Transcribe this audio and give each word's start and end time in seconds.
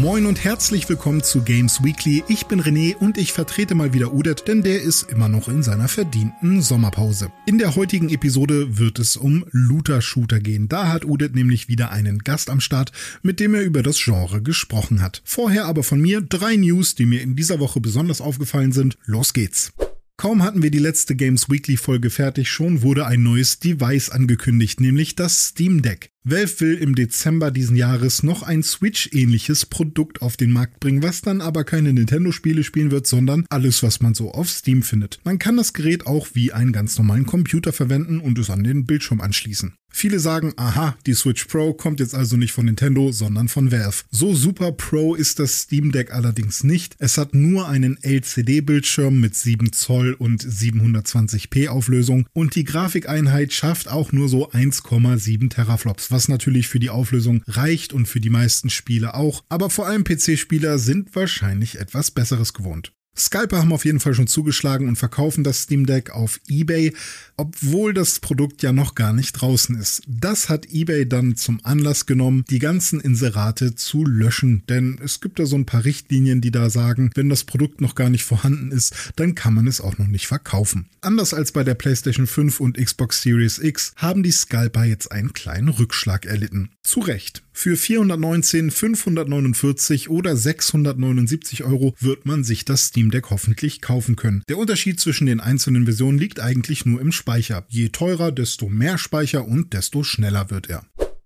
Moin 0.00 0.24
und 0.24 0.42
herzlich 0.42 0.88
willkommen 0.88 1.22
zu 1.22 1.42
Games 1.42 1.84
Weekly. 1.84 2.24
Ich 2.26 2.46
bin 2.46 2.62
René 2.62 2.96
und 2.96 3.18
ich 3.18 3.34
vertrete 3.34 3.74
mal 3.74 3.92
wieder 3.92 4.14
Udet, 4.14 4.48
denn 4.48 4.62
der 4.62 4.80
ist 4.80 5.10
immer 5.10 5.28
noch 5.28 5.46
in 5.46 5.62
seiner 5.62 5.88
verdienten 5.88 6.62
Sommerpause. 6.62 7.30
In 7.44 7.58
der 7.58 7.76
heutigen 7.76 8.08
Episode 8.08 8.78
wird 8.78 8.98
es 8.98 9.18
um 9.18 9.44
Looter-Shooter 9.50 10.40
gehen. 10.40 10.70
Da 10.70 10.88
hat 10.88 11.04
Udet 11.04 11.34
nämlich 11.34 11.68
wieder 11.68 11.90
einen 11.90 12.20
Gast 12.20 12.48
am 12.48 12.60
Start, 12.60 12.92
mit 13.20 13.40
dem 13.40 13.54
er 13.54 13.60
über 13.60 13.82
das 13.82 14.02
Genre 14.02 14.40
gesprochen 14.40 15.02
hat. 15.02 15.20
Vorher 15.26 15.66
aber 15.66 15.82
von 15.82 16.00
mir 16.00 16.22
drei 16.22 16.56
News, 16.56 16.94
die 16.94 17.04
mir 17.04 17.20
in 17.20 17.36
dieser 17.36 17.60
Woche 17.60 17.82
besonders 17.82 18.22
aufgefallen 18.22 18.72
sind. 18.72 18.96
Los 19.04 19.34
geht's. 19.34 19.70
Kaum 20.20 20.42
hatten 20.42 20.62
wir 20.62 20.70
die 20.70 20.78
letzte 20.78 21.16
Games 21.16 21.48
Weekly 21.48 21.78
Folge 21.78 22.10
fertig, 22.10 22.50
schon 22.50 22.82
wurde 22.82 23.06
ein 23.06 23.22
neues 23.22 23.58
Device 23.58 24.10
angekündigt, 24.10 24.78
nämlich 24.78 25.16
das 25.16 25.46
Steam 25.46 25.80
Deck. 25.80 26.10
Valve 26.24 26.60
will 26.60 26.74
im 26.74 26.94
Dezember 26.94 27.50
diesen 27.50 27.74
Jahres 27.74 28.22
noch 28.22 28.42
ein 28.42 28.62
Switch-ähnliches 28.62 29.64
Produkt 29.64 30.20
auf 30.20 30.36
den 30.36 30.50
Markt 30.50 30.78
bringen, 30.78 31.02
was 31.02 31.22
dann 31.22 31.40
aber 31.40 31.64
keine 31.64 31.94
Nintendo-Spiele 31.94 32.64
spielen 32.64 32.90
wird, 32.90 33.06
sondern 33.06 33.46
alles, 33.48 33.82
was 33.82 34.02
man 34.02 34.12
so 34.12 34.32
auf 34.32 34.50
Steam 34.50 34.82
findet. 34.82 35.20
Man 35.24 35.38
kann 35.38 35.56
das 35.56 35.72
Gerät 35.72 36.06
auch 36.06 36.28
wie 36.34 36.52
einen 36.52 36.72
ganz 36.72 36.98
normalen 36.98 37.24
Computer 37.24 37.72
verwenden 37.72 38.20
und 38.20 38.38
es 38.38 38.50
an 38.50 38.62
den 38.62 38.84
Bildschirm 38.84 39.22
anschließen. 39.22 39.72
Viele 39.90 40.20
sagen, 40.20 40.52
aha, 40.56 40.96
die 41.06 41.14
Switch 41.14 41.46
Pro 41.46 41.72
kommt 41.72 42.00
jetzt 42.00 42.14
also 42.14 42.36
nicht 42.36 42.52
von 42.52 42.66
Nintendo, 42.66 43.12
sondern 43.12 43.48
von 43.48 43.72
Valve. 43.72 44.04
So 44.10 44.34
super 44.34 44.72
Pro 44.72 45.14
ist 45.14 45.38
das 45.38 45.62
Steam 45.62 45.92
Deck 45.92 46.12
allerdings 46.12 46.64
nicht. 46.64 46.96
Es 46.98 47.18
hat 47.18 47.34
nur 47.34 47.68
einen 47.68 47.98
LCD-Bildschirm 48.02 49.20
mit 49.20 49.34
7 49.34 49.72
Zoll 49.72 50.14
und 50.14 50.44
720p 50.44 51.68
Auflösung 51.68 52.26
und 52.32 52.54
die 52.56 52.64
Grafikeinheit 52.64 53.52
schafft 53.52 53.88
auch 53.88 54.12
nur 54.12 54.28
so 54.28 54.50
1,7 54.50 55.50
Teraflops 55.50 56.10
was 56.10 56.28
natürlich 56.28 56.68
für 56.68 56.80
die 56.80 56.90
Auflösung 56.90 57.42
reicht 57.46 57.92
und 57.92 58.06
für 58.06 58.20
die 58.20 58.30
meisten 58.30 58.70
Spiele 58.70 59.14
auch, 59.14 59.42
aber 59.48 59.70
vor 59.70 59.86
allem 59.86 60.04
PC-Spieler 60.04 60.78
sind 60.78 61.14
wahrscheinlich 61.14 61.78
etwas 61.78 62.10
Besseres 62.10 62.52
gewohnt. 62.52 62.92
Scalper 63.16 63.58
haben 63.58 63.72
auf 63.72 63.84
jeden 63.84 64.00
Fall 64.00 64.14
schon 64.14 64.26
zugeschlagen 64.26 64.88
und 64.88 64.96
verkaufen 64.96 65.44
das 65.44 65.62
Steam 65.62 65.84
Deck 65.84 66.10
auf 66.10 66.40
eBay, 66.48 66.94
obwohl 67.36 67.92
das 67.92 68.20
Produkt 68.20 68.62
ja 68.62 68.72
noch 68.72 68.94
gar 68.94 69.12
nicht 69.12 69.32
draußen 69.32 69.76
ist. 69.76 70.02
Das 70.06 70.48
hat 70.48 70.66
eBay 70.72 71.08
dann 71.08 71.36
zum 71.36 71.60
Anlass 71.64 72.06
genommen, 72.06 72.44
die 72.50 72.58
ganzen 72.58 73.00
Inserate 73.00 73.74
zu 73.74 74.04
löschen, 74.04 74.62
denn 74.68 74.98
es 75.02 75.20
gibt 75.20 75.38
da 75.38 75.46
so 75.46 75.56
ein 75.56 75.66
paar 75.66 75.84
Richtlinien, 75.84 76.40
die 76.40 76.50
da 76.50 76.70
sagen, 76.70 77.10
wenn 77.14 77.28
das 77.28 77.44
Produkt 77.44 77.80
noch 77.80 77.94
gar 77.94 78.10
nicht 78.10 78.24
vorhanden 78.24 78.72
ist, 78.72 78.94
dann 79.16 79.34
kann 79.34 79.54
man 79.54 79.66
es 79.66 79.80
auch 79.80 79.98
noch 79.98 80.06
nicht 80.06 80.26
verkaufen. 80.26 80.88
Anders 81.00 81.34
als 81.34 81.52
bei 81.52 81.64
der 81.64 81.74
PlayStation 81.74 82.26
5 82.26 82.60
und 82.60 82.78
Xbox 82.78 83.22
Series 83.22 83.58
X 83.58 83.92
haben 83.96 84.22
die 84.22 84.32
Scalper 84.32 84.84
jetzt 84.84 85.12
einen 85.12 85.32
kleinen 85.32 85.68
Rückschlag 85.68 86.26
erlitten. 86.26 86.70
Zu 86.82 87.00
Recht. 87.00 87.42
Für 87.52 87.76
419, 87.76 88.70
549 88.70 90.08
oder 90.08 90.36
679 90.36 91.64
Euro 91.64 91.94
wird 92.00 92.24
man 92.24 92.42
sich 92.44 92.64
das 92.64 92.86
Steam 92.86 92.99
Deck 93.08 93.30
hoffentlich 93.30 93.80
kaufen 93.80 94.16
können. 94.16 94.42
Der 94.50 94.58
Unterschied 94.58 95.00
zwischen 95.00 95.26
den 95.26 95.40
einzelnen 95.40 95.84
Versionen 95.84 96.18
liegt 96.18 96.40
eigentlich 96.40 96.84
nur 96.84 97.00
im 97.00 97.12
Speicher. 97.12 97.64
Je 97.68 97.88
teurer, 97.88 98.32
desto 98.32 98.68
mehr 98.68 98.98
Speicher 98.98 99.46
und 99.46 99.72
desto 99.72 100.02
schneller 100.02 100.50
wird 100.50 100.68
er. 100.68 100.84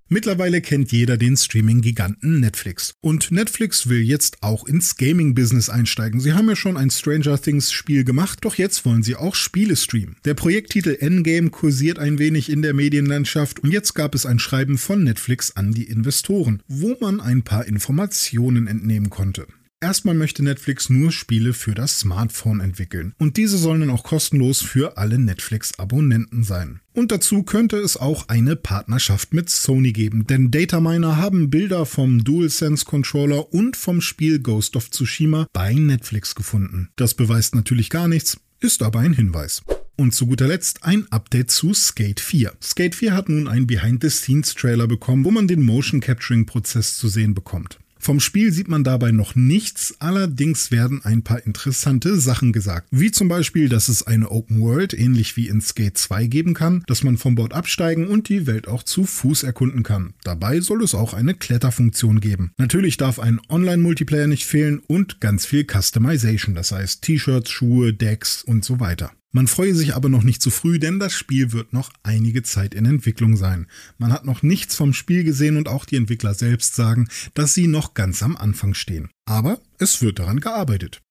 Mittlerweile 0.08 0.60
kennt 0.60 0.92
jeder 0.92 1.16
den 1.16 1.34
Streaming-Giganten 1.34 2.38
Netflix. 2.38 2.94
Und 3.00 3.32
Netflix 3.32 3.88
will 3.88 4.02
jetzt 4.02 4.42
auch 4.42 4.66
ins 4.66 4.96
Gaming-Business 4.96 5.70
einsteigen. 5.70 6.20
Sie 6.20 6.34
haben 6.34 6.48
ja 6.48 6.56
schon 6.56 6.76
ein 6.76 6.90
Stranger 6.90 7.40
Things-Spiel 7.40 8.04
gemacht, 8.04 8.40
doch 8.42 8.56
jetzt 8.56 8.84
wollen 8.84 9.02
sie 9.02 9.16
auch 9.16 9.34
Spiele 9.34 9.76
streamen. 9.76 10.16
Der 10.26 10.34
Projekttitel 10.34 10.98
Endgame 11.00 11.48
kursiert 11.48 11.98
ein 11.98 12.18
wenig 12.18 12.50
in 12.50 12.60
der 12.60 12.74
Medienlandschaft 12.74 13.60
und 13.60 13.72
jetzt 13.72 13.94
gab 13.94 14.14
es 14.14 14.26
ein 14.26 14.38
Schreiben 14.38 14.76
von 14.76 15.02
Netflix 15.02 15.56
an 15.56 15.72
die 15.72 15.84
Investoren, 15.84 16.62
wo 16.68 16.96
man 17.00 17.20
ein 17.20 17.42
paar 17.42 17.66
Informationen 17.66 18.66
entnehmen 18.66 19.08
konnte. 19.08 19.46
Erstmal 19.84 20.14
möchte 20.14 20.42
Netflix 20.42 20.88
nur 20.88 21.12
Spiele 21.12 21.52
für 21.52 21.74
das 21.74 22.00
Smartphone 22.00 22.60
entwickeln. 22.60 23.12
Und 23.18 23.36
diese 23.36 23.58
sollen 23.58 23.80
dann 23.80 23.90
auch 23.90 24.02
kostenlos 24.02 24.62
für 24.62 24.96
alle 24.96 25.18
Netflix-Abonnenten 25.18 26.42
sein. 26.42 26.80
Und 26.94 27.12
dazu 27.12 27.42
könnte 27.42 27.76
es 27.76 27.98
auch 27.98 28.30
eine 28.30 28.56
Partnerschaft 28.56 29.34
mit 29.34 29.50
Sony 29.50 29.92
geben, 29.92 30.26
denn 30.26 30.50
Dataminer 30.50 31.18
haben 31.18 31.50
Bilder 31.50 31.84
vom 31.84 32.24
DualSense 32.24 32.86
Controller 32.86 33.52
und 33.52 33.76
vom 33.76 34.00
Spiel 34.00 34.38
Ghost 34.38 34.74
of 34.74 34.90
Tsushima 34.90 35.48
bei 35.52 35.74
Netflix 35.74 36.34
gefunden. 36.34 36.88
Das 36.96 37.12
beweist 37.12 37.54
natürlich 37.54 37.90
gar 37.90 38.08
nichts, 38.08 38.38
ist 38.60 38.82
aber 38.82 39.00
ein 39.00 39.12
Hinweis. 39.12 39.60
Und 39.96 40.14
zu 40.14 40.26
guter 40.26 40.48
Letzt 40.48 40.82
ein 40.84 41.06
Update 41.12 41.50
zu 41.50 41.74
Skate 41.74 42.20
4. 42.20 42.54
Skate 42.62 42.94
4 42.94 43.12
hat 43.12 43.28
nun 43.28 43.48
einen 43.48 43.66
Behind-the-Scenes-Trailer 43.66 44.86
bekommen, 44.86 45.26
wo 45.26 45.30
man 45.30 45.46
den 45.46 45.62
Motion-Capturing-Prozess 45.62 46.96
zu 46.96 47.08
sehen 47.08 47.34
bekommt. 47.34 47.78
Vom 48.04 48.20
Spiel 48.20 48.52
sieht 48.52 48.68
man 48.68 48.84
dabei 48.84 49.12
noch 49.12 49.34
nichts, 49.34 49.94
allerdings 49.98 50.70
werden 50.70 51.00
ein 51.04 51.22
paar 51.22 51.46
interessante 51.46 52.20
Sachen 52.20 52.52
gesagt. 52.52 52.88
Wie 52.90 53.10
zum 53.10 53.28
Beispiel, 53.28 53.70
dass 53.70 53.88
es 53.88 54.06
eine 54.06 54.30
Open 54.30 54.60
World 54.60 54.92
ähnlich 54.92 55.38
wie 55.38 55.48
in 55.48 55.62
Skate 55.62 55.96
2 55.96 56.26
geben 56.26 56.52
kann, 56.52 56.84
dass 56.86 57.02
man 57.02 57.16
vom 57.16 57.34
Board 57.34 57.54
absteigen 57.54 58.06
und 58.06 58.28
die 58.28 58.46
Welt 58.46 58.68
auch 58.68 58.82
zu 58.82 59.04
Fuß 59.04 59.44
erkunden 59.44 59.84
kann. 59.84 60.12
Dabei 60.22 60.60
soll 60.60 60.82
es 60.82 60.94
auch 60.94 61.14
eine 61.14 61.32
Kletterfunktion 61.32 62.20
geben. 62.20 62.52
Natürlich 62.58 62.98
darf 62.98 63.18
ein 63.18 63.40
Online-Multiplayer 63.48 64.26
nicht 64.26 64.44
fehlen 64.44 64.82
und 64.86 65.22
ganz 65.22 65.46
viel 65.46 65.64
Customization, 65.64 66.54
das 66.54 66.72
heißt 66.72 67.00
T-Shirts, 67.00 67.50
Schuhe, 67.50 67.94
Decks 67.94 68.42
und 68.44 68.66
so 68.66 68.80
weiter. 68.80 69.12
Man 69.34 69.48
freue 69.48 69.74
sich 69.74 69.96
aber 69.96 70.08
noch 70.08 70.22
nicht 70.22 70.40
zu 70.40 70.50
früh, 70.50 70.78
denn 70.78 71.00
das 71.00 71.12
Spiel 71.12 71.50
wird 71.50 71.72
noch 71.72 71.90
einige 72.04 72.44
Zeit 72.44 72.72
in 72.72 72.86
Entwicklung 72.86 73.36
sein. 73.36 73.66
Man 73.98 74.12
hat 74.12 74.24
noch 74.24 74.44
nichts 74.44 74.76
vom 74.76 74.92
Spiel 74.92 75.24
gesehen 75.24 75.56
und 75.56 75.66
auch 75.66 75.86
die 75.86 75.96
Entwickler 75.96 76.34
selbst 76.34 76.76
sagen, 76.76 77.08
dass 77.34 77.52
sie 77.52 77.66
noch 77.66 77.94
ganz 77.94 78.22
am 78.22 78.36
Anfang 78.36 78.74
stehen. 78.74 79.10
Aber 79.26 79.58
es 79.76 80.00
wird 80.00 80.20
daran 80.20 80.38
gearbeitet. 80.38 81.02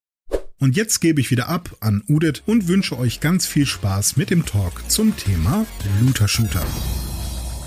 Und 0.58 0.78
jetzt 0.78 1.02
gebe 1.02 1.20
ich 1.20 1.32
wieder 1.32 1.50
ab 1.50 1.76
an 1.82 2.02
Udet 2.08 2.44
und 2.46 2.70
wünsche 2.70 2.98
euch 2.98 3.20
ganz 3.20 3.46
viel 3.46 3.66
Spaß 3.66 4.16
mit 4.16 4.30
dem 4.30 4.46
Talk 4.46 4.90
zum 4.90 5.18
Thema 5.18 5.66
Looter 6.00 6.30
Shooter. 6.30 6.66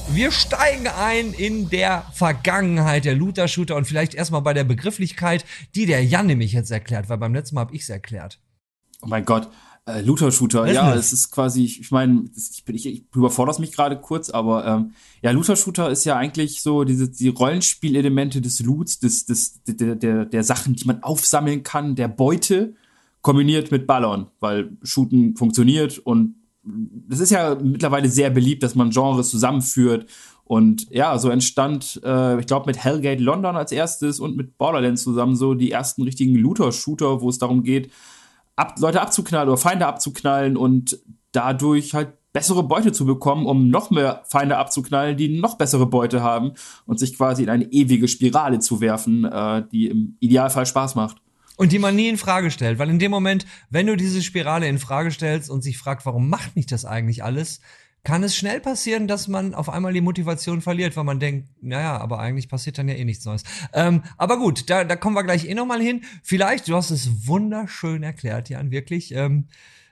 Wir 0.09 0.31
steigen 0.31 0.87
ein 0.87 1.35
in 1.35 1.69
der 1.69 2.07
Vergangenheit 2.15 3.05
der 3.05 3.15
Looter-Shooter 3.15 3.77
und 3.77 3.87
vielleicht 3.87 4.15
erstmal 4.15 4.41
bei 4.41 4.55
der 4.55 4.65
Begrifflichkeit, 4.65 5.45
die 5.75 5.85
der 5.85 6.03
Jan 6.03 6.29
nämlich 6.29 6.53
jetzt 6.53 6.71
erklärt, 6.71 7.11
weil 7.11 7.19
beim 7.19 7.35
letzten 7.35 7.57
Mal 7.57 7.63
habe 7.63 7.75
ich 7.75 7.83
es 7.83 7.91
erklärt. 7.91 8.41
Oh 9.03 9.07
mein 9.07 9.27
Gott, 9.27 9.51
äh, 9.87 10.01
Looter-Shooter, 10.03 10.71
ja, 10.73 10.95
es 10.95 11.13
ist 11.13 11.31
quasi, 11.31 11.65
ich 11.65 11.91
meine, 11.93 12.25
ich, 12.37 12.63
ich, 12.67 12.87
ich 12.87 13.05
überfordere 13.15 13.61
mich 13.61 13.73
gerade 13.73 13.97
kurz, 13.97 14.31
aber 14.31 14.67
ähm, 14.67 14.93
ja, 15.23 15.31
Looter-Shooter 15.31 15.91
ist 15.91 16.05
ja 16.05 16.17
eigentlich 16.17 16.61
so 16.61 16.85
diese 16.85 17.09
die 17.09 17.29
Rollenspielelemente 17.29 18.41
des 18.41 18.61
Loots, 18.61 18.99
des, 18.99 19.27
des, 19.27 19.63
der, 19.65 19.95
der, 19.95 20.25
der 20.25 20.45
Sachen, 20.45 20.75
die 20.75 20.87
man 20.87 21.03
aufsammeln 21.03 21.63
kann, 21.63 21.95
der 21.95 22.09
Beute, 22.09 22.75
kombiniert 23.23 23.71
mit 23.71 23.87
Ballern, 23.87 24.29
weil 24.41 24.77
Shooten 24.83 25.37
funktioniert 25.37 25.99
und 25.99 26.37
das 26.63 27.21
ist 27.21 27.31
ja 27.31 27.55
mittlerweile 27.55 28.09
sehr 28.09 28.31
beliebt, 28.31 28.65
dass 28.65 28.75
man 28.75 28.91
Genres 28.91 29.31
zusammenführt 29.31 30.07
und 30.43 30.89
ja, 30.91 31.19
so 31.19 31.31
entstand, 31.31 32.01
äh, 32.05 32.39
ich 32.39 32.47
glaube, 32.47 32.67
mit 32.67 32.77
Hellgate 32.77 33.23
London 33.23 33.57
als 33.57 33.73
erstes 33.73 34.21
und 34.21 34.37
mit 34.37 34.59
Borderlands 34.59 35.03
zusammen 35.03 35.35
so 35.35 35.55
die 35.55 35.73
ersten 35.73 36.03
richtigen 36.03 36.37
Looter-Shooter, 36.37 37.21
wo 37.21 37.29
es 37.29 37.39
darum 37.39 37.65
geht, 37.65 37.91
ab, 38.57 38.75
Leute 38.79 39.01
abzuknallen 39.01 39.49
oder 39.49 39.59
Feinde 39.59 39.87
abzuknallen 39.87 40.57
und 40.57 40.99
dadurch 41.33 41.95
halt 41.95 42.15
bessere 42.33 42.63
Beute 42.63 42.93
zu 42.93 43.07
bekommen, 43.07 43.47
um 43.47 43.69
noch 43.71 43.91
mehr 43.91 44.23
Feinde 44.29 44.59
abzuknallen, 44.59 45.17
die 45.17 45.41
noch 45.41 45.57
bessere 45.57 45.87
Beute 45.87 46.23
haben 46.23 46.53
und 46.85 46.99
sich 46.99 47.17
quasi 47.17 47.43
in 47.43 47.49
eine 47.49 47.65
ewige 47.73 48.09
Spirale 48.09 48.59
zu 48.59 48.81
werfen, 48.81 49.25
äh, 49.25 49.65
die 49.73 49.87
im 49.87 50.17
Idealfall 50.21 50.67
Spaß 50.67 50.97
macht. 50.97 51.17
Und 51.57 51.73
die 51.73 51.79
man 51.79 51.97
nie 51.97 52.09
in 52.09 52.19
Frage 52.19 52.51
stellt, 52.51 52.79
weil 52.79 52.91
in 52.91 52.99
dem 52.99 53.11
Moment, 53.11 53.47
wenn 53.71 53.87
du 53.87 53.97
diese 53.97 54.23
Spirale 54.23 54.69
in 54.69 54.79
Frage 54.79 55.11
stellst 55.11 55.49
und 55.49 55.63
sich 55.63 55.79
fragt, 55.79 56.05
warum 56.05 56.29
macht 56.29 56.57
mich 56.57 56.67
das 56.67 56.85
eigentlich 56.85 57.25
alles, 57.25 57.61
kann 58.07 58.23
es 58.23 58.37
schnell 58.37 58.61
passieren, 58.61 59.09
dass 59.09 59.27
man 59.27 59.53
auf 59.53 59.69
einmal 59.69 59.93
die 59.93 60.01
Motivation 60.01 60.61
verliert, 60.61 60.97
weil 60.97 61.03
man 61.03 61.19
denkt, 61.19 61.49
naja, 61.61 61.99
aber 61.99 62.21
eigentlich 62.21 62.49
passiert 62.49 62.79
dann 62.79 62.87
ja 62.87 62.95
eh 62.95 63.05
nichts 63.05 63.25
Neues. 63.25 63.43
Ähm, 63.73 64.05
aber 64.17 64.39
gut, 64.39 64.71
da, 64.71 64.85
da 64.85 64.95
kommen 64.95 65.17
wir 65.17 65.25
gleich 65.25 65.45
eh 65.45 65.55
nochmal 65.55 65.81
hin. 65.81 66.05
Vielleicht, 66.23 66.69
du 66.69 66.77
hast 66.77 66.93
es 66.93 67.27
wunderschön 67.27 68.05
erklärt, 68.05 68.49
Jan, 68.49 68.71
wirklich. 68.71 69.13
Ähm, 69.13 69.49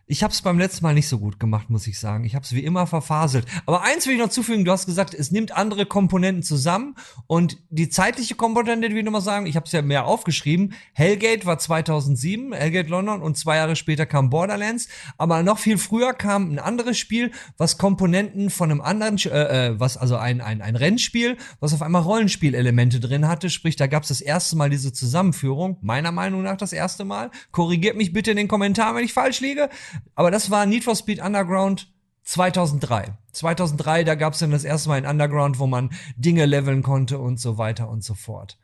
ich 0.07 0.23
habe 0.23 0.33
es 0.33 0.43
beim 0.43 0.59
letzten 0.59 0.85
Mal 0.85 0.95
nicht 0.95 1.09
so 1.09 1.19
gut 1.19 1.41
gemacht, 1.41 1.71
muss 1.71 1.87
ich 1.87 1.99
sagen. 1.99 2.25
Ich 2.25 2.35
habe 2.35 2.45
es 2.45 2.53
wie 2.53 2.65
immer 2.65 2.87
verfaselt. 2.87 3.47
Aber 3.65 3.83
eins 3.83 4.07
will 4.07 4.15
ich 4.15 4.19
noch 4.19 4.29
zufügen, 4.29 4.65
du 4.65 4.71
hast 4.71 4.87
gesagt, 4.87 5.15
es 5.15 5.31
nimmt 5.31 5.53
andere 5.53 5.87
Komponenten 5.87 6.43
zusammen 6.43 6.95
und 7.27 7.57
die 7.71 7.89
zeitliche 7.89 8.35
Komponente, 8.35 8.91
will 8.91 8.99
ich 8.99 9.05
nochmal 9.05 9.23
sagen, 9.23 9.47
ich 9.47 9.57
habe 9.57 9.67
es 9.67 9.73
ja 9.73 9.81
mehr 9.83 10.05
aufgeschrieben. 10.05 10.75
Hellgate 10.93 11.47
war 11.47 11.59
2007, 11.59 12.53
Hellgate 12.53 12.91
London 12.91 13.23
und 13.23 13.39
zwei 13.39 13.57
Jahre 13.57 13.77
später 13.77 14.05
kam 14.05 14.29
Borderlands. 14.29 14.89
Aber 15.17 15.43
noch 15.43 15.59
viel 15.59 15.79
früher 15.79 16.13
kam 16.13 16.53
ein 16.53 16.59
anderes 16.59 16.99
Spiel, 16.99 17.31
was 17.57 17.79
Komponenten 17.79 18.51
von 18.51 18.71
einem 18.71 18.81
anderen, 18.83 19.17
äh, 19.19 19.69
äh, 19.69 19.81
was 19.81 19.97
also 19.97 20.17
ein, 20.17 20.41
ein, 20.43 20.61
ein 20.61 20.77
Rennspiel, 20.77 21.39
was 21.61 21.73
auf 21.73 21.81
einmal 21.81 22.03
Rollenspielelemente 22.03 23.01
drin 23.01 23.27
hatte. 23.27 23.49
Sprich, 23.49 23.77
da 23.77 23.87
gab 23.87 24.03
es 24.03 24.11
das 24.11 24.21
erste 24.21 24.57
Mal 24.57 24.69
diese 24.69 24.93
Zusammenführung. 24.93 25.79
Meiner 25.81 26.13
Meinung 26.13 26.43
nach 26.43 26.59
das 26.59 26.75
erste 26.75 27.05
Mal. 27.05 27.31
Korrigiert 27.53 27.97
mich 27.97 28.13
bitte 28.13 28.33
in 28.33 28.37
den 28.37 28.49
Kommentaren, 28.49 28.97
wenn 28.97 29.05
ich 29.05 29.15
falsch 29.15 29.41
liege. 29.41 29.71
Aber 30.15 30.31
das 30.31 30.51
war 30.51 30.67
Need 30.67 30.85
for 30.85 30.97
Speed 30.97 31.21
Underground 31.21 31.93
2003. 32.25 33.13
2003, 33.33 34.05
da 34.05 34.15
gab 34.15 34.33
es 34.33 34.39
dann 34.39 34.51
das 34.51 34.65
erste 34.65 34.89
Mal 34.89 34.97
ein 34.97 35.07
Underground, 35.07 35.59
wo 35.59 35.67
man 35.67 35.91
Dinge 36.17 36.47
leveln 36.47 36.83
konnte 36.83 37.19
und 37.19 37.39
so 37.41 37.59
weiter 37.59 37.89
und 37.89 38.03
so 38.03 38.15
fort. 38.15 38.59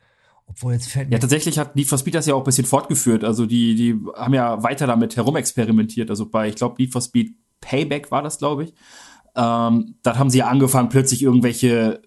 Obwohl 0.47 0.73
jetzt 0.73 0.89
fällt 0.89 1.09
mir. 1.09 1.15
Ja, 1.15 1.21
tatsächlich 1.21 1.59
hat 1.59 1.77
Need 1.77 1.89
for 1.89 1.99
Speed 1.99 2.15
das 2.15 2.27
ja 2.27 2.35
auch 2.35 2.41
ein 2.41 2.45
bisschen 2.45 2.67
fortgeführt. 2.67 3.23
Also 3.23 3.47
die, 3.47 3.75
die 3.75 4.01
haben 4.17 4.35
ja 4.35 4.63
weiter 4.63 4.87
damit 4.87 5.17
herumexperimentiert. 5.17 6.11
Also 6.11 6.27
bei, 6.27 6.49
ich 6.49 6.57
glaube, 6.57 6.77
Need 6.79 6.93
for 6.93 7.01
Speed 7.01 7.35
Payback 7.61 8.11
war 8.11 8.23
das, 8.23 8.39
glaube 8.39 8.65
ich. 8.65 8.75
Ähm, 9.37 9.95
da 10.03 10.19
haben 10.19 10.31
sie 10.31 10.39
ja 10.39 10.49
angefangen, 10.49 10.89
plötzlich 10.89 11.23
irgendwelche 11.23 12.03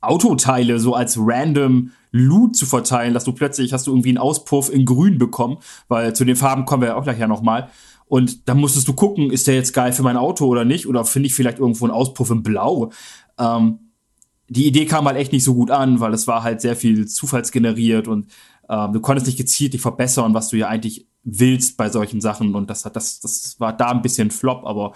Autoteile 0.00 0.78
so 0.78 0.94
als 0.94 1.16
random 1.18 1.92
Loot 2.10 2.56
zu 2.56 2.66
verteilen, 2.66 3.14
dass 3.14 3.24
du 3.24 3.32
plötzlich 3.32 3.72
hast 3.72 3.86
du 3.86 3.92
irgendwie 3.92 4.10
einen 4.10 4.18
Auspuff 4.18 4.70
in 4.70 4.84
Grün 4.84 5.18
bekommen, 5.18 5.58
weil 5.88 6.14
zu 6.14 6.24
den 6.24 6.36
Farben 6.36 6.66
kommen 6.66 6.82
wir 6.82 6.90
ja 6.90 6.96
auch 6.96 7.04
gleich 7.04 7.18
ja 7.18 7.26
nochmal. 7.26 7.70
Und 8.12 8.46
dann 8.46 8.60
musstest 8.60 8.86
du 8.88 8.92
gucken, 8.92 9.30
ist 9.30 9.46
der 9.46 9.54
jetzt 9.54 9.72
geil 9.72 9.90
für 9.90 10.02
mein 10.02 10.18
Auto 10.18 10.44
oder 10.44 10.66
nicht? 10.66 10.86
Oder 10.86 11.06
finde 11.06 11.28
ich 11.28 11.34
vielleicht 11.34 11.58
irgendwo 11.58 11.86
einen 11.86 11.94
Auspuff 11.94 12.30
in 12.30 12.42
Blau? 12.42 12.92
Ähm, 13.38 13.78
die 14.48 14.66
Idee 14.66 14.84
kam 14.84 15.06
halt 15.06 15.16
echt 15.16 15.32
nicht 15.32 15.44
so 15.44 15.54
gut 15.54 15.70
an, 15.70 15.98
weil 15.98 16.12
es 16.12 16.26
war 16.26 16.42
halt 16.42 16.60
sehr 16.60 16.76
viel 16.76 17.08
zufallsgeneriert 17.08 18.08
und 18.08 18.26
ähm, 18.68 18.92
du 18.92 19.00
konntest 19.00 19.28
nicht 19.28 19.38
gezielt 19.38 19.72
dich 19.72 19.80
verbessern, 19.80 20.34
was 20.34 20.50
du 20.50 20.58
ja 20.58 20.68
eigentlich 20.68 21.06
willst 21.24 21.78
bei 21.78 21.88
solchen 21.88 22.20
Sachen. 22.20 22.54
Und 22.54 22.68
das 22.68 22.82
das, 22.82 23.20
das 23.20 23.58
war 23.58 23.74
da 23.74 23.88
ein 23.92 24.02
bisschen 24.02 24.30
Flop, 24.30 24.66
aber 24.66 24.92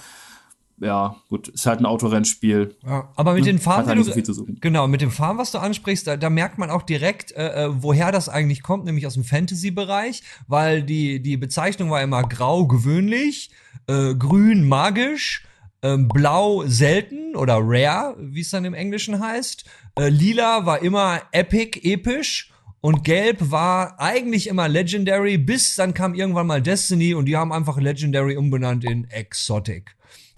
ja, 0.78 1.16
gut, 1.28 1.48
ist 1.48 1.66
halt 1.66 1.80
ein 1.80 1.86
Autorennspiel. 1.86 2.76
Ja, 2.84 3.08
aber 3.16 3.34
mit 3.34 3.46
den 3.46 3.58
Farben, 3.58 3.88
halt 3.88 4.26
so 4.26 4.44
du, 4.44 4.54
genau, 4.60 4.86
mit 4.86 5.00
dem 5.00 5.10
Farben, 5.10 5.38
was 5.38 5.50
du 5.50 5.58
ansprichst, 5.58 6.06
da, 6.06 6.16
da 6.16 6.28
merkt 6.28 6.58
man 6.58 6.70
auch 6.70 6.82
direkt, 6.82 7.32
äh, 7.32 7.64
äh, 7.64 7.82
woher 7.82 8.12
das 8.12 8.28
eigentlich 8.28 8.62
kommt, 8.62 8.84
nämlich 8.84 9.06
aus 9.06 9.14
dem 9.14 9.24
Fantasy-Bereich, 9.24 10.22
weil 10.48 10.82
die, 10.82 11.22
die 11.22 11.36
Bezeichnung 11.36 11.90
war 11.90 12.02
immer 12.02 12.22
grau 12.24 12.66
gewöhnlich, 12.66 13.50
äh, 13.86 14.14
grün 14.14 14.68
magisch, 14.68 15.44
äh, 15.80 15.96
blau 15.96 16.64
selten 16.66 17.36
oder 17.36 17.58
rare, 17.60 18.16
wie 18.18 18.40
es 18.40 18.50
dann 18.50 18.66
im 18.66 18.74
Englischen 18.74 19.20
heißt, 19.20 19.64
äh, 19.98 20.08
lila 20.10 20.66
war 20.66 20.82
immer 20.82 21.22
epic, 21.32 21.80
episch 21.82 22.52
und 22.82 23.02
Gelb 23.02 23.50
war 23.50 23.98
eigentlich 23.98 24.46
immer 24.46 24.68
Legendary, 24.68 25.38
bis 25.38 25.74
dann 25.74 25.94
kam 25.94 26.14
irgendwann 26.14 26.46
mal 26.46 26.60
Destiny 26.60 27.14
und 27.14 27.24
die 27.24 27.36
haben 27.36 27.52
einfach 27.52 27.78
Legendary 27.78 28.36
umbenannt 28.36 28.84
in 28.84 29.10
Exotic. 29.10 29.95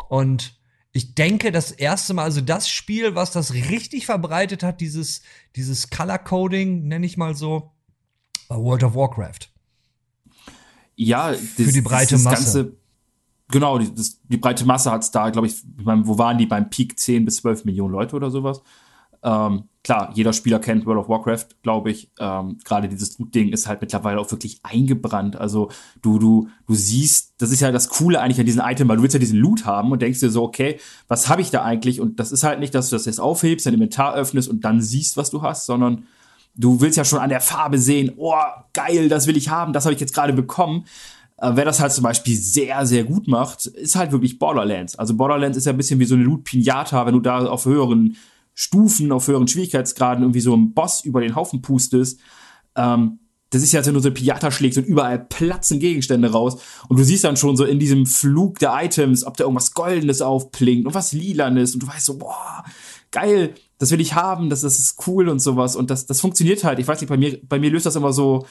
Und 0.09 0.59
ich 0.93 1.15
denke, 1.15 1.53
das 1.53 1.71
erste 1.71 2.15
Mal, 2.15 2.25
also 2.25 2.41
das 2.41 2.69
Spiel, 2.69 3.15
was 3.15 3.31
das 3.31 3.53
richtig 3.53 4.07
verbreitet 4.07 4.63
hat, 4.63 4.81
dieses, 4.81 5.23
dieses 5.55 5.91
Color 5.91 6.19
Coding, 6.19 6.89
nenne 6.89 7.07
ich 7.07 7.17
mal 7.17 7.35
so, 7.35 7.71
war 8.49 8.63
World 8.63 8.83
of 8.85 8.95
Warcraft. 8.95 9.51
Ja, 10.97 11.31
das, 11.31 11.41
für 11.41 11.73
die 11.73 11.83
breite 11.83 12.15
das, 12.15 12.25
das 12.25 12.33
Masse. 12.33 12.65
Ganze, 12.65 12.77
genau, 13.49 13.79
die, 13.79 13.95
das, 13.95 14.21
die 14.25 14.39
breite 14.39 14.65
Masse 14.65 14.91
hat 14.91 15.03
es 15.03 15.11
da, 15.11 15.31
glaube 15.31 15.47
ich, 15.47 15.63
wo 15.77 16.19
waren 16.19 16.39
die 16.39 16.47
beim 16.47 16.71
Peak 16.71 16.99
10 16.99 17.25
bis 17.25 17.37
12 17.37 17.67
Millionen 17.67 17.93
Leute 17.93 18.17
oder 18.17 18.31
sowas? 18.31 18.63
Ähm, 19.23 19.65
klar, 19.83 20.11
jeder 20.15 20.33
Spieler 20.33 20.59
kennt 20.59 20.87
World 20.87 21.01
of 21.01 21.09
Warcraft, 21.09 21.47
glaube 21.63 21.91
ich. 21.91 22.11
Ähm, 22.19 22.59
Gerade 22.65 22.89
dieses 22.89 23.19
Loot-Ding 23.19 23.49
ist 23.49 23.67
halt 23.67 23.81
mittlerweile 23.81 24.21
auch 24.21 24.31
wirklich 24.31 24.61
eingebrannt. 24.63 25.37
Also 25.37 25.71
du, 26.03 26.19
du, 26.19 26.49
du 26.67 26.75
siehst, 26.75 27.35
das 27.39 27.51
ist 27.51 27.61
ja 27.61 27.73
das 27.73 27.89
Coole 27.89 28.21
eigentlich 28.21 28.41
an 28.41 28.47
diesem 28.47 28.63
Item, 28.65 28.89
weil 28.89 28.97
du 28.97 29.03
willst 29.03 29.15
ja 29.15 29.21
diesen 29.21 29.39
Loot 29.39 29.65
haben 29.65 29.91
und 29.91 30.03
denkst 30.03 30.21
dir 30.21 30.31
so, 30.31 30.43
okay, 30.43 30.79
was 31.09 31.29
habe 31.29 31.41
ich 31.43 31.51
da 31.51 31.63
eigentlich? 31.63 32.01
Und 32.01 32.21
das 32.21 32.33
ist 32.33 32.45
halt 32.45 32.61
nicht, 32.61 32.75
dass 32.75 32.91
du 32.91 32.97
das 32.97 33.07
jetzt 33.07 33.21
aufhebst, 33.21 33.67
dein 33.67 33.75
Inventar 33.75 34.15
öffnest 34.15 34.49
und 34.49 34.65
dann 34.65 34.83
siehst, 34.83 35.17
was 35.17 35.31
du 35.31 35.43
hast, 35.43 35.67
sondern 35.67 36.05
du 36.55 36.81
willst 36.81 36.97
ja 36.97 37.05
schon 37.05 37.21
an 37.21 37.31
der 37.31 37.41
Farbe 37.41 37.79
sehen, 37.79 38.13
oh, 38.17 38.35
geil, 38.75 39.09
das 39.09 39.27
will 39.27 39.37
ich 39.37 39.49
haben, 39.49 39.73
das 39.73 39.85
habe 39.85 39.95
ich 39.95 40.01
jetzt 40.01 40.15
gerade 40.15 40.33
bekommen. 40.33 40.85
Äh, 41.39 41.53
wer 41.55 41.65
das 41.65 41.81
halt 41.81 41.93
zum 41.93 42.05
Beispiel 42.05 42.37
sehr, 42.37 42.85
sehr 42.85 43.05
gut 43.05 43.29
macht, 43.29 43.67
ist 43.67 43.97
halt 43.97 44.13
wirklich 44.13 44.39
Borderlands. 44.39 44.97
Also 44.97 45.15
Borderlands 45.15 45.57
ist 45.57 45.65
ja 45.65 45.73
ein 45.73 45.77
bisschen 45.77 46.01
wie 46.01 46.05
so 46.05 46.15
eine 46.15 46.25
Loot-Pinata, 46.25 47.07
wenn 47.07 47.15
du 47.15 47.21
da 47.21 47.47
auf 47.47 47.65
höheren 47.65 48.17
Stufen, 48.61 49.13
auf 49.13 49.29
höheren 49.29 49.47
Schwierigkeitsgraden 49.47 50.25
irgendwie 50.25 50.41
so 50.41 50.53
ein 50.53 50.75
Boss 50.75 51.05
über 51.05 51.21
den 51.21 51.37
Haufen 51.37 51.63
pustest. 51.63 52.19
Ähm, 52.75 53.21
das 53.51 53.63
ist 53.63 53.73
ja, 53.73 53.79
als 53.79 53.87
wenn 53.87 53.95
du 53.95 54.01
so 54.01 54.09
ein 54.09 54.15
Piata 54.15 54.51
schlägst 54.51 54.79
und 54.79 54.85
überall 54.85 55.21
platzen 55.21 55.79
Gegenstände 55.79 56.33
raus. 56.33 56.61
Und 56.89 56.99
du 56.99 57.05
siehst 57.05 57.23
dann 57.23 57.37
schon 57.37 57.57
so 57.57 57.65
in 57.65 57.79
diesem 57.79 58.05
Flug 58.05 58.59
der 58.59 58.75
Items, 58.83 59.25
ob 59.25 59.37
da 59.37 59.45
irgendwas 59.45 59.75
Goldenes 59.75 60.23
aufblinkt 60.23 60.89
und 60.89 60.95
was 60.95 61.13
Lilanes. 61.13 61.75
Und 61.75 61.85
du 61.85 61.87
weißt 61.87 62.05
so, 62.05 62.19
boah, 62.19 62.65
geil, 63.13 63.55
das 63.79 63.93
will 63.93 64.01
ich 64.01 64.15
haben, 64.15 64.51
das, 64.51 64.63
das 64.63 64.81
ist 64.81 65.07
cool 65.07 65.29
und 65.29 65.39
sowas. 65.39 65.77
Und 65.77 65.89
das, 65.91 66.07
das 66.07 66.21
funktioniert 66.21 66.65
halt. 66.65 66.81
Ich 66.81 66.89
weiß 66.89 67.01
nicht, 67.01 67.11
bei 67.11 67.17
mir, 67.17 67.39
bei 67.49 67.61
mir 67.61 67.71
löst 67.71 67.87
das 67.87 67.95
immer 67.95 68.13
so, 68.13 68.45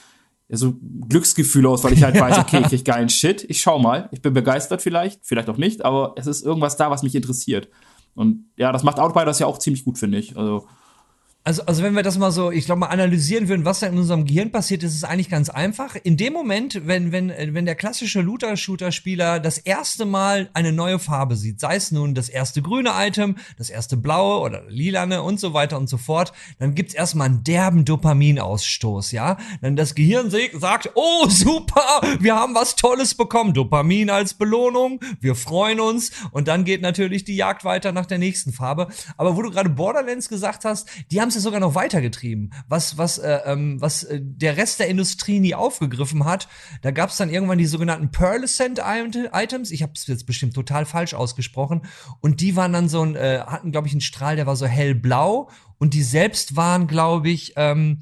ja, 0.47 0.55
so 0.55 0.75
Glücksgefühl 1.09 1.67
aus, 1.67 1.83
weil 1.83 1.91
ich 1.91 2.03
halt 2.03 2.15
weiß, 2.19 2.37
okay, 2.37 2.61
ich 2.61 2.67
krieg 2.67 2.85
geilen 2.85 3.09
Shit. 3.09 3.45
Ich 3.49 3.59
schau 3.59 3.77
mal. 3.77 4.07
Ich 4.13 4.21
bin 4.21 4.33
begeistert 4.33 4.81
vielleicht, 4.81 5.19
vielleicht 5.23 5.49
auch 5.49 5.57
nicht, 5.57 5.83
aber 5.83 6.15
es 6.15 6.27
ist 6.27 6.45
irgendwas 6.45 6.77
da, 6.77 6.89
was 6.89 7.03
mich 7.03 7.13
interessiert. 7.13 7.67
Und 8.17 8.49
ja, 8.57 8.71
das 8.71 8.83
macht 8.83 8.99
Outriders 8.99 9.39
ja 9.39 9.45
auch 9.45 9.59
ziemlich 9.59 9.85
gut, 9.85 9.97
finde 9.97 10.17
ich. 10.17 10.35
Also 10.37 10.67
also, 11.47 11.63
also 11.65 11.81
wenn 11.81 11.93
wir 11.93 12.03
das 12.03 12.17
mal 12.17 12.29
so, 12.29 12.51
ich 12.51 12.65
glaube 12.65 12.81
mal 12.81 12.87
analysieren 12.87 13.47
würden, 13.47 13.63
was 13.63 13.79
da 13.79 13.87
in 13.87 13.97
unserem 13.97 14.25
Gehirn 14.25 14.51
passiert, 14.51 14.83
ist 14.83 14.93
es 14.93 15.05
eigentlich 15.05 15.29
ganz 15.29 15.49
einfach. 15.49 15.95
In 15.95 16.17
dem 16.17 16.33
Moment, 16.33 16.85
wenn, 16.87 17.13
wenn, 17.13 17.29
wenn 17.29 17.65
der 17.65 17.75
klassische 17.75 18.19
Looter-Shooter-Spieler 18.19 19.39
das 19.39 19.57
erste 19.57 20.05
Mal 20.05 20.49
eine 20.53 20.73
neue 20.73 20.99
Farbe 20.99 21.37
sieht, 21.37 21.61
sei 21.61 21.77
es 21.77 21.93
nun 21.93 22.15
das 22.15 22.27
erste 22.27 22.61
grüne 22.61 22.91
Item, 22.97 23.37
das 23.57 23.69
erste 23.69 23.95
blaue 23.95 24.41
oder 24.41 24.63
lilane 24.67 25.23
und 25.23 25.39
so 25.39 25.53
weiter 25.53 25.77
und 25.77 25.87
so 25.87 25.95
fort, 25.95 26.33
dann 26.59 26.75
gibt's 26.75 26.93
erstmal 26.93 27.27
einen 27.27 27.45
derben 27.45 27.85
Dopaminausstoß, 27.85 29.13
ja? 29.13 29.37
Dann 29.61 29.77
das 29.77 29.95
Gehirn 29.95 30.29
sagt, 30.29 30.91
oh 30.95 31.29
super, 31.29 32.01
wir 32.19 32.35
haben 32.35 32.55
was 32.55 32.75
Tolles 32.75 33.15
bekommen, 33.15 33.53
Dopamin 33.53 34.09
als 34.09 34.33
Belohnung, 34.33 34.99
wir 35.21 35.35
freuen 35.35 35.79
uns 35.79 36.11
und 36.31 36.49
dann 36.49 36.65
geht 36.65 36.81
natürlich 36.81 37.23
die 37.23 37.37
Jagd 37.37 37.63
weiter 37.63 37.93
nach 37.93 38.05
der 38.05 38.17
nächsten 38.17 38.51
Farbe. 38.51 38.89
Aber 39.15 39.37
wo 39.37 39.41
du 39.41 39.49
gerade 39.49 39.69
Borderlands 39.69 40.27
gesagt 40.27 40.65
hast, 40.65 40.89
die 41.09 41.21
haben 41.21 41.31
es 41.37 41.43
sogar 41.43 41.59
noch 41.59 41.75
weitergetrieben, 41.75 42.53
was, 42.67 42.97
was, 42.97 43.17
äh, 43.17 43.39
ähm, 43.45 43.79
was 43.79 44.03
äh, 44.03 44.19
der 44.21 44.57
Rest 44.57 44.79
der 44.79 44.87
Industrie 44.87 45.39
nie 45.39 45.55
aufgegriffen 45.55 46.25
hat. 46.25 46.47
Da 46.81 46.91
gab 46.91 47.09
es 47.09 47.17
dann 47.17 47.29
irgendwann 47.29 47.57
die 47.57 47.65
sogenannten 47.65 48.11
Pearlescent 48.11 48.81
Items. 48.83 49.71
Ich 49.71 49.83
habe 49.83 49.93
es 49.95 50.07
jetzt 50.07 50.25
bestimmt 50.25 50.53
total 50.53 50.85
falsch 50.85 51.13
ausgesprochen. 51.13 51.83
Und 52.19 52.41
die 52.41 52.55
waren 52.55 52.73
dann 52.73 52.89
so 52.89 53.01
ein, 53.01 53.15
äh, 53.15 53.39
hatten, 53.45 53.71
glaube 53.71 53.87
ich, 53.87 53.93
einen 53.93 54.01
Strahl, 54.01 54.35
der 54.35 54.47
war 54.47 54.55
so 54.55 54.65
hellblau. 54.65 55.49
Und 55.77 55.93
die 55.93 56.03
selbst 56.03 56.55
waren, 56.55 56.87
glaube 56.87 57.29
ich, 57.29 57.53
ähm, 57.55 58.01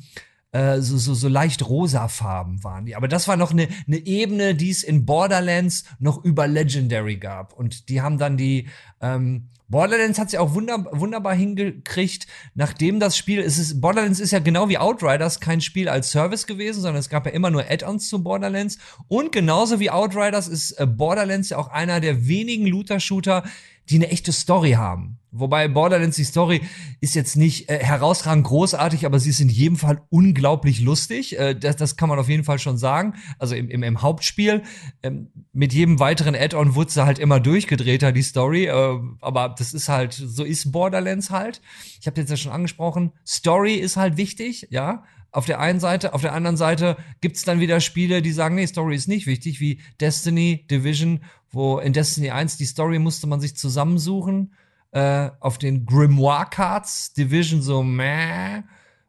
äh, 0.55 0.79
so, 0.79 0.97
so, 0.97 1.13
so 1.13 1.27
leicht 1.27 1.67
rosafarben 1.67 2.63
waren 2.63 2.85
die. 2.85 2.95
Aber 2.95 3.09
das 3.09 3.27
war 3.27 3.35
noch 3.35 3.51
eine, 3.51 3.67
eine 3.87 3.97
Ebene, 3.97 4.55
die 4.55 4.69
es 4.69 4.83
in 4.83 5.05
Borderlands 5.05 5.83
noch 5.99 6.23
über 6.23 6.47
Legendary 6.47 7.17
gab. 7.17 7.51
Und 7.51 7.89
die 7.89 8.01
haben 8.01 8.17
dann 8.17 8.37
die, 8.37 8.69
ähm, 9.01 9.49
Borderlands 9.67 10.19
hat 10.19 10.29
sie 10.29 10.37
auch 10.37 10.53
wunder, 10.53 10.85
wunderbar 10.91 11.33
hingekriegt, 11.33 12.27
nachdem 12.53 12.99
das 12.99 13.17
Spiel, 13.17 13.39
es 13.39 13.57
ist, 13.57 13.81
Borderlands 13.81 14.19
ist 14.19 14.31
ja 14.31 14.39
genau 14.39 14.69
wie 14.69 14.77
Outriders 14.77 15.39
kein 15.39 15.61
Spiel 15.61 15.89
als 15.89 16.11
Service 16.11 16.45
gewesen, 16.45 16.81
sondern 16.81 16.99
es 16.99 17.09
gab 17.09 17.25
ja 17.25 17.31
immer 17.31 17.49
nur 17.49 17.69
Add-ons 17.69 18.07
zu 18.07 18.23
Borderlands. 18.23 18.77
Und 19.07 19.31
genauso 19.31 19.79
wie 19.79 19.89
Outriders 19.89 20.47
ist 20.47 20.73
äh, 20.73 20.85
Borderlands 20.85 21.49
ja 21.49 21.57
auch 21.57 21.69
einer 21.69 21.99
der 21.99 22.27
wenigen 22.27 22.67
Looter-Shooter, 22.67 23.43
die 23.89 23.95
eine 23.95 24.09
echte 24.09 24.31
Story 24.31 24.71
haben. 24.71 25.19
Wobei 25.37 25.67
Borderlands, 25.67 26.15
die 26.15 26.23
Story 26.23 26.61
ist 27.01 27.13
jetzt 27.13 27.35
nicht 27.35 27.69
äh, 27.69 27.79
herausragend 27.79 28.45
großartig, 28.45 29.05
aber 29.05 29.19
sie 29.19 29.31
ist 29.31 29.41
in 29.41 29.49
jedem 29.49 29.75
Fall 29.75 30.01
unglaublich 30.09 30.79
lustig. 30.79 31.37
Äh, 31.37 31.55
das, 31.55 31.75
das 31.75 31.97
kann 31.97 32.07
man 32.07 32.19
auf 32.19 32.29
jeden 32.29 32.45
Fall 32.45 32.57
schon 32.57 32.77
sagen. 32.77 33.15
Also 33.37 33.53
im, 33.55 33.69
im, 33.69 33.83
im 33.83 34.01
Hauptspiel. 34.01 34.63
Ähm, 35.03 35.31
mit 35.51 35.73
jedem 35.73 35.99
weiteren 35.99 36.35
Add-on 36.35 36.75
wurde 36.75 36.91
sie 36.91 37.05
halt 37.05 37.19
immer 37.19 37.41
durchgedrehter, 37.41 38.13
die 38.13 38.21
Story. 38.21 38.65
Äh, 38.67 38.99
aber 39.19 39.49
das 39.57 39.73
ist 39.73 39.89
halt, 39.89 40.13
so 40.13 40.45
ist 40.45 40.71
Borderlands 40.71 41.31
halt. 41.31 41.61
Ich 41.99 42.07
habe 42.07 42.19
jetzt 42.21 42.29
ja 42.29 42.37
schon 42.37 42.53
angesprochen, 42.53 43.11
Story 43.27 43.75
ist 43.75 43.97
halt 43.97 44.15
wichtig, 44.15 44.67
ja. 44.69 45.03
Auf 45.31 45.45
der 45.45 45.59
einen 45.59 45.81
Seite, 45.81 46.13
auf 46.13 46.21
der 46.21 46.31
anderen 46.31 46.55
Seite 46.55 46.95
gibt's 47.19 47.43
dann 47.43 47.59
wieder 47.59 47.81
Spiele, 47.81 48.21
die 48.21 48.31
sagen, 48.31 48.55
nee, 48.55 48.67
Story 48.67 48.95
ist 48.95 49.09
nicht 49.09 49.27
wichtig, 49.27 49.59
wie 49.59 49.81
Destiny, 49.99 50.65
Division, 50.71 51.25
wo 51.51 51.79
in 51.79 51.91
Destiny 51.91 52.29
1 52.29 52.55
die 52.55 52.65
Story 52.65 52.99
musste 52.99 53.27
man 53.27 53.41
sich 53.41 53.57
zusammensuchen. 53.57 54.53
Äh, 54.95 55.31
auf 55.41 55.57
den 55.57 55.85
Grimoire-Cards, 55.85 57.13
Division 57.13 57.61
so, 57.61 57.83
meh. 57.83 58.63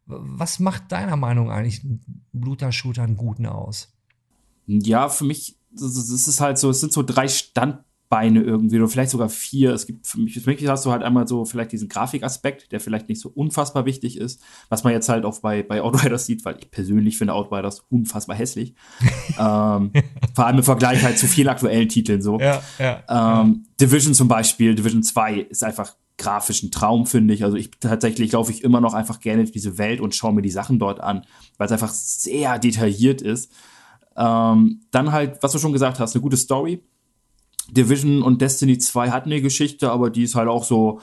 Was 0.06 0.58
macht 0.58 0.90
deiner 0.92 1.16
Meinung 1.16 1.50
eigentlich 1.50 1.84
ein 1.84 2.00
Bluter-Shooter 2.32 3.02
einen 3.02 3.16
guten 3.16 3.46
aus? 3.46 3.92
Ja, 4.66 5.08
für 5.08 5.24
mich 5.24 5.56
es 5.76 6.26
ist 6.26 6.40
halt 6.40 6.58
so, 6.58 6.70
es 6.70 6.80
sind 6.80 6.92
so 6.92 7.02
drei 7.02 7.28
Standbeine 8.06 8.40
irgendwie 8.40 8.76
oder 8.76 8.88
vielleicht 8.88 9.10
sogar 9.10 9.28
vier. 9.28 9.72
Es 9.72 9.86
gibt 9.86 10.06
für 10.06 10.18
mich, 10.18 10.40
für 10.40 10.50
mich 10.50 10.66
hast 10.66 10.86
du 10.86 10.92
halt 10.92 11.02
einmal 11.02 11.26
so 11.26 11.44
vielleicht 11.44 11.72
diesen 11.72 11.88
Grafikaspekt, 11.88 12.72
der 12.72 12.80
vielleicht 12.80 13.08
nicht 13.08 13.20
so 13.20 13.28
unfassbar 13.28 13.84
wichtig 13.84 14.18
ist, 14.18 14.40
was 14.68 14.84
man 14.84 14.92
jetzt 14.92 15.08
halt 15.08 15.24
auch 15.24 15.40
bei, 15.40 15.62
bei 15.62 15.82
Outriders 15.82 16.26
sieht, 16.26 16.44
weil 16.44 16.56
ich 16.58 16.70
persönlich 16.70 17.18
finde 17.18 17.34
Outriders 17.34 17.84
unfassbar 17.90 18.36
hässlich. 18.36 18.74
ähm, 19.38 19.92
vor 20.34 20.46
allem 20.46 20.58
im 20.58 20.62
Vergleich 20.62 21.02
halt 21.02 21.18
zu 21.18 21.26
vielen 21.26 21.48
aktuellen 21.48 21.88
Titeln 21.88 22.22
so. 22.22 22.38
Ja, 22.38 22.62
ja, 22.78 23.40
ähm, 23.40 23.66
Division 23.80 24.14
zum 24.14 24.28
Beispiel, 24.28 24.74
Division 24.74 25.02
2 25.02 25.40
ist 25.40 25.64
einfach 25.64 25.96
grafisch 26.18 26.62
ein 26.62 26.70
Traum, 26.70 27.06
finde 27.06 27.34
ich. 27.34 27.44
Also 27.44 27.56
ich 27.56 27.70
tatsächlich 27.78 28.32
laufe 28.32 28.50
ich 28.50 28.64
immer 28.64 28.80
noch 28.80 28.94
einfach 28.94 29.20
gerne 29.20 29.42
durch 29.42 29.52
diese 29.52 29.76
Welt 29.78 30.00
und 30.00 30.14
schaue 30.14 30.32
mir 30.32 30.42
die 30.42 30.50
Sachen 30.50 30.78
dort 30.78 31.00
an, 31.00 31.26
weil 31.58 31.66
es 31.66 31.72
einfach 31.72 31.90
sehr 31.90 32.58
detailliert 32.58 33.20
ist. 33.20 33.52
Ähm, 34.16 34.80
dann 34.92 35.12
halt, 35.12 35.42
was 35.42 35.52
du 35.52 35.58
schon 35.58 35.72
gesagt 35.74 36.00
hast, 36.00 36.14
eine 36.14 36.22
gute 36.22 36.38
Story. 36.38 36.82
Division 37.70 38.22
und 38.22 38.40
Destiny 38.40 38.78
2 38.78 39.10
hatten 39.10 39.30
eine 39.30 39.42
Geschichte, 39.42 39.90
aber 39.90 40.10
die 40.10 40.22
ist 40.22 40.34
halt 40.34 40.48
auch 40.48 40.64
so, 40.64 41.00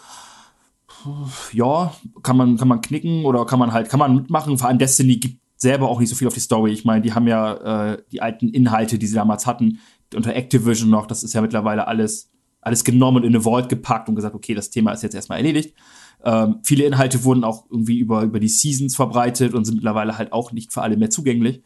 ja, 1.52 1.94
kann 2.22 2.38
man, 2.38 2.58
kann 2.58 2.68
man 2.68 2.82
knicken 2.82 3.26
oder 3.26 3.46
kann 3.46 3.60
man 3.60 3.74
halt, 3.74 3.90
kann 3.90 4.00
man 4.00 4.16
mitmachen. 4.16 4.58
Vor 4.58 4.68
allem 4.68 4.80
Destiny 4.80 5.18
gibt 5.18 5.40
selber 5.58 5.90
auch 5.90 6.00
nicht 6.00 6.10
so 6.10 6.16
viel 6.16 6.28
auf 6.28 6.34
die 6.34 6.40
Story. 6.40 6.72
Ich 6.72 6.86
meine, 6.86 7.02
die 7.02 7.14
haben 7.14 7.28
ja 7.28 7.94
äh, 7.94 8.04
die 8.12 8.22
alten 8.22 8.50
Inhalte, 8.50 8.98
die 8.98 9.08
sie 9.08 9.16
damals 9.16 9.46
hatten, 9.46 9.80
unter 10.16 10.36
Activision 10.36 10.90
noch, 10.90 11.08
das 11.08 11.24
ist 11.24 11.34
ja 11.34 11.42
mittlerweile 11.42 11.88
alles, 11.88 12.30
alles 12.62 12.84
genommen 12.84 13.18
und 13.18 13.24
in 13.24 13.36
eine 13.36 13.44
Vault 13.44 13.70
gepackt 13.70 14.10
und 14.10 14.16
gesagt, 14.16 14.36
okay, 14.36 14.54
das 14.54 14.70
Thema 14.70 14.92
ist 14.92 15.04
jetzt 15.04 15.16
erstmal 15.16 15.40
erledigt. 15.40 15.76
Ähm, 16.24 16.60
viele 16.64 16.86
Inhalte 16.86 17.24
wurden 17.24 17.44
auch 17.44 17.66
irgendwie 17.70 17.98
über, 17.98 18.22
über 18.22 18.40
die 18.40 18.48
Seasons 18.48 18.96
verbreitet 18.96 19.54
und 19.54 19.66
sind 19.66 19.76
mittlerweile 19.76 20.18
halt 20.18 20.32
auch 20.32 20.52
nicht 20.52 20.72
für 20.72 20.82
alle 20.82 20.96
mehr 20.96 21.10
zugänglich. 21.10 21.64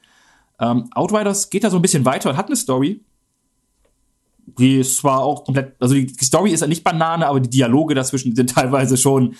Ähm, 0.60 0.90
Outriders 0.96 1.50
geht 1.50 1.64
da 1.64 1.70
so 1.70 1.76
ein 1.76 1.82
bisschen 1.82 2.06
weiter 2.06 2.30
und 2.32 2.38
hat 2.38 2.48
eine 2.48 2.56
Story. 2.56 3.04
Die 4.58 4.78
ist 4.78 4.98
zwar 4.98 5.20
auch 5.22 5.44
komplett, 5.44 5.76
also 5.80 5.94
die, 5.94 6.08
Story 6.24 6.52
ist 6.52 6.62
ja 6.62 6.68
nicht 6.68 6.84
Banane, 6.84 7.28
aber 7.28 7.40
die 7.40 7.50
Dialoge 7.50 7.96
dazwischen 7.96 8.36
sind 8.36 8.50
teilweise 8.56 8.98
schon 8.98 9.36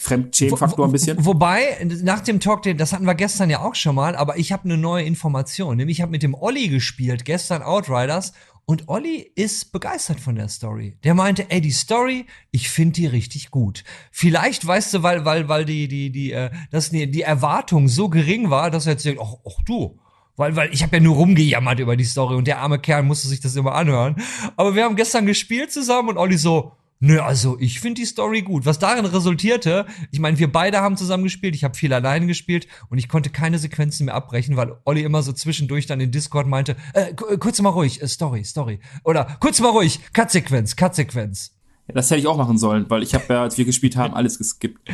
Fremdschämenfaktor 0.00 0.86
ein 0.86 0.92
bisschen. 0.92 1.18
Wo, 1.18 1.30
wobei, 1.30 1.84
nach 2.02 2.20
dem 2.20 2.38
Talk, 2.38 2.62
das 2.76 2.92
hatten 2.92 3.06
wir 3.06 3.14
gestern 3.14 3.50
ja 3.50 3.60
auch 3.60 3.74
schon 3.74 3.96
mal, 3.96 4.14
aber 4.14 4.38
ich 4.38 4.52
habe 4.52 4.64
eine 4.64 4.76
neue 4.76 5.04
Information. 5.04 5.76
Nämlich, 5.76 5.98
ich 5.98 6.02
habe 6.02 6.12
mit 6.12 6.22
dem 6.22 6.34
Olli 6.34 6.68
gespielt, 6.68 7.24
gestern 7.24 7.62
Outriders, 7.62 8.32
und 8.70 8.88
Olli 8.88 9.32
ist 9.34 9.72
begeistert 9.72 10.20
von 10.20 10.36
der 10.36 10.48
Story. 10.48 10.96
Der 11.02 11.14
meinte, 11.14 11.50
ey, 11.50 11.60
die 11.60 11.72
Story, 11.72 12.26
ich 12.52 12.70
finde 12.70 12.92
die 12.92 13.06
richtig 13.06 13.50
gut. 13.50 13.82
Vielleicht, 14.12 14.64
weißt 14.64 14.94
du, 14.94 15.02
weil, 15.02 15.24
weil, 15.24 15.48
weil 15.48 15.64
die, 15.64 15.88
die, 15.88 16.10
die, 16.10 16.30
äh, 16.30 16.50
dass 16.70 16.90
die, 16.90 17.10
die 17.10 17.22
Erwartung 17.22 17.88
so 17.88 18.08
gering 18.08 18.48
war, 18.48 18.70
dass 18.70 18.86
er 18.86 18.92
jetzt 18.92 19.04
denkt, 19.04 19.20
ach, 19.20 19.34
ach 19.44 19.64
du, 19.64 19.98
weil, 20.40 20.56
weil 20.56 20.72
ich 20.72 20.82
habe 20.82 20.96
ja 20.96 21.02
nur 21.02 21.16
rumgejammert 21.16 21.80
über 21.80 21.96
die 21.96 22.04
Story 22.04 22.34
und 22.34 22.46
der 22.46 22.60
arme 22.60 22.78
Kerl 22.78 23.02
musste 23.02 23.28
sich 23.28 23.40
das 23.40 23.56
immer 23.56 23.74
anhören. 23.74 24.16
Aber 24.56 24.74
wir 24.74 24.84
haben 24.84 24.96
gestern 24.96 25.26
gespielt 25.26 25.70
zusammen 25.70 26.08
und 26.08 26.16
Olli 26.16 26.38
so, 26.38 26.72
Nö, 27.02 27.18
also 27.18 27.56
ich 27.58 27.80
finde 27.80 28.02
die 28.02 28.06
Story 28.06 28.42
gut. 28.42 28.66
Was 28.66 28.78
darin 28.78 29.06
resultierte, 29.06 29.86
ich 30.10 30.18
meine, 30.18 30.38
wir 30.38 30.52
beide 30.52 30.80
haben 30.80 30.98
zusammen 30.98 31.24
gespielt, 31.24 31.54
ich 31.54 31.64
habe 31.64 31.74
viel 31.74 31.94
allein 31.94 32.26
gespielt 32.26 32.66
und 32.90 32.98
ich 32.98 33.08
konnte 33.08 33.30
keine 33.30 33.58
Sequenzen 33.58 34.06
mehr 34.06 34.14
abbrechen, 34.14 34.56
weil 34.56 34.76
Olli 34.84 35.02
immer 35.02 35.22
so 35.22 35.32
zwischendurch 35.32 35.86
dann 35.86 36.00
in 36.00 36.10
Discord 36.10 36.46
meinte, 36.46 36.76
äh, 36.92 37.14
kurz 37.14 37.60
mal 37.62 37.70
ruhig, 37.70 38.02
äh, 38.02 38.08
Story, 38.08 38.44
Story. 38.44 38.80
Oder 39.02 39.38
kurz 39.40 39.60
mal 39.60 39.70
ruhig, 39.70 40.00
Cut-Sequenz, 40.12 40.76
Cut-Sequenz. 40.76 41.52
Das 41.88 42.10
hätte 42.10 42.20
ich 42.20 42.26
auch 42.26 42.36
machen 42.36 42.58
sollen, 42.58 42.84
weil 42.88 43.02
ich 43.02 43.14
habe 43.14 43.24
ja, 43.28 43.42
als 43.42 43.56
wir 43.56 43.64
gespielt 43.64 43.96
haben, 43.96 44.12
alles 44.12 44.36
geskippt. 44.36 44.90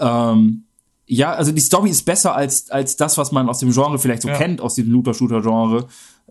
Ähm, 0.00 0.64
ja, 1.06 1.32
also 1.34 1.52
die 1.52 1.60
Story 1.60 1.90
ist 1.90 2.04
besser 2.04 2.34
als, 2.34 2.70
als 2.70 2.96
das, 2.96 3.18
was 3.18 3.30
man 3.30 3.48
aus 3.48 3.58
dem 3.58 3.72
Genre 3.72 3.98
vielleicht 3.98 4.22
so 4.22 4.28
ja. 4.28 4.36
kennt, 4.36 4.60
aus 4.60 4.74
dem 4.74 4.90
Looter-Shooter-Genre. 4.90 5.86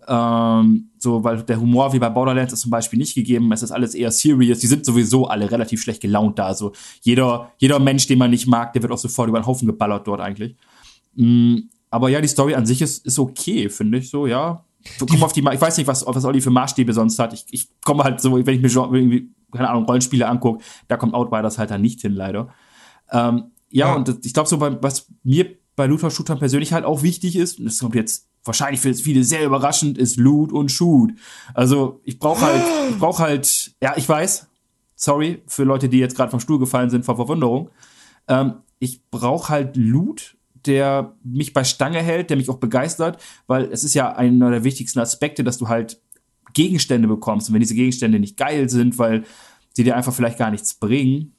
Ähm, 0.07 0.89
so, 0.97 1.23
weil 1.23 1.43
der 1.43 1.59
Humor 1.59 1.93
wie 1.93 1.99
bei 1.99 2.09
Borderlands 2.09 2.53
ist 2.53 2.61
zum 2.61 2.71
Beispiel 2.71 2.99
nicht 2.99 3.13
gegeben. 3.15 3.51
Es 3.51 3.61
ist 3.61 3.71
alles 3.71 3.93
eher 3.93 4.11
serious. 4.11 4.59
Die 4.59 4.67
sind 4.67 4.85
sowieso 4.85 5.27
alle 5.27 5.49
relativ 5.49 5.81
schlecht 5.81 6.01
gelaunt 6.01 6.39
da. 6.39 6.47
Also 6.47 6.73
jeder, 7.01 7.51
jeder 7.57 7.79
Mensch, 7.79 8.07
den 8.07 8.17
man 8.17 8.31
nicht 8.31 8.47
mag, 8.47 8.73
der 8.73 8.81
wird 8.81 8.91
auch 8.91 8.97
sofort 8.97 9.29
über 9.29 9.39
den 9.39 9.45
Haufen 9.45 9.67
geballert 9.67 10.07
dort 10.07 10.21
eigentlich. 10.21 10.55
Mhm. 11.15 11.69
Aber 11.89 12.09
ja, 12.09 12.19
die 12.19 12.27
Story 12.27 12.55
an 12.55 12.65
sich 12.65 12.81
ist, 12.81 13.05
ist 13.05 13.19
okay, 13.19 13.69
finde 13.69 13.99
ich 13.99 14.09
so, 14.09 14.25
ja. 14.25 14.65
Komm 14.99 15.23
auf 15.23 15.31
die, 15.31 15.41
ich 15.41 15.61
weiß 15.61 15.77
nicht, 15.77 15.87
was, 15.87 16.03
was 16.05 16.25
Olli 16.25 16.41
für 16.41 16.49
Maßstäbe 16.49 16.91
sonst 16.91 17.19
hat. 17.19 17.33
Ich, 17.33 17.45
ich 17.51 17.67
komme 17.85 18.03
halt 18.03 18.19
so, 18.19 18.33
wenn 18.33 18.55
ich 18.55 18.61
mir 18.61 18.69
irgendwie, 18.69 19.29
keine 19.51 19.69
Ahnung, 19.69 19.85
Rollenspiele 19.85 20.27
angucke, 20.27 20.63
da 20.87 20.97
kommt 20.97 21.13
Outriders 21.13 21.59
halt 21.59 21.69
da 21.69 21.77
nicht 21.77 22.01
hin, 22.01 22.13
leider. 22.13 22.49
Ähm, 23.11 23.51
ja, 23.73 23.87
ja, 23.87 23.95
und 23.95 24.23
ich 24.23 24.33
glaube, 24.33 24.47
so, 24.47 24.57
bei, 24.57 24.81
was 24.81 25.07
mir 25.23 25.57
bei 25.75 25.87
Looter-Shootern 25.87 26.37
persönlich 26.37 26.73
halt 26.73 26.85
auch 26.85 27.01
wichtig 27.01 27.35
ist, 27.35 27.59
und 27.59 27.65
das 27.65 27.79
kommt 27.79 27.95
jetzt 27.95 28.27
wahrscheinlich 28.43 28.81
für 28.81 28.93
viele 28.93 29.23
sehr 29.23 29.43
überraschend, 29.43 29.97
ist 29.97 30.17
Loot 30.17 30.51
und 30.51 30.71
Shoot. 30.71 31.13
Also 31.53 32.01
ich 32.03 32.19
brauche 32.19 32.41
halt, 32.41 32.63
ich 32.91 32.99
brauche 32.99 33.23
halt, 33.23 33.73
ja, 33.81 33.95
ich 33.97 34.07
weiß, 34.07 34.47
sorry 34.95 35.41
für 35.47 35.63
Leute, 35.63 35.89
die 35.89 35.97
jetzt 35.97 36.15
gerade 36.15 36.29
vom 36.29 36.39
Stuhl 36.39 36.59
gefallen 36.59 36.89
sind 36.89 37.03
vor 37.03 37.15
Verwunderung. 37.15 37.69
Ähm, 38.27 38.55
ich 38.79 39.01
brauche 39.09 39.49
halt 39.49 39.75
Loot, 39.75 40.37
der 40.65 41.15
mich 41.23 41.53
bei 41.53 41.63
Stange 41.63 42.01
hält, 42.01 42.29
der 42.29 42.37
mich 42.37 42.49
auch 42.49 42.57
begeistert, 42.57 43.21
weil 43.47 43.65
es 43.71 43.83
ist 43.83 43.95
ja 43.95 44.15
einer 44.15 44.51
der 44.51 44.63
wichtigsten 44.63 44.99
Aspekte, 44.99 45.43
dass 45.43 45.57
du 45.57 45.67
halt 45.67 45.99
Gegenstände 46.53 47.07
bekommst. 47.07 47.49
Und 47.49 47.55
wenn 47.55 47.61
diese 47.61 47.75
Gegenstände 47.75 48.19
nicht 48.19 48.37
geil 48.37 48.69
sind, 48.69 48.99
weil 48.99 49.23
sie 49.73 49.83
dir 49.83 49.97
einfach 49.97 50.13
vielleicht 50.13 50.37
gar 50.37 50.51
nichts 50.51 50.75
bringen, 50.75 51.32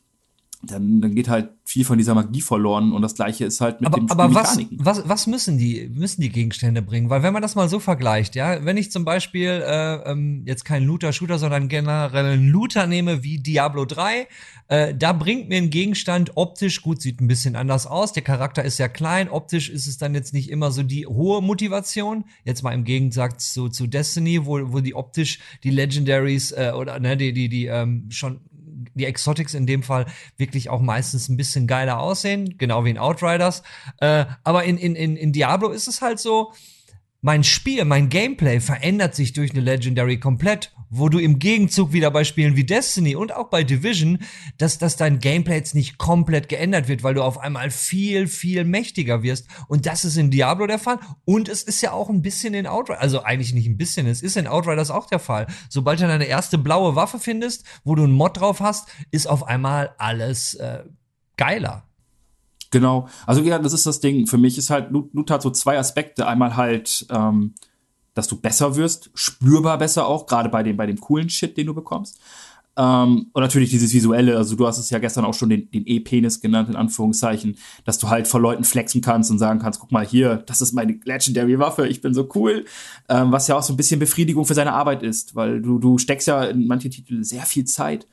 dann, 0.71 1.01
dann 1.01 1.15
geht 1.15 1.29
halt 1.29 1.51
viel 1.65 1.85
von 1.85 1.97
dieser 1.97 2.15
Magie 2.15 2.43
verloren 2.43 2.93
und 2.93 3.03
das 3.03 3.15
gleiche 3.15 3.45
ist 3.47 3.61
halt 3.61 3.81
mit 3.81 3.89
aber, 3.89 3.99
dem 3.99 4.11
aber 4.11 4.29
Mechaniken. 4.29 4.79
was, 4.81 4.99
was, 4.99 5.09
was 5.09 5.27
müssen 5.27 5.57
die, 5.57 5.91
müssen 5.95 6.21
die 6.21 6.29
Gegenstände 6.29 6.83
bringen? 6.83 7.09
Weil 7.11 7.23
wenn 7.23 7.33
man 7.33 7.43
das 7.43 7.55
mal 7.55 7.69
so 7.69 7.81
vergleicht, 7.81 8.35
ja, 8.35 8.65
wenn 8.65 8.77
ich 8.77 8.91
zum 8.91 9.05
Beispiel 9.05 9.63
äh, 9.67 10.11
ähm, 10.11 10.43
jetzt 10.47 10.65
keinen 10.65 10.87
Looter-Shooter, 10.87 11.39
sondern 11.39 11.69
generell 11.69 12.27
einen 12.27 12.49
Looter 12.49 12.87
nehme 12.87 13.23
wie 13.23 13.39
Diablo 13.39 13.87
3, 13.87 14.27
äh, 14.69 14.95
da 14.95 15.13
bringt 15.13 15.49
mir 15.49 15.59
ein 15.59 15.71
Gegenstand 15.71 16.33
optisch, 16.37 16.83
gut, 16.83 17.01
sieht 17.01 17.21
ein 17.21 17.29
bisschen 17.29 17.57
anders 17.57 17.87
aus, 17.87 18.13
der 18.13 18.23
Charakter 18.23 18.63
ist 18.63 18.79
ja 18.79 18.89
klein, 18.89 19.29
optisch 19.29 19.71
ist 19.71 19.87
es 19.87 19.97
dann 19.99 20.15
jetzt 20.15 20.35
nicht 20.35 20.51
immer 20.51 20.71
so 20.71 20.83
die 20.83 21.07
hohe 21.07 21.41
Motivation, 21.41 22.25
jetzt 22.45 22.63
mal 22.63 22.73
im 22.73 22.85
Gegensatz 22.85 23.53
zu, 23.53 23.69
zu 23.69 23.87
Destiny, 23.87 24.45
wo, 24.45 24.73
wo 24.73 24.81
die 24.81 24.95
optisch 24.95 25.39
die 25.65 25.71
Legendaries 25.71 26.53
äh, 26.53 26.73
oder 26.77 27.01
ne, 27.01 27.17
die, 27.17 27.33
die, 27.33 27.49
die 27.49 27.67
ähm, 27.67 28.07
schon 28.11 28.41
die 28.95 29.07
Exotics 29.07 29.55
in 29.55 29.67
dem 29.67 29.83
Fall 29.83 30.07
wirklich 30.37 30.71
auch 30.71 30.81
meistens 30.81 31.29
ein 31.29 31.37
bisschen 31.37 31.67
geiler 31.67 32.01
aussehen, 32.01 32.57
genau 32.59 32.85
wie 32.85 32.91
in 32.91 32.99
Outriders. 32.99 33.63
Äh, 34.01 34.27
aber 34.43 34.65
in, 34.65 34.79
in, 34.79 34.95
in, 34.95 35.17
in 35.17 35.33
Diablo 35.33 35.71
ist 35.71 35.89
es 35.89 36.03
halt 36.03 36.19
so, 36.19 36.53
mein 37.25 37.43
Spiel, 37.43 37.87
mein 37.87 38.11
Gameplay 38.11 38.61
verändert 38.61 39.15
sich 39.15 39.33
durch 39.33 39.53
eine 39.53 39.63
Legendary 39.63 40.21
komplett, 40.21 40.75
wo 40.91 41.09
du 41.09 41.19
im 41.19 41.39
Gegenzug 41.39 41.95
wieder 41.95 42.11
bei 42.11 42.23
Spielen 42.23 42.55
wie 42.55 42.65
Destiny 42.65 43.17
und 43.17 43.35
auch 43.35 43.49
bei 43.49 43.65
Division, 43.65 44.19
dass, 44.59 44.77
dass 44.77 44.99
dein 44.99 45.21
Gameplay 45.21 45.55
jetzt 45.55 45.75
nicht 45.75 45.97
komplett 45.97 46.51
geändert 46.51 46.87
wird, 46.87 47.03
weil 47.03 47.15
du 47.15 47.23
auf 47.23 47.39
einmal 47.39 47.71
viel, 47.71 48.27
viel 48.27 48.65
mächtiger 48.65 49.23
wirst. 49.23 49.49
Und 49.69 49.87
das 49.87 50.05
ist 50.05 50.19
in 50.19 50.31
Diablo 50.31 50.67
der 50.67 50.79
Fall. 50.79 50.99
Und 51.25 51.49
es 51.49 51.63
ist 51.63 51.81
ja 51.81 51.93
auch 51.93 52.11
ein 52.11 52.21
bisschen 52.21 52.53
in 52.53 52.67
Outriders, 52.67 53.01
also 53.01 53.23
eigentlich 53.23 53.55
nicht 53.55 53.69
ein 53.69 53.79
bisschen, 53.79 54.07
es 54.07 54.21
ist 54.21 54.37
in 54.37 54.47
Outriders 54.47 54.91
auch 54.91 55.07
der 55.07 55.19
Fall. 55.19 55.47
Sobald 55.71 56.01
du 56.01 56.07
deine 56.07 56.27
erste 56.27 56.59
blaue 56.59 56.95
Waffe 56.95 57.19
findest, 57.19 57.65
wo 57.85 57.95
du 57.95 58.05
einen 58.05 58.13
Mod 58.13 58.39
drauf 58.39 58.61
hast, 58.61 58.91
ist 59.13 59.31
auf 59.31 59.45
einmal 59.45 59.95
alles 59.97 60.57
äh, 60.57 60.85
geiler. 61.39 61.89
Genau. 62.75 63.07
Also 63.25 63.41
ja, 63.43 63.61
das 63.61 63.73
ist 63.73 63.87
das 63.87 64.01
Ding. 64.01 64.27
Für 64.27 64.37
mich 64.37 64.59
ist 64.59 64.69
halt 64.69 64.91
Loot 64.91 65.31
hat 65.31 65.43
so 65.43 65.51
zwei 65.51 65.79
Aspekte. 65.79 66.27
Einmal 66.27 66.57
halt, 66.57 67.07
ähm, 67.09 67.55
dass 68.15 68.27
du 68.27 68.41
besser 68.41 68.75
wirst, 68.75 69.11
spürbar 69.15 69.79
besser 69.79 70.09
auch, 70.09 70.27
gerade 70.27 70.49
bei 70.49 70.65
dem, 70.65 70.77
bei 70.77 70.87
dem 70.87 70.99
coolen 70.99 71.31
Shit, 71.31 71.57
den 71.57 71.69
du 71.69 71.75
bekommst. 71.75 72.19
Ähm, 72.77 73.31
und 73.33 73.41
natürlich 73.41 73.71
dieses 73.71 73.95
Visuelle, 73.95 74.37
also 74.37 74.57
du 74.57 74.67
hast 74.67 74.79
es 74.79 74.91
ja 74.91 74.99
gestern 74.99 75.25
auch 75.25 75.35
schon 75.35 75.51
den, 75.51 75.71
den 75.71 75.87
E-Penis 75.87 76.41
genannt, 76.41 76.69
in 76.69 76.75
Anführungszeichen, 76.75 77.59
dass 77.85 77.99
du 77.99 78.09
halt 78.09 78.27
vor 78.27 78.41
Leuten 78.41 78.65
flexen 78.65 79.01
kannst 79.01 79.31
und 79.31 79.39
sagen 79.39 79.61
kannst, 79.61 79.79
guck 79.79 79.93
mal 79.93 80.05
hier, 80.05 80.39
das 80.39 80.61
ist 80.61 80.73
meine 80.73 80.99
Legendary 81.05 81.57
Waffe, 81.61 81.87
ich 81.87 82.01
bin 82.01 82.13
so 82.13 82.29
cool. 82.35 82.65
Ähm, 83.09 83.31
was 83.31 83.47
ja 83.47 83.57
auch 83.57 83.63
so 83.63 83.73
ein 83.73 83.77
bisschen 83.77 84.01
Befriedigung 84.01 84.47
für 84.47 84.55
seine 84.55 84.73
Arbeit 84.73 85.05
ist, 85.05 85.37
weil 85.37 85.63
du, 85.63 85.79
du 85.79 85.97
steckst 85.99 86.27
ja 86.27 86.43
in 86.43 86.67
manche 86.67 86.91
Titel 86.91 87.23
sehr 87.23 87.45
viel 87.45 87.67
Zeit. 87.67 88.09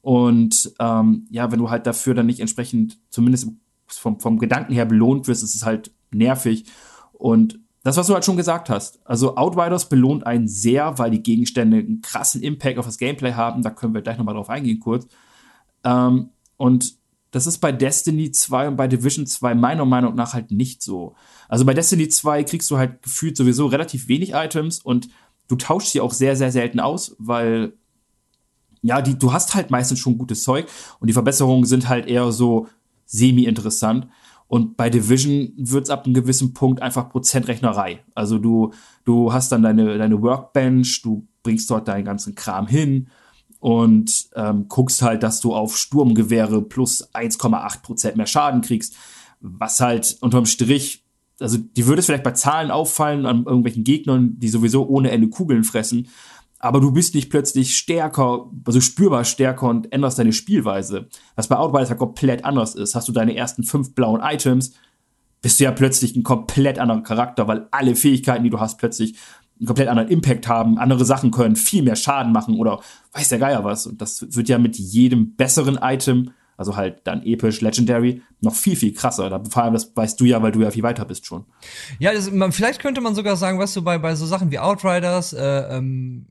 Und 0.00 0.72
ähm, 0.78 1.26
ja, 1.28 1.52
wenn 1.52 1.58
du 1.58 1.68
halt 1.68 1.86
dafür 1.86 2.14
dann 2.14 2.24
nicht 2.24 2.40
entsprechend, 2.40 2.96
zumindest 3.10 3.44
im 3.44 3.60
vom, 3.88 4.20
vom 4.20 4.38
Gedanken 4.38 4.72
her 4.72 4.84
belohnt 4.84 5.28
wirst, 5.28 5.42
ist 5.42 5.54
es 5.54 5.64
halt 5.64 5.92
nervig. 6.10 6.64
Und 7.12 7.60
das, 7.82 7.96
was 7.96 8.06
du 8.06 8.14
halt 8.14 8.24
schon 8.24 8.36
gesagt 8.36 8.70
hast, 8.70 9.00
also 9.04 9.36
Outriders 9.36 9.88
belohnt 9.88 10.26
einen 10.26 10.48
sehr, 10.48 10.98
weil 10.98 11.10
die 11.10 11.22
Gegenstände 11.22 11.78
einen 11.78 12.02
krassen 12.02 12.42
Impact 12.42 12.78
auf 12.78 12.86
das 12.86 12.98
Gameplay 12.98 13.32
haben. 13.32 13.62
Da 13.62 13.70
können 13.70 13.94
wir 13.94 14.02
gleich 14.02 14.18
nochmal 14.18 14.34
drauf 14.34 14.50
eingehen 14.50 14.80
kurz. 14.80 15.06
Ähm, 15.84 16.30
und 16.56 16.98
das 17.30 17.46
ist 17.46 17.58
bei 17.58 17.72
Destiny 17.72 18.30
2 18.30 18.68
und 18.68 18.76
bei 18.76 18.88
Division 18.88 19.26
2 19.26 19.54
meiner 19.54 19.84
Meinung 19.84 20.14
nach 20.14 20.34
halt 20.34 20.50
nicht 20.50 20.82
so. 20.82 21.14
Also 21.48 21.64
bei 21.64 21.74
Destiny 21.74 22.08
2 22.08 22.44
kriegst 22.44 22.70
du 22.70 22.78
halt 22.78 23.02
gefühlt 23.02 23.36
sowieso 23.36 23.66
relativ 23.66 24.08
wenig 24.08 24.32
Items 24.32 24.80
und 24.80 25.08
du 25.46 25.56
tauschst 25.56 25.92
sie 25.92 26.00
auch 26.00 26.12
sehr, 26.12 26.36
sehr 26.36 26.52
selten 26.52 26.80
aus, 26.80 27.16
weil 27.18 27.74
ja, 28.82 29.02
die, 29.02 29.18
du 29.18 29.32
hast 29.32 29.54
halt 29.54 29.70
meistens 29.70 29.98
schon 29.98 30.18
gutes 30.18 30.42
Zeug 30.42 30.66
und 31.00 31.08
die 31.08 31.12
Verbesserungen 31.12 31.64
sind 31.64 31.88
halt 31.88 32.06
eher 32.06 32.30
so 32.32 32.68
semi-interessant. 33.08 34.06
Und 34.46 34.76
bei 34.76 34.88
Division 34.88 35.52
wird 35.56 35.84
es 35.84 35.90
ab 35.90 36.04
einem 36.04 36.14
gewissen 36.14 36.54
Punkt 36.54 36.80
einfach 36.80 37.10
Prozentrechnerei. 37.10 38.00
Also 38.14 38.38
du, 38.38 38.72
du 39.04 39.32
hast 39.32 39.52
dann 39.52 39.62
deine, 39.62 39.98
deine 39.98 40.22
Workbench, 40.22 41.02
du 41.02 41.26
bringst 41.42 41.70
dort 41.70 41.88
deinen 41.88 42.04
ganzen 42.04 42.34
Kram 42.34 42.66
hin 42.66 43.08
und 43.60 44.28
ähm, 44.36 44.66
guckst 44.68 45.02
halt, 45.02 45.22
dass 45.22 45.40
du 45.40 45.54
auf 45.54 45.76
Sturmgewehre 45.76 46.62
plus 46.62 47.12
1,8% 47.12 48.16
mehr 48.16 48.26
Schaden 48.26 48.62
kriegst. 48.62 48.96
Was 49.40 49.80
halt 49.80 50.16
unterm 50.20 50.46
Strich, 50.46 51.04
also 51.40 51.58
die 51.58 51.86
würde 51.86 52.00
es 52.00 52.06
vielleicht 52.06 52.24
bei 52.24 52.32
Zahlen 52.32 52.70
auffallen 52.70 53.26
an 53.26 53.44
irgendwelchen 53.44 53.84
Gegnern, 53.84 54.38
die 54.38 54.48
sowieso 54.48 54.86
ohne 54.88 55.10
Ende 55.10 55.28
Kugeln 55.28 55.64
fressen 55.64 56.08
aber 56.58 56.80
du 56.80 56.90
bist 56.90 57.14
nicht 57.14 57.30
plötzlich 57.30 57.76
stärker, 57.76 58.50
also 58.66 58.80
spürbar 58.80 59.24
stärker 59.24 59.68
und 59.68 59.92
änderst 59.92 60.18
deine 60.18 60.32
Spielweise. 60.32 61.08
Was 61.36 61.48
bei 61.48 61.56
Outriders 61.56 61.90
ja 61.90 61.94
komplett 61.94 62.44
anders 62.44 62.74
ist. 62.74 62.94
Hast 62.94 63.08
du 63.08 63.12
deine 63.12 63.36
ersten 63.36 63.62
fünf 63.62 63.94
blauen 63.94 64.20
Items, 64.22 64.72
bist 65.40 65.60
du 65.60 65.64
ja 65.64 65.72
plötzlich 65.72 66.16
ein 66.16 66.24
komplett 66.24 66.78
anderer 66.78 67.02
Charakter, 67.02 67.46
weil 67.46 67.68
alle 67.70 67.94
Fähigkeiten, 67.94 68.42
die 68.42 68.50
du 68.50 68.58
hast, 68.58 68.78
plötzlich 68.78 69.14
einen 69.58 69.66
komplett 69.66 69.88
anderen 69.88 70.08
Impact 70.08 70.48
haben, 70.48 70.78
andere 70.78 71.04
Sachen 71.04 71.30
können, 71.30 71.54
viel 71.54 71.82
mehr 71.82 71.96
Schaden 71.96 72.32
machen 72.32 72.56
oder 72.56 72.80
weiß 73.12 73.28
der 73.28 73.38
Geier 73.38 73.64
was. 73.64 73.86
Und 73.86 74.00
das 74.02 74.26
wird 74.34 74.48
ja 74.48 74.58
mit 74.58 74.76
jedem 74.76 75.36
besseren 75.36 75.78
Item, 75.80 76.32
also 76.56 76.74
halt 76.74 77.02
dann 77.04 77.22
episch, 77.24 77.60
legendary, 77.60 78.22
noch 78.40 78.54
viel, 78.54 78.74
viel 78.74 78.92
krasser. 78.92 79.42
Vor 79.48 79.62
allem, 79.62 79.74
das 79.74 79.94
weißt 79.94 80.20
du 80.20 80.24
ja, 80.24 80.42
weil 80.42 80.50
du 80.50 80.60
ja 80.60 80.72
viel 80.72 80.82
weiter 80.82 81.04
bist 81.04 81.24
schon. 81.24 81.44
Ja, 82.00 82.12
das, 82.12 82.32
man, 82.32 82.50
vielleicht 82.50 82.80
könnte 82.80 83.00
man 83.00 83.14
sogar 83.14 83.36
sagen, 83.36 83.60
weißt 83.60 83.76
du, 83.76 83.82
bei, 83.82 83.98
bei 83.98 84.16
so 84.16 84.26
Sachen 84.26 84.50
wie 84.50 84.58
Outriders, 84.58 85.32
äh, 85.32 85.76
ähm 85.76 86.26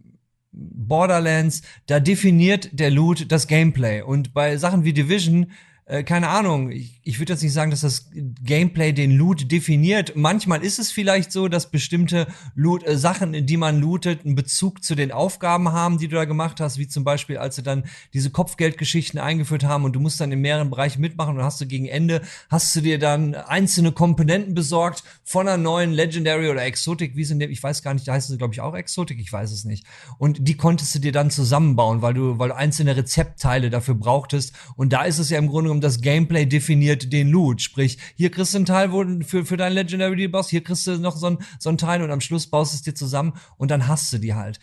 Borderlands, 0.58 1.62
da 1.86 2.00
definiert 2.00 2.70
der 2.72 2.92
Loot 2.92 3.32
das 3.32 3.48
Gameplay. 3.48 4.02
Und 4.02 4.34
bei 4.34 4.58
Sachen 4.58 4.84
wie 4.84 4.94
Division 4.94 5.52
äh, 5.88 6.04
keine 6.04 6.28
Ahnung, 6.28 6.70
ich, 6.70 7.00
ich 7.04 7.18
würde 7.18 7.32
jetzt 7.32 7.44
nicht 7.44 7.54
sagen, 7.54 7.72
dass 7.72 7.80
das 7.80 8.10
Gameplay 8.44 8.92
den 8.92 9.12
Loot 9.12 9.50
definiert. 9.50 10.18
Manchmal 10.18 10.62
ist 10.62 10.80
es 10.80 10.92
vielleicht 10.92 11.32
so, 11.32 11.48
dass 11.48 11.72
bestimmte 11.72 12.28
Loot, 12.56 12.86
äh, 12.86 12.98
Sachen, 12.98 13.46
die 13.46 13.56
man 13.56 13.80
lootet, 13.80 14.26
einen 14.26 14.36
Bezug 14.36 14.84
zu 14.84 14.96
den 14.96 15.14
Aufgaben 15.14 15.72
haben, 15.72 15.98
die 15.98 16.10
du 16.10 16.18
da 16.18 16.26
gemacht 16.26 16.60
hast, 16.60 16.78
wie 16.78 16.90
zum 16.90 17.06
Beispiel, 17.06 17.38
als 17.38 17.56
sie 17.56 17.64
dann 17.64 17.86
diese 18.14 18.32
Kopfgeldgeschichten 18.32 19.18
eingeführt 19.18 19.64
haben 19.64 19.86
und 19.86 19.94
du 19.94 20.02
musst 20.02 20.20
dann 20.20 20.34
in 20.34 20.42
mehreren 20.42 20.70
Bereichen 20.70 21.00
mitmachen 21.00 21.38
und 21.38 21.44
hast 21.44 21.62
du 21.62 21.66
gegen 21.66 21.86
Ende, 21.86 22.22
hast 22.50 22.76
du 22.76 22.82
dir 22.82 23.00
dann 23.00 23.34
einzelne 23.34 23.94
Komponenten 23.94 24.56
besorgt 24.56 25.06
von 25.24 25.48
einer 25.48 25.56
neuen 25.56 25.94
Legendary 25.94 26.50
oder 26.50 26.66
Exotic, 26.66 27.16
wie 27.16 27.24
sie 27.24 27.34
in 27.34 27.42
ich 27.42 27.64
weiß 27.64 27.82
gar 27.82 27.94
nicht, 27.94 28.06
da 28.10 28.12
heißt 28.12 28.30
es 28.30 28.38
glaube 28.38 28.54
ich 28.54 28.60
auch 28.60 28.76
Exotic, 28.76 29.20
ich 29.22 29.32
weiß 29.32 29.54
es 29.54 29.64
nicht. 29.64 29.86
Und 30.18 30.50
die 30.50 30.58
konntest 30.58 30.94
du 30.96 31.00
dir 31.00 31.14
dann 31.14 31.32
zusammenbauen, 31.32 32.02
weil 32.02 32.14
du, 32.14 32.40
weil 32.40 32.50
du 32.50 32.56
einzelne 32.56 32.98
Rezeptteile 32.98 33.70
dafür 33.70 33.96
brauchtest. 33.96 34.54
Und 34.76 34.92
da 34.92 35.04
ist 35.04 35.20
es 35.20 35.30
ja 35.30 35.38
im 35.38 35.48
Grunde 35.48 35.77
das 35.82 36.02
Gameplay 36.02 36.46
definiert 36.46 37.12
den 37.12 37.30
Loot. 37.30 37.62
Sprich, 37.62 37.98
hier 38.16 38.32
kriegst 38.32 38.54
du 38.54 38.58
einen 38.58 38.66
Teil 38.66 38.90
für, 39.24 39.46
für 39.46 39.58
deinen 39.58 39.74
Legendary 39.74 40.28
Boss, 40.28 40.50
hier 40.50 40.64
kriegst 40.64 40.88
du 40.88 40.98
noch 40.98 41.16
so 41.16 41.28
ein, 41.28 41.38
so 41.60 41.72
Teil 41.74 42.02
und 42.02 42.12
am 42.12 42.22
Schluss 42.22 42.48
baust 42.48 42.74
du 42.74 42.76
es 42.78 42.82
dir 42.82 42.96
zusammen 42.96 43.34
und 43.58 43.72
dann 43.72 43.88
hast 43.88 44.12
du 44.12 44.18
die 44.18 44.34
halt. 44.34 44.60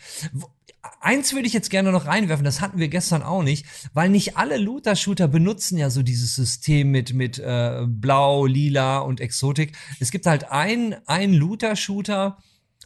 Eins 0.99 1.33
würde 1.33 1.47
ich 1.47 1.53
jetzt 1.53 1.69
gerne 1.69 1.91
noch 1.91 2.05
reinwerfen, 2.05 2.45
das 2.45 2.61
hatten 2.61 2.77
wir 2.77 2.89
gestern 2.89 3.23
auch 3.23 3.41
nicht, 3.41 3.65
weil 3.93 4.09
nicht 4.09 4.37
alle 4.37 4.57
Looter-Shooter 4.57 5.27
benutzen 5.27 5.77
ja 5.77 5.89
so 5.89 6.03
dieses 6.03 6.35
System 6.35 6.91
mit, 6.91 7.13
mit 7.13 7.39
äh, 7.39 7.85
Blau, 7.87 8.45
Lila 8.45 8.99
und 8.99 9.19
Exotik. 9.19 9.75
Es 9.99 10.11
gibt 10.11 10.25
halt 10.25 10.51
einen, 10.51 10.95
einen 11.07 11.33
Looter-Shooter, 11.33 12.37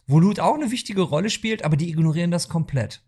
wo 0.07 0.19
Loot 0.19 0.39
auch 0.39 0.55
eine 0.55 0.71
wichtige 0.71 1.01
Rolle 1.01 1.29
spielt, 1.29 1.63
aber 1.65 1.75
die 1.75 1.89
ignorieren 1.89 2.31
das 2.31 2.47
komplett. 2.47 3.01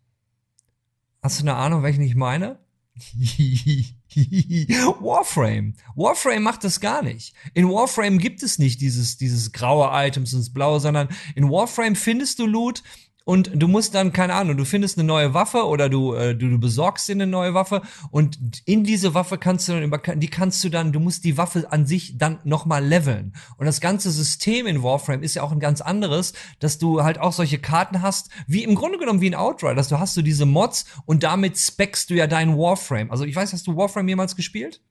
Hast 1.21 1.39
du 1.39 1.43
eine 1.43 1.55
Ahnung, 1.55 1.83
welchen 1.83 2.01
ich 2.01 2.15
meine? 2.15 2.59
Warframe. 4.99 5.73
Warframe 5.95 6.43
macht 6.43 6.63
das 6.63 6.79
gar 6.79 7.01
nicht. 7.01 7.33
In 7.53 7.69
Warframe 7.69 8.17
gibt 8.17 8.43
es 8.43 8.59
nicht 8.59 8.81
dieses, 8.81 9.17
dieses 9.17 9.51
graue 9.51 9.89
Items 9.91 10.33
ins 10.33 10.53
Blaue, 10.53 10.79
sondern 10.79 11.09
in 11.35 11.49
Warframe 11.49 11.95
findest 11.95 12.39
du 12.39 12.45
Loot, 12.45 12.83
und 13.23 13.51
du 13.53 13.67
musst 13.67 13.93
dann, 13.95 14.13
keine 14.13 14.33
Ahnung, 14.33 14.57
du 14.57 14.65
findest 14.65 14.97
eine 14.97 15.07
neue 15.07 15.33
Waffe 15.33 15.65
oder 15.65 15.89
du, 15.89 16.13
äh, 16.13 16.35
du, 16.35 16.49
du 16.49 16.59
besorgst 16.59 17.07
dir 17.07 17.13
eine 17.13 17.27
neue 17.27 17.53
Waffe 17.53 17.81
und 18.09 18.37
in 18.65 18.83
diese 18.83 19.13
Waffe 19.13 19.37
kannst 19.37 19.67
du 19.67 19.73
dann 19.73 19.83
über, 19.83 19.99
die 19.99 20.27
kannst 20.27 20.63
du 20.63 20.69
dann, 20.69 20.91
du 20.91 20.99
musst 20.99 21.23
die 21.23 21.37
Waffe 21.37 21.71
an 21.71 21.85
sich 21.85 22.17
dann 22.17 22.39
nochmal 22.43 22.83
leveln. 22.83 23.33
Und 23.57 23.65
das 23.65 23.81
ganze 23.81 24.11
System 24.11 24.65
in 24.65 24.83
Warframe 24.83 25.23
ist 25.23 25.35
ja 25.35 25.43
auch 25.43 25.51
ein 25.51 25.59
ganz 25.59 25.81
anderes, 25.81 26.33
dass 26.59 26.77
du 26.77 27.03
halt 27.03 27.19
auch 27.19 27.33
solche 27.33 27.59
Karten 27.59 28.01
hast, 28.01 28.29
wie 28.47 28.63
im 28.63 28.75
Grunde 28.75 28.97
genommen 28.97 29.21
wie 29.21 29.27
in 29.27 29.35
Outriders. 29.35 29.89
Du 29.89 29.99
hast 29.99 30.13
so 30.13 30.21
diese 30.21 30.45
Mods 30.45 30.85
und 31.05 31.23
damit 31.23 31.57
speckst 31.57 32.09
du 32.09 32.15
ja 32.15 32.27
deinen 32.27 32.57
Warframe. 32.57 33.11
Also 33.11 33.25
ich 33.25 33.35
weiß, 33.35 33.53
hast 33.53 33.67
du 33.67 33.77
Warframe 33.77 34.07
jemals 34.07 34.35
gespielt? 34.35 34.81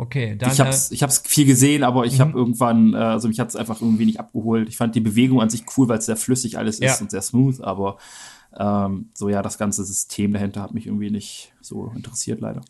Okay, 0.00 0.36
dann. 0.36 0.52
Ich 0.52 0.60
hab's, 0.60 0.90
äh, 0.90 0.94
ich 0.94 1.02
hab's 1.02 1.22
viel 1.26 1.44
gesehen, 1.44 1.82
aber 1.82 2.06
ich 2.06 2.18
mhm. 2.18 2.20
habe 2.20 2.38
irgendwann, 2.38 2.94
äh, 2.94 2.98
also 2.98 3.26
mich 3.26 3.40
hat's 3.40 3.56
einfach 3.56 3.80
irgendwie 3.80 4.06
nicht 4.06 4.20
abgeholt. 4.20 4.68
Ich 4.68 4.76
fand 4.76 4.94
die 4.94 5.00
Bewegung 5.00 5.40
an 5.40 5.50
sich 5.50 5.64
cool, 5.76 5.88
weil 5.88 5.98
es 5.98 6.06
sehr 6.06 6.16
flüssig 6.16 6.56
alles 6.56 6.78
ja. 6.78 6.92
ist 6.92 7.00
und 7.00 7.10
sehr 7.10 7.22
smooth, 7.22 7.60
aber 7.60 7.98
ähm, 8.56 9.10
so 9.14 9.28
ja, 9.28 9.42
das 9.42 9.58
ganze 9.58 9.84
System 9.84 10.32
dahinter 10.32 10.62
hat 10.62 10.72
mich 10.72 10.86
irgendwie 10.86 11.10
nicht 11.10 11.52
so 11.60 11.92
interessiert, 11.96 12.40
leider 12.40 12.60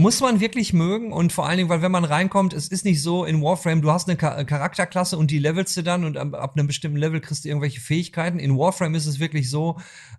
muss 0.00 0.20
man 0.20 0.40
wirklich 0.40 0.72
mögen 0.72 1.12
und 1.12 1.32
vor 1.32 1.46
allen 1.46 1.58
Dingen, 1.58 1.68
weil 1.68 1.82
wenn 1.82 1.92
man 1.92 2.04
reinkommt, 2.04 2.54
es 2.54 2.68
ist 2.68 2.84
nicht 2.84 3.02
so 3.02 3.24
in 3.24 3.42
Warframe, 3.42 3.82
du 3.82 3.90
hast 3.90 4.08
eine 4.08 4.16
Charakterklasse 4.16 5.16
und 5.16 5.30
die 5.30 5.38
levelst 5.38 5.76
du 5.76 5.82
dann 5.82 6.04
und 6.04 6.16
ab, 6.16 6.52
einem 6.56 6.66
bestimmten 6.66 6.96
Level 6.96 7.20
kriegst 7.20 7.44
du 7.44 7.48
irgendwelche 7.48 7.80
Fähigkeiten. 7.80 8.38
In 8.38 8.58
Warframe 8.58 8.94
ist 8.94 9.06
es 9.06 9.20
wirklich 9.20 9.50
so, 9.50 9.78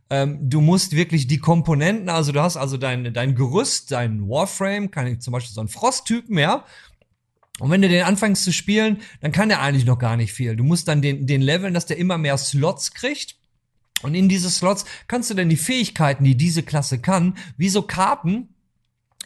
ähm, 0.10 0.38
du 0.42 0.62
musst 0.62 0.96
wirklich 0.96 1.28
die 1.28 1.40
Komponenten, 1.40 2.10
also 2.10 2.32
du 2.32 2.42
hast 2.42 2.58
also 2.58 2.78
dein, 2.78 3.14
dein 3.14 3.34
Gerüst, 3.34 3.92
dein 3.92 4.30
Warframe, 4.30 4.92
kann 4.92 5.08
ich 5.08 5.20
zum 5.20 5.34
Beispiel 5.34 5.54
so 5.54 5.62
einen 5.62 5.70
Frosttypen, 5.70 6.38
ja, 6.38 6.64
und 7.60 7.70
wenn 7.70 7.82
du 7.82 7.90
den 7.90 8.04
anfängst 8.04 8.44
zu 8.44 8.54
spielen, 8.54 9.02
dann 9.20 9.32
kann 9.32 9.50
der 9.50 9.62
eigentlich 9.62 9.86
noch 9.86 10.00
gar 10.00 10.18
nicht 10.18 10.34
viel. 10.34 10.56
Du 10.56 10.64
musst 10.64 10.88
dann 10.88 11.02
den, 11.02 11.28
den 11.28 11.42
leveln, 11.42 11.74
dass 11.74 11.86
der 11.86 11.98
immer 11.98 12.18
mehr 12.18 12.38
Slots 12.38 12.94
kriegt. 12.94 13.36
Und 14.02 14.16
in 14.16 14.30
diese 14.30 14.50
Slots 14.50 14.86
kannst 15.08 15.30
du 15.30 15.36
dann 15.36 15.50
die 15.50 15.58
Fähigkeiten, 15.58 16.24
die 16.24 16.36
diese 16.36 16.64
Klasse 16.64 16.98
kann, 17.00 17.38
wie 17.58 17.70
so 17.70 17.84
Karten, 17.84 18.50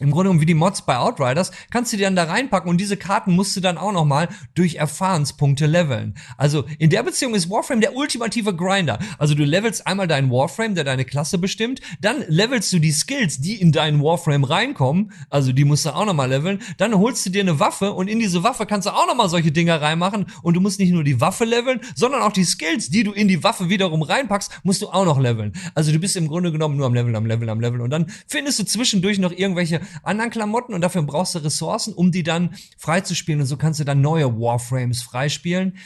im 0.00 0.10
Grunde 0.10 0.24
genommen 0.24 0.40
wie 0.40 0.46
die 0.46 0.54
Mods 0.54 0.82
bei 0.82 0.98
Outriders, 0.98 1.52
kannst 1.70 1.92
du 1.92 1.96
die 1.96 2.02
dann 2.02 2.16
da 2.16 2.24
reinpacken 2.24 2.68
und 2.68 2.78
diese 2.78 2.96
Karten 2.96 3.32
musst 3.32 3.56
du 3.56 3.60
dann 3.60 3.78
auch 3.78 3.92
nochmal 3.92 4.28
durch 4.54 4.74
Erfahrenspunkte 4.74 5.66
leveln. 5.66 6.14
Also 6.36 6.64
in 6.78 6.90
der 6.90 7.02
Beziehung 7.02 7.34
ist 7.34 7.48
Warframe 7.48 7.80
der 7.80 7.96
ultimative 7.96 8.54
Grinder. 8.54 8.98
Also 9.18 9.34
du 9.34 9.44
levelst 9.44 9.86
einmal 9.86 10.06
deinen 10.06 10.30
Warframe, 10.30 10.74
der 10.74 10.84
deine 10.84 11.06
Klasse 11.06 11.38
bestimmt, 11.38 11.80
dann 12.00 12.24
levelst 12.28 12.72
du 12.72 12.78
die 12.78 12.92
Skills, 12.92 13.40
die 13.40 13.54
in 13.54 13.72
deinen 13.72 14.02
Warframe 14.02 14.44
reinkommen, 14.44 15.12
also 15.30 15.52
die 15.52 15.64
musst 15.64 15.86
du 15.86 15.90
auch 15.90 16.04
nochmal 16.04 16.28
leveln, 16.28 16.60
dann 16.76 16.94
holst 16.94 17.24
du 17.24 17.30
dir 17.30 17.40
eine 17.40 17.58
Waffe 17.58 17.92
und 17.92 18.08
in 18.08 18.18
diese 18.18 18.42
Waffe 18.42 18.66
kannst 18.66 18.86
du 18.86 18.90
auch 18.90 19.06
nochmal 19.06 19.30
solche 19.30 19.52
Dinger 19.52 19.80
reinmachen 19.80 20.26
und 20.42 20.54
du 20.54 20.60
musst 20.60 20.78
nicht 20.78 20.92
nur 20.92 21.04
die 21.04 21.20
Waffe 21.22 21.44
leveln, 21.46 21.80
sondern 21.94 22.20
auch 22.20 22.32
die 22.32 22.44
Skills, 22.44 22.90
die 22.90 23.02
du 23.02 23.12
in 23.12 23.28
die 23.28 23.42
Waffe 23.42 23.70
wiederum 23.70 24.02
reinpackst, 24.02 24.60
musst 24.62 24.82
du 24.82 24.88
auch 24.88 25.06
noch 25.06 25.18
leveln. 25.18 25.54
Also 25.74 25.90
du 25.90 25.98
bist 25.98 26.16
im 26.16 26.28
Grunde 26.28 26.52
genommen 26.52 26.76
nur 26.76 26.86
am 26.86 26.92
Leveln, 26.92 27.16
am 27.16 27.24
Leveln, 27.24 27.48
am 27.48 27.60
Leveln 27.60 27.80
und 27.80 27.90
dann 27.90 28.06
findest 28.26 28.58
du 28.58 28.64
zwischendurch 28.64 29.18
noch 29.18 29.32
irgendwelche 29.32 29.80
anderen 30.02 30.30
Klamotten 30.30 30.74
und 30.74 30.80
dafür 30.80 31.02
brauchst 31.02 31.34
du 31.34 31.38
Ressourcen, 31.40 31.94
um 31.94 32.12
die 32.12 32.22
dann 32.22 32.54
freizuspielen 32.78 33.40
und 33.40 33.46
so 33.46 33.56
kannst 33.56 33.80
du 33.80 33.84
dann 33.84 34.00
neue 34.00 34.38
Warframes 34.38 35.02
freispielen. 35.02 35.76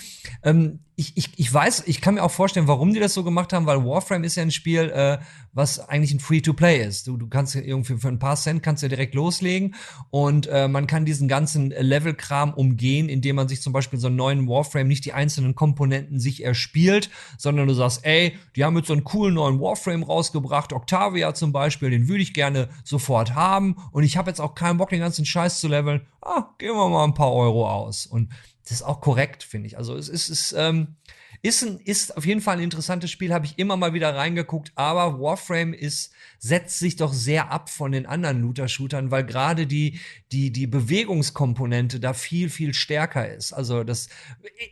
Ähm, 0.42 0.80
ich, 1.00 1.16
ich, 1.16 1.30
ich 1.36 1.52
weiß, 1.52 1.84
ich 1.86 2.02
kann 2.02 2.14
mir 2.14 2.22
auch 2.22 2.30
vorstellen, 2.30 2.68
warum 2.68 2.92
die 2.92 3.00
das 3.00 3.14
so 3.14 3.24
gemacht 3.24 3.54
haben, 3.54 3.64
weil 3.64 3.82
Warframe 3.82 4.24
ist 4.24 4.36
ja 4.36 4.42
ein 4.42 4.50
Spiel, 4.50 4.90
äh, 4.90 5.18
was 5.54 5.80
eigentlich 5.88 6.12
ein 6.12 6.20
Free-to-Play 6.20 6.84
ist. 6.84 7.06
Du, 7.06 7.16
du 7.16 7.26
kannst 7.26 7.54
irgendwie 7.54 7.96
für 7.96 8.08
ein 8.08 8.18
paar 8.18 8.36
Cent 8.36 8.62
kannst 8.62 8.82
du 8.82 8.88
direkt 8.88 9.14
loslegen 9.14 9.74
und 10.10 10.46
äh, 10.48 10.68
man 10.68 10.86
kann 10.86 11.06
diesen 11.06 11.26
ganzen 11.26 11.70
Level-Kram 11.70 12.52
umgehen, 12.52 13.08
indem 13.08 13.36
man 13.36 13.48
sich 13.48 13.62
zum 13.62 13.72
Beispiel 13.72 13.98
so 13.98 14.08
einen 14.08 14.16
neuen 14.16 14.46
Warframe 14.46 14.88
nicht 14.88 15.06
die 15.06 15.14
einzelnen 15.14 15.54
Komponenten 15.54 16.20
sich 16.20 16.44
erspielt, 16.44 17.08
sondern 17.38 17.66
du 17.66 17.72
sagst, 17.72 18.04
ey, 18.04 18.36
die 18.54 18.66
haben 18.66 18.76
jetzt 18.76 18.88
so 18.88 18.92
einen 18.92 19.04
coolen 19.04 19.34
neuen 19.34 19.58
Warframe 19.58 20.02
rausgebracht, 20.02 20.74
Octavia 20.74 21.32
zum 21.32 21.50
Beispiel, 21.50 21.88
den 21.88 22.08
würde 22.08 22.22
ich 22.22 22.34
gerne 22.34 22.68
sofort 22.84 23.34
haben 23.34 23.76
und 23.92 24.04
ich 24.04 24.18
habe 24.18 24.28
jetzt 24.28 24.40
auch 24.40 24.54
keinen 24.54 24.76
Bock, 24.76 24.90
den 24.90 25.00
ganzen 25.00 25.24
Scheiß 25.24 25.60
zu 25.60 25.68
leveln. 25.68 26.02
Ah, 26.20 26.50
geben 26.58 26.76
wir 26.76 26.90
mal 26.90 27.04
ein 27.04 27.14
paar 27.14 27.32
Euro 27.32 27.66
aus. 27.66 28.04
Und 28.04 28.28
das 28.62 28.72
ist 28.72 28.82
auch 28.82 29.00
korrekt, 29.00 29.42
finde 29.42 29.66
ich. 29.66 29.78
Also 29.78 29.96
es 29.96 30.08
ist, 30.08 30.28
ist, 30.28 30.54
ähm, 30.56 30.96
ist, 31.42 31.62
ein, 31.62 31.78
ist 31.78 32.16
auf 32.16 32.26
jeden 32.26 32.40
Fall 32.42 32.58
ein 32.58 32.62
interessantes 32.62 33.10
Spiel, 33.10 33.32
habe 33.32 33.46
ich 33.46 33.58
immer 33.58 33.76
mal 33.76 33.94
wieder 33.94 34.14
reingeguckt, 34.14 34.72
aber 34.74 35.18
Warframe 35.18 35.72
ist, 35.72 36.12
setzt 36.38 36.78
sich 36.78 36.96
doch 36.96 37.12
sehr 37.12 37.50
ab 37.50 37.70
von 37.70 37.92
den 37.92 38.04
anderen 38.04 38.42
Looter-Shootern, 38.42 39.10
weil 39.10 39.24
gerade 39.24 39.66
die, 39.66 39.98
die, 40.32 40.52
die 40.52 40.66
Bewegungskomponente 40.66 41.98
da 42.00 42.12
viel, 42.12 42.50
viel 42.50 42.74
stärker 42.74 43.32
ist. 43.32 43.52
Also 43.52 43.82
das, 43.82 44.08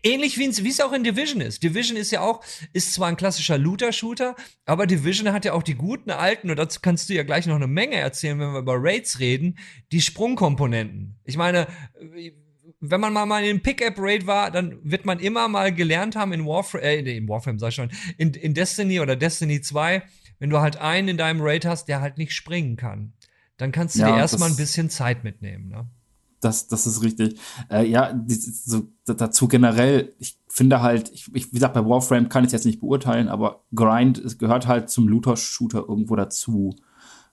ähnlich 0.02 0.36
wie 0.38 0.48
es 0.48 0.80
auch 0.80 0.92
in 0.92 1.04
Division 1.04 1.40
ist. 1.40 1.62
Division 1.62 1.96
ist 1.96 2.10
ja 2.10 2.20
auch, 2.20 2.44
ist 2.74 2.92
zwar 2.92 3.08
ein 3.08 3.16
klassischer 3.16 3.56
Looter-Shooter, 3.56 4.36
aber 4.66 4.86
Division 4.86 5.32
hat 5.32 5.46
ja 5.46 5.54
auch 5.54 5.62
die 5.62 5.74
guten 5.74 6.10
alten, 6.10 6.50
und 6.50 6.56
dazu 6.56 6.80
kannst 6.82 7.08
du 7.08 7.14
ja 7.14 7.22
gleich 7.22 7.46
noch 7.46 7.56
eine 7.56 7.66
Menge 7.66 7.96
erzählen, 7.96 8.38
wenn 8.38 8.52
wir 8.52 8.60
über 8.60 8.76
Raids 8.78 9.18
reden, 9.18 9.58
die 9.92 10.02
Sprungkomponenten. 10.02 11.18
Ich 11.24 11.38
meine, 11.38 11.66
wenn 12.80 13.00
man 13.00 13.12
mal, 13.12 13.26
mal 13.26 13.44
in 13.44 13.62
Pick-Up-Raid 13.62 14.26
war, 14.26 14.50
dann 14.50 14.78
wird 14.82 15.04
man 15.04 15.18
immer 15.18 15.48
mal 15.48 15.74
gelernt 15.74 16.16
haben 16.16 16.32
in 16.32 16.46
Warframe, 16.46 16.82
äh, 16.82 17.16
in 17.16 17.28
Warframe 17.28 17.58
sag 17.58 17.68
ich 17.70 17.74
schon, 17.74 17.90
in, 18.16 18.34
in 18.34 18.54
Destiny 18.54 19.00
oder 19.00 19.16
Destiny 19.16 19.60
2, 19.60 20.02
wenn 20.38 20.50
du 20.50 20.60
halt 20.60 20.76
einen 20.76 21.08
in 21.08 21.16
deinem 21.16 21.40
Raid 21.40 21.64
hast, 21.64 21.88
der 21.88 22.00
halt 22.00 22.18
nicht 22.18 22.32
springen 22.32 22.76
kann, 22.76 23.12
dann 23.56 23.72
kannst 23.72 23.96
du 23.96 24.00
ja, 24.00 24.12
dir 24.12 24.18
erstmal 24.18 24.50
ein 24.50 24.56
bisschen 24.56 24.90
Zeit 24.90 25.24
mitnehmen, 25.24 25.68
ne? 25.68 25.88
Das, 26.40 26.68
das 26.68 26.86
ist 26.86 27.02
richtig. 27.02 27.36
Äh, 27.68 27.86
ja, 27.86 28.12
die, 28.12 28.34
so, 28.34 28.92
dazu 29.04 29.48
generell, 29.48 30.14
ich 30.20 30.38
finde 30.48 30.80
halt, 30.80 31.10
ich, 31.12 31.28
ich, 31.34 31.48
wie 31.48 31.54
gesagt, 31.54 31.74
bei 31.74 31.84
Warframe 31.84 32.28
kann 32.28 32.44
ich 32.44 32.48
es 32.48 32.52
jetzt 32.52 32.64
nicht 32.64 32.78
beurteilen, 32.78 33.28
aber 33.28 33.64
Grind 33.74 34.18
es 34.18 34.38
gehört 34.38 34.68
halt 34.68 34.88
zum 34.88 35.08
Looter-Shooter 35.08 35.86
irgendwo 35.88 36.14
dazu. 36.14 36.76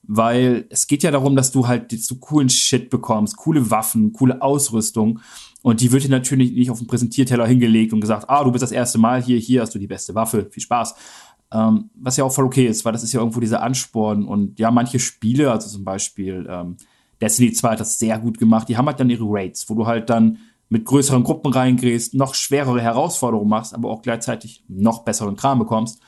Weil 0.07 0.65
es 0.69 0.87
geht 0.87 1.03
ja 1.03 1.11
darum, 1.11 1.35
dass 1.35 1.51
du 1.51 1.67
halt 1.67 1.91
so 1.91 2.15
coolen 2.15 2.49
Shit 2.49 2.89
bekommst, 2.89 3.37
coole 3.37 3.71
Waffen, 3.71 4.13
coole 4.13 4.41
Ausrüstung. 4.41 5.19
Und 5.61 5.81
die 5.81 5.91
wird 5.91 6.03
dir 6.03 6.09
natürlich 6.09 6.51
nicht 6.51 6.69
auf 6.69 6.77
den 6.77 6.87
Präsentierteller 6.87 7.47
hingelegt 7.47 7.91
und 7.91 8.01
gesagt, 8.01 8.29
ah, 8.29 8.43
du 8.43 8.51
bist 8.51 8.61
das 8.61 8.71
erste 8.71 8.99
Mal 8.99 9.21
hier, 9.21 9.39
hier 9.39 9.61
hast 9.61 9.73
du 9.73 9.79
die 9.79 9.87
beste 9.87 10.13
Waffe, 10.13 10.47
viel 10.51 10.61
Spaß. 10.61 10.95
Ähm, 11.51 11.89
was 11.95 12.17
ja 12.17 12.23
auch 12.23 12.31
voll 12.31 12.45
okay 12.45 12.67
ist, 12.67 12.85
weil 12.85 12.93
das 12.93 13.03
ist 13.03 13.13
ja 13.13 13.19
irgendwo 13.19 13.39
dieser 13.39 13.63
Ansporn. 13.63 14.25
Und 14.25 14.59
ja, 14.59 14.69
manche 14.71 14.99
Spiele, 14.99 15.51
also 15.51 15.69
zum 15.69 15.83
Beispiel 15.83 16.47
ähm, 16.49 16.77
Destiny 17.21 17.51
2 17.51 17.71
hat 17.71 17.79
das 17.79 17.97
sehr 17.97 18.19
gut 18.19 18.37
gemacht, 18.37 18.69
die 18.69 18.77
haben 18.77 18.87
halt 18.87 18.99
dann 18.99 19.09
ihre 19.09 19.25
Raids, 19.25 19.69
wo 19.69 19.75
du 19.75 19.85
halt 19.85 20.09
dann 20.09 20.37
mit 20.69 20.85
größeren 20.85 21.23
Gruppen 21.23 21.53
reingehst, 21.53 22.13
noch 22.13 22.33
schwerere 22.33 22.81
Herausforderungen 22.81 23.49
machst, 23.49 23.73
aber 23.73 23.89
auch 23.89 24.01
gleichzeitig 24.01 24.63
noch 24.67 25.03
besseren 25.03 25.35
Kram 25.35 25.59
bekommst. 25.59 26.01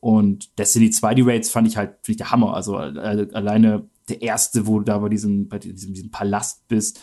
Und 0.00 0.58
Destiny 0.58 0.90
2, 0.90 1.14
die 1.14 1.22
Raids 1.22 1.50
fand 1.50 1.68
ich 1.68 1.76
halt 1.76 1.90
finde 2.02 2.12
ich 2.12 2.16
der 2.16 2.30
Hammer. 2.30 2.54
Also 2.54 2.78
äh, 2.78 3.28
alleine 3.32 3.88
der 4.08 4.22
erste, 4.22 4.66
wo 4.66 4.78
du 4.78 4.84
da 4.84 4.98
bei 4.98 5.08
diesem, 5.08 5.48
bei 5.48 5.58
diesem, 5.58 5.94
diesem 5.94 6.10
Palast 6.10 6.66
bist, 6.68 7.00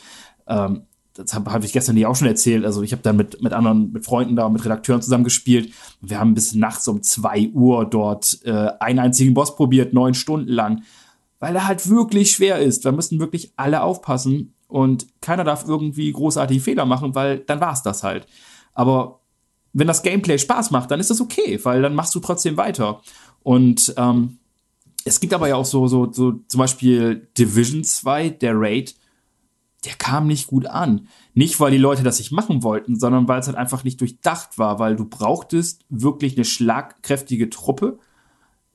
ähm, 0.48 0.88
das 1.14 1.34
habe 1.34 1.52
hab 1.52 1.64
ich 1.64 1.74
gestern 1.74 1.96
dir 1.96 2.10
auch 2.10 2.16
schon 2.16 2.28
erzählt. 2.28 2.64
Also 2.66 2.84
ich 2.84 2.92
habe 2.92 3.02
dann 3.02 3.18
mit, 3.18 3.42
mit 3.42 3.54
anderen, 3.54 3.92
mit 3.92 4.06
Freunden 4.06 4.36
da, 4.36 4.50
mit 4.50 4.64
Redakteuren 4.64 5.02
zusammen 5.02 5.24
gespielt. 5.24 5.74
Wir 6.00 6.20
haben 6.20 6.36
bis 6.36 6.54
nachts 6.54 6.88
um 6.88 7.02
2 7.02 7.52
Uhr 7.54 7.86
dort 7.86 8.40
äh, 8.44 8.70
einen 8.80 9.00
einzigen 9.00 9.34
Boss 9.34 9.56
probiert, 9.56 9.94
neun 9.94 10.14
Stunden 10.14 10.52
lang. 10.52 10.84
Weil 11.40 11.56
er 11.56 11.68
halt 11.68 11.90
wirklich 11.90 12.32
schwer 12.32 12.60
ist. 12.60 12.86
Da 12.86 12.92
müssen 12.92 13.20
wirklich 13.20 13.54
alle 13.56 13.82
aufpassen. 13.82 14.54
Und 14.68 15.08
keiner 15.22 15.44
darf 15.44 15.66
irgendwie 15.68 16.12
großartige 16.12 16.62
Fehler 16.62 16.86
machen, 16.86 17.16
weil 17.16 17.40
dann 17.40 17.62
war 17.62 17.74
es 17.74 17.82
das 17.82 18.04
halt. 18.04 18.28
Aber 18.74 19.17
wenn 19.78 19.88
das 19.88 20.02
Gameplay 20.02 20.40
Spaß 20.40 20.72
macht, 20.72 20.90
dann 20.90 21.00
ist 21.00 21.12
das 21.12 21.22
okay, 21.22 21.60
weil 21.64 21.84
dann 21.84 21.94
machst 21.94 22.16
du 22.16 22.20
trotzdem 22.20 22.58
weiter. 22.58 23.02
Und 23.44 23.94
ähm, 23.96 24.40
es 25.06 25.20
gibt 25.20 25.34
aber 25.34 25.48
ja 25.48 25.56
auch 25.56 25.66
so, 25.66 25.88
so, 25.88 26.12
so 26.12 26.40
zum 26.48 26.58
Beispiel 26.58 27.28
Division 27.38 27.84
2, 27.84 28.30
der 28.30 28.54
Raid, 28.56 28.96
der 29.86 29.94
kam 29.94 30.26
nicht 30.26 30.48
gut 30.48 30.66
an. 30.66 31.08
Nicht, 31.36 31.60
weil 31.60 31.70
die 31.70 31.78
Leute 31.78 32.02
das 32.02 32.18
nicht 32.18 32.32
machen 32.32 32.64
wollten, 32.64 33.00
sondern 33.00 33.28
weil 33.28 33.40
es 33.40 33.46
halt 33.46 33.56
einfach 33.56 33.84
nicht 33.84 34.02
durchdacht 34.02 34.58
war, 34.58 34.80
weil 34.80 34.96
du 34.96 35.06
brauchtest 35.06 35.86
wirklich 35.90 36.36
eine 36.36 36.46
schlagkräftige 36.46 37.52
Truppe. 37.52 38.00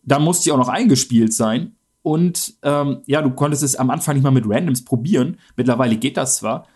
Da 0.04 0.20
musste 0.20 0.44
die 0.44 0.52
auch 0.52 0.58
noch 0.58 0.68
eingespielt 0.68 1.34
sein. 1.34 1.74
Und 2.02 2.54
ähm, 2.62 3.02
ja, 3.06 3.22
du 3.22 3.30
konntest 3.30 3.64
es 3.64 3.74
am 3.74 3.90
Anfang 3.90 4.14
nicht 4.14 4.24
mal 4.24 4.30
mit 4.30 4.48
Randoms 4.48 4.84
probieren. 4.84 5.38
Mittlerweile 5.56 5.96
geht 5.96 6.16
das 6.16 6.36
zwar, 6.36 6.68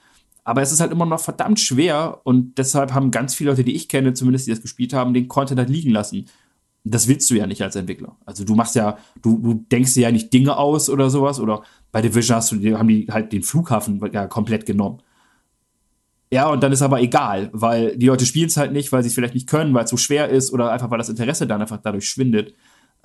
aber 0.47 0.63
es 0.63 0.71
ist 0.71 0.79
halt 0.79 0.93
immer 0.93 1.07
noch 1.07 1.19
verdammt 1.19 1.59
schwer 1.59 2.21
und 2.23 2.57
deshalb 2.57 2.95
haben 2.95 3.11
ganz 3.11 3.35
viele 3.35 3.51
Leute, 3.51 3.65
die 3.65 3.75
ich 3.75 3.89
kenne, 3.89 4.15
zumindest 4.15 4.47
die 4.47 4.53
das 4.53 4.63
gespielt 4.63 4.93
haben, 4.93 5.13
den 5.13 5.27
Content 5.27 5.59
halt 5.59 5.69
liegen 5.69 5.91
lassen. 5.91 6.27
Das 6.85 7.09
willst 7.09 7.29
du 7.31 7.35
ja 7.35 7.49
nicht 7.49 7.63
als 7.63 7.75
Entwickler. 7.75 8.17
Also 8.25 8.45
du 8.45 8.55
machst 8.55 8.77
ja, 8.77 8.97
du, 9.21 9.39
du 9.39 9.55
denkst 9.55 9.95
dir 9.95 10.03
ja 10.03 10.13
nicht 10.13 10.33
Dinge 10.33 10.57
aus 10.57 10.89
oder 10.89 11.11
sowas 11.11 11.41
oder 11.41 11.65
bei 11.91 12.01
Division 12.01 12.37
hast 12.37 12.53
du, 12.53 12.79
haben 12.79 12.87
die 12.87 13.09
halt 13.11 13.33
den 13.33 13.43
Flughafen 13.43 14.01
ja 14.13 14.29
komplett 14.29 14.67
genommen. 14.67 15.03
Ja, 16.33 16.49
und 16.49 16.63
dann 16.63 16.71
ist 16.71 16.83
aber 16.83 17.01
egal, 17.01 17.51
weil 17.53 17.97
die 17.97 18.07
Leute 18.07 18.25
spielen 18.25 18.47
es 18.47 18.57
halt 18.57 18.73
nicht, 18.73 18.93
weil 18.93 19.03
sie 19.03 19.09
es 19.09 19.15
vielleicht 19.17 19.35
nicht 19.35 19.49
können, 19.49 19.75
weil 19.75 19.85
es 19.85 19.91
so 19.91 19.97
schwer 19.97 20.29
ist 20.29 20.53
oder 20.53 20.71
einfach 20.71 20.91
weil 20.93 20.99
das 20.99 21.09
Interesse 21.09 21.49
dann 21.49 21.61
einfach 21.61 21.81
dadurch 21.83 22.09
schwindet. 22.09 22.55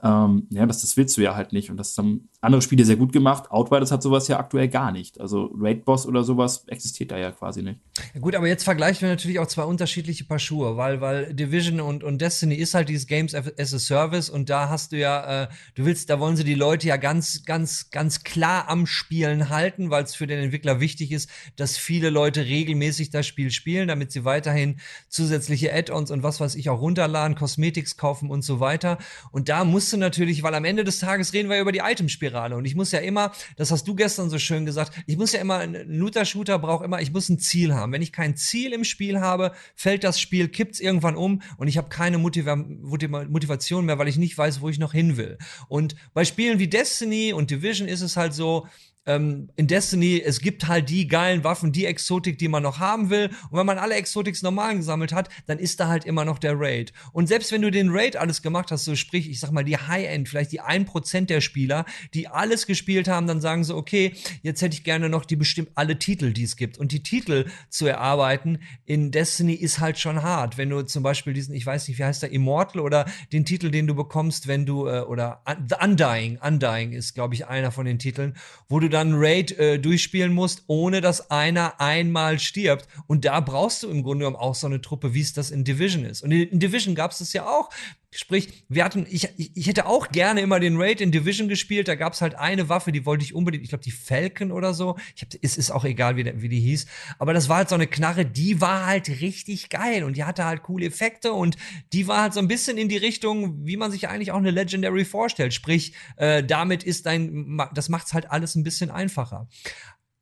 Ähm, 0.04 0.48
ja, 0.50 0.66
das, 0.66 0.82
das 0.82 0.98
willst 0.98 1.16
du 1.18 1.22
ja 1.22 1.36
halt 1.36 1.54
nicht. 1.54 1.70
Und 1.70 1.78
das 1.78 1.96
haben 1.98 2.30
andere 2.42 2.62
Spiele 2.62 2.86
sehr 2.86 2.96
gut 2.96 3.14
gemacht. 3.14 3.52
Outriders 3.52 3.92
hat 3.92 4.02
sowas 4.02 4.28
ja 4.28 4.40
aktuell 4.40 4.68
gar 4.68 4.92
nicht. 4.92 5.22
Also 5.22 5.52
Raid 5.56 5.86
Boss 5.86 6.08
oder 6.08 6.24
sowas 6.24 6.64
existiert 6.68 7.12
da 7.12 7.18
ja 7.18 7.32
quasi 7.32 7.62
nicht. 7.62 7.80
Gut, 8.20 8.36
aber 8.36 8.48
jetzt 8.48 8.64
vergleichen 8.64 9.02
wir 9.02 9.10
natürlich 9.10 9.38
auch 9.38 9.48
zwei 9.48 9.64
unterschiedliche 9.64 10.24
Paar 10.24 10.40
Schuhe, 10.40 10.76
weil, 10.76 11.02
weil 11.02 11.34
Division 11.34 11.80
und, 11.80 12.04
und 12.04 12.20
Destiny 12.20 12.56
ist 12.56 12.74
halt 12.74 12.90
dieses 12.90 13.06
Games 13.06 13.36
as 13.36 13.74
a 13.74 13.80
Service 13.80 14.30
und 14.30 14.50
da 14.50 14.70
hast 14.70 14.92
du 14.92 14.98
ja, 14.98 15.44
äh, 15.44 15.48
du 15.76 15.86
willst, 15.86 16.10
da 16.10 16.20
wollen 16.20 16.36
sie 16.36 16.44
die 16.44 16.56
Leute 16.56 16.88
ja 16.88 16.98
ganz, 16.98 17.44
ganz, 17.46 17.92
ganz 17.92 18.24
klar 18.24 18.70
am 18.70 18.88
Spielen 18.88 19.50
halten, 19.50 19.92
weil 19.92 20.04
es 20.04 20.16
für 20.16 20.26
den 20.26 20.40
Entwickler 20.40 20.80
wichtig 20.80 21.12
ist, 21.12 21.30
dass 21.58 21.78
viele 21.78 22.10
Leute 22.10 22.46
regelmäßig 22.46 23.12
das 23.12 23.28
Spiel 23.28 23.52
spielen, 23.52 23.88
damit 23.88 24.12
sie 24.12 24.26
weiterhin 24.26 24.80
zusätzliche 25.10 25.74
Add-ons 25.74 26.10
und 26.10 26.24
was 26.24 26.40
weiß 26.40 26.56
ich 26.56 26.70
auch 26.70 26.82
runterladen, 26.82 27.36
Cosmetics 27.36 27.98
kaufen 27.98 28.32
und 28.32 28.44
so 28.44 28.60
weiter. 28.60 28.98
Und 29.32 29.48
da 29.48 29.64
muss 29.64 29.91
du 29.94 29.98
natürlich, 29.98 30.44
weil 30.44 30.54
am 30.56 30.66
Ende 30.66 30.84
des 30.84 31.00
Tages 31.00 31.34
reden 31.34 31.50
wir 31.50 31.60
über 31.60 31.72
die 31.72 31.82
Itemspirale 31.84 32.56
und 32.56 32.66
ich 32.66 32.76
muss 32.76 32.92
ja 32.92 33.00
immer, 33.00 33.32
das 33.58 33.72
hast 33.72 33.88
du 33.88 33.96
gestern 33.96 34.30
so 34.30 34.40
schön 34.40 34.66
gesagt, 34.66 34.94
ich 35.08 35.18
muss 35.18 35.34
ja 35.34 35.40
immer, 35.40 35.58
ein 35.58 35.74
Looter-Shooter 35.88 36.60
braucht 36.60 36.84
immer, 36.86 37.02
ich 37.02 37.12
muss 37.12 37.30
ein 37.30 37.40
Ziel 37.40 37.74
haben. 37.74 37.92
Wenn 37.92 38.02
ich 38.02 38.12
kein 38.12 38.36
Ziel 38.36 38.74
im 38.74 38.84
Spiel 38.84 39.20
habe, 39.20 39.54
fällt 39.76 40.04
das 40.04 40.20
Spiel, 40.20 40.48
kippt's 40.48 40.80
irgendwann 40.80 41.16
um 41.16 41.42
und 41.58 41.68
ich 41.68 41.78
habe 41.78 41.90
keine 41.90 42.18
Motiva 42.18 42.56
Motivation 42.56 43.86
mehr, 43.86 43.98
weil 43.98 44.08
ich 44.08 44.18
nicht 44.18 44.38
weiß, 44.38 44.62
wo 44.62 44.70
ich 44.70 44.80
noch 44.80 44.94
hin 44.94 45.18
will. 45.18 45.38
Und 45.68 45.96
bei 46.14 46.26
Spielen 46.26 46.60
wie 46.60 46.68
Destiny 46.68 47.34
und 47.34 47.52
Division 47.52 47.88
ist 47.88 48.02
es 48.02 48.18
halt 48.18 48.34
so, 48.34 48.68
ähm, 49.08 49.50
in 49.56 49.68
Destiny, 49.68 50.22
es 50.24 50.42
gibt 50.42 50.68
halt 50.68 50.90
die 50.90 51.08
geilen 51.08 51.44
Waffen, 51.44 51.72
die 51.72 51.86
Exotik, 51.86 52.38
die 52.38 52.48
man 52.48 52.62
noch 52.62 52.80
haben 52.80 53.10
will. 53.10 53.30
Und 53.50 53.58
wenn 53.58 53.66
man 53.66 53.80
alle 53.80 53.96
Exotics 53.96 54.44
normal 54.44 54.76
gesammelt 54.76 55.12
hat, 55.12 55.30
dann 55.48 55.58
ist 55.58 55.80
da 55.80 55.88
halt 55.88 56.06
immer 56.06 56.24
noch 56.24 56.38
der 56.38 56.60
Raid. 56.60 56.94
Und 57.12 57.28
selbst 57.28 57.52
wenn 57.52 57.64
du 57.64 57.72
den 57.72 57.90
Raid 57.90 58.16
alles 58.16 58.42
gemacht 58.42 58.72
hast, 58.72 58.86
so 58.86 58.96
sprich, 58.96 59.30
ich 59.30 59.40
sag 59.40 59.52
mal, 59.52 59.64
die 59.64 59.78
High-End, 59.78 60.30
vielleicht 60.30 60.52
die 60.52 60.62
1% 60.62 61.26
der 61.26 61.42
Spieler, 61.42 61.86
die 62.14 62.28
alles 62.28 62.68
gespielt 62.68 63.08
haben, 63.08 63.26
dann 63.26 63.42
sagen 63.42 63.64
sie, 63.64 63.76
okay, 63.76 64.14
jetzt 64.44 64.62
hätte 64.62 64.76
ich 64.76 64.84
gerne 64.84 65.10
noch 65.10 65.26
die 65.26 65.36
bestimmt 65.36 65.70
alle 65.76 65.98
Titel, 65.98 66.32
die 66.32 66.44
es 66.44 66.56
gibt. 66.56 66.78
Und 66.78 66.92
die 66.92 67.02
Titel 67.02 67.46
zu 67.70 67.88
erarbeiten 67.88 68.60
in 68.86 69.12
Destiny 69.12 69.54
ist 69.54 69.80
halt 69.80 69.98
schon 69.98 70.22
hart. 70.22 70.58
Wenn 70.58 70.70
du 70.70 70.84
zum 70.84 71.02
Beispiel 71.02 71.34
diesen, 71.34 71.56
ich 71.56 71.66
weiß 71.66 71.88
nicht, 71.88 71.98
wie 71.98 72.04
heißt 72.04 72.22
der, 72.22 72.32
Immortal 72.32 72.82
oder 72.82 73.06
den 73.34 73.46
Titel, 73.46 73.72
den 73.72 73.88
du 73.88 73.96
bekommst, 73.96 74.48
wenn 74.48 74.68
du, 74.68 74.88
äh, 74.88 75.02
oder 75.02 75.44
The 75.68 75.76
Undying, 75.84 76.38
Undying 76.38 76.94
ist, 76.94 77.16
glaube 77.16 77.34
ich, 77.34 77.48
einer 77.48 77.72
von 77.72 77.86
den 77.86 77.98
Titeln, 77.98 78.36
wo 78.70 78.80
du 78.80 78.91
dann 78.92 79.14
Raid 79.16 79.58
äh, 79.58 79.80
durchspielen 79.80 80.34
musst, 80.34 80.64
ohne 80.68 81.02
dass 81.02 81.32
einer 81.32 81.80
einmal 81.80 82.40
stirbt. 82.40 82.88
Und 83.08 83.26
da 83.26 83.40
brauchst 83.40 83.84
du 83.84 83.90
im 83.90 84.04
Grunde 84.04 84.26
genommen 84.26 84.36
auch 84.36 84.56
so 84.56 84.68
eine 84.68 84.82
Truppe, 84.82 85.14
wie 85.14 85.22
es 85.22 85.34
das 85.34 85.52
in 85.52 85.64
Division 85.64 86.06
ist. 86.06 86.22
Und 86.22 86.32
in, 86.32 86.60
Division 86.60 86.96
gab 86.96 87.12
es 87.12 87.20
das 87.20 87.34
ja 87.34 87.48
auch. 87.48 87.70
Sprich, 88.14 88.66
wir 88.68 88.84
hatten, 88.84 89.06
ich, 89.10 89.30
ich 89.38 89.68
hätte 89.68 89.86
auch 89.86 90.10
gerne 90.10 90.42
immer 90.42 90.60
den 90.60 90.76
Raid 90.76 91.00
in 91.00 91.14
Division 91.14 91.48
gespielt. 91.48 91.88
Da 91.88 91.96
gab 91.96 92.12
es 92.12 92.20
halt 92.20 92.36
eine 92.36 92.68
Waffe, 92.68 92.92
die 92.92 93.06
wollte 93.06 93.24
ich 93.24 93.34
unbedingt, 93.34 93.64
ich 93.64 93.70
glaube, 93.70 93.86
die 93.86 93.92
Falcon 93.92 94.52
oder 94.52 94.74
so. 94.74 94.98
Ich 95.16 95.22
hab, 95.22 95.30
es 95.42 95.58
ist 95.58 95.72
auch 95.72 95.86
egal, 95.86 96.18
wie, 96.18 96.42
wie 96.42 96.50
die 96.50 96.60
hieß. 96.60 96.88
Aber 97.20 97.34
das 97.34 97.48
war 97.48 97.58
halt 97.58 97.70
so 97.70 97.76
eine 97.76 97.88
Knarre, 97.88 98.26
die 98.26 98.60
war 98.60 98.86
halt 98.86 99.08
richtig 99.22 99.70
geil 99.70 100.04
und 100.04 100.18
die 100.18 100.26
hatte 100.26 100.44
halt 100.44 100.62
coole 100.64 100.86
Effekte 100.86 101.32
und 101.32 101.56
die 101.94 102.06
war 102.08 102.24
halt 102.24 102.34
so 102.34 102.42
ein 102.42 102.50
bisschen 102.50 102.78
in 102.78 102.90
die 102.90 102.98
Richtung, 102.98 103.66
wie 103.66 103.78
man 103.78 103.92
sich 103.92 104.10
eigentlich 104.10 104.34
auch 104.34 104.40
eine 104.40 104.52
Legendary 104.52 105.06
vorstellt. 105.06 105.54
Sprich, 105.54 105.94
äh, 106.18 106.44
damit 106.44 106.84
ist 106.84 107.06
dein, 107.06 107.62
das 107.74 107.88
macht's 107.88 108.14
halt 108.14 108.30
alles 108.30 108.56
ein 108.56 108.64
bisschen 108.64 108.92
einfacher. 108.92 109.48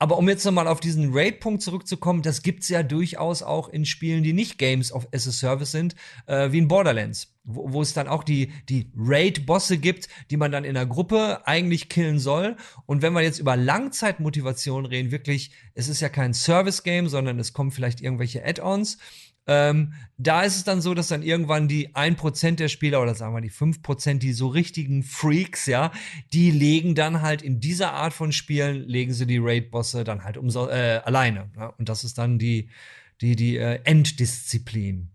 Aber 0.02 0.18
um 0.18 0.30
jetzt 0.30 0.46
nochmal 0.46 0.70
auf 0.70 0.80
diesen 0.80 1.10
Raid-Punkt 1.12 1.62
zurückzukommen, 1.62 2.22
das 2.22 2.42
gibt's 2.42 2.70
ja 2.70 2.84
durchaus 2.84 3.44
auch 3.44 3.68
in 3.68 3.86
Spielen, 3.86 4.24
die 4.24 4.32
nicht 4.32 4.58
Games 4.58 4.94
of 4.94 5.10
as 5.14 5.28
a 5.28 5.32
Service 5.32 5.72
sind, 5.72 5.94
äh, 6.26 6.54
wie 6.54 6.60
in 6.60 6.70
Borderlands, 6.70 7.36
wo, 7.44 7.82
es 7.82 7.94
dann 7.94 8.08
auch 8.08 8.24
die, 8.24 8.54
die 8.70 8.90
Raid-Bosse 8.96 9.78
gibt, 9.78 10.08
die 10.32 10.38
man 10.38 10.54
dann 10.54 10.64
in 10.64 10.76
der 10.76 10.86
Gruppe 10.86 11.46
eigentlich 11.46 11.90
killen 11.90 12.18
soll. 12.18 12.56
Und 12.86 13.02
wenn 13.02 13.12
wir 13.12 13.22
jetzt 13.22 13.40
über 13.40 13.58
Langzeitmotivation 13.58 14.86
reden, 14.86 15.12
wirklich, 15.12 15.52
es 15.74 15.90
ist 15.90 16.00
ja 16.00 16.08
kein 16.08 16.34
Service-Game, 16.34 17.10
sondern 17.10 17.38
es 17.38 17.52
kommen 17.52 17.72
vielleicht 17.72 18.00
irgendwelche 18.00 18.46
Add-ons. 18.46 19.00
Ähm, 19.52 19.94
da 20.20 20.44
ist 20.44 20.58
es 20.58 20.64
dann 20.64 20.80
so, 20.80 20.94
dass 20.94 21.08
dann 21.08 21.24
irgendwann 21.24 21.68
die 21.68 21.96
1% 21.96 22.58
der 22.58 22.68
Spieler 22.68 23.02
oder 23.02 23.16
sagen 23.16 23.34
wir 23.34 23.42
die 23.42 23.50
5%, 23.50 24.20
die 24.20 24.32
so 24.32 24.48
richtigen 24.48 25.02
Freaks, 25.02 25.66
ja, 25.66 25.92
die 26.34 26.52
legen 26.52 26.94
dann 26.94 27.24
halt 27.24 27.42
in 27.42 27.60
dieser 27.60 27.94
Art 27.94 28.14
von 28.14 28.32
Spielen, 28.32 28.88
legen 28.88 29.12
sie 29.12 29.26
die 29.26 29.40
Raid-Bosse 29.40 30.04
dann 30.04 30.24
halt 30.24 30.38
um, 30.38 30.50
äh, 30.50 31.00
alleine. 31.04 31.50
Ja? 31.58 31.74
Und 31.80 31.90
das 31.90 32.04
ist 32.04 32.20
dann 32.20 32.38
die, 32.38 32.70
die, 33.22 33.36
die 33.36 33.58
äh, 33.58 33.80
Enddisziplin. 33.86 35.10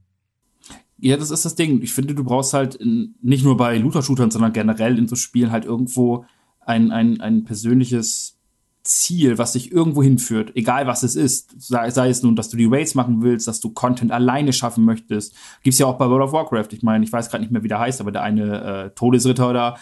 Ja, 0.98 1.16
das 1.16 1.30
ist 1.30 1.44
das 1.44 1.54
Ding. 1.54 1.80
Ich 1.82 1.94
finde, 1.94 2.16
du 2.16 2.24
brauchst 2.24 2.52
halt 2.52 2.74
in, 2.74 3.14
nicht 3.22 3.44
nur 3.44 3.56
bei 3.56 3.78
Looter-Shootern, 3.78 4.32
sondern 4.32 4.52
generell 4.52 4.98
in 4.98 5.06
so 5.06 5.14
Spielen 5.14 5.52
halt 5.52 5.64
irgendwo 5.64 6.24
ein, 6.60 6.90
ein, 6.90 7.20
ein 7.20 7.44
persönliches 7.44 8.36
Ziel, 8.84 9.38
was 9.38 9.52
dich 9.52 9.72
irgendwo 9.72 10.02
hinführt, 10.02 10.52
egal 10.54 10.86
was 10.86 11.02
es 11.02 11.16
ist, 11.16 11.54
sei, 11.58 11.88
sei, 11.88 12.10
es 12.10 12.22
nun, 12.22 12.36
dass 12.36 12.50
du 12.50 12.58
die 12.58 12.66
Raids 12.70 12.94
machen 12.94 13.22
willst, 13.22 13.48
dass 13.48 13.60
du 13.60 13.70
Content 13.70 14.12
alleine 14.12 14.52
schaffen 14.52 14.84
möchtest, 14.84 15.34
gibt's 15.62 15.78
ja 15.78 15.86
auch 15.86 15.96
bei 15.96 16.08
World 16.08 16.24
of 16.24 16.32
Warcraft. 16.32 16.68
Ich 16.72 16.82
meine, 16.82 17.02
ich 17.02 17.12
weiß 17.12 17.30
gerade 17.30 17.42
nicht 17.42 17.50
mehr, 17.50 17.62
wie 17.62 17.68
der 17.68 17.80
heißt, 17.80 18.02
aber 18.02 18.12
der 18.12 18.22
eine 18.22 18.62
äh, 18.62 18.90
Todesritter 18.90 19.54
da, 19.54 19.76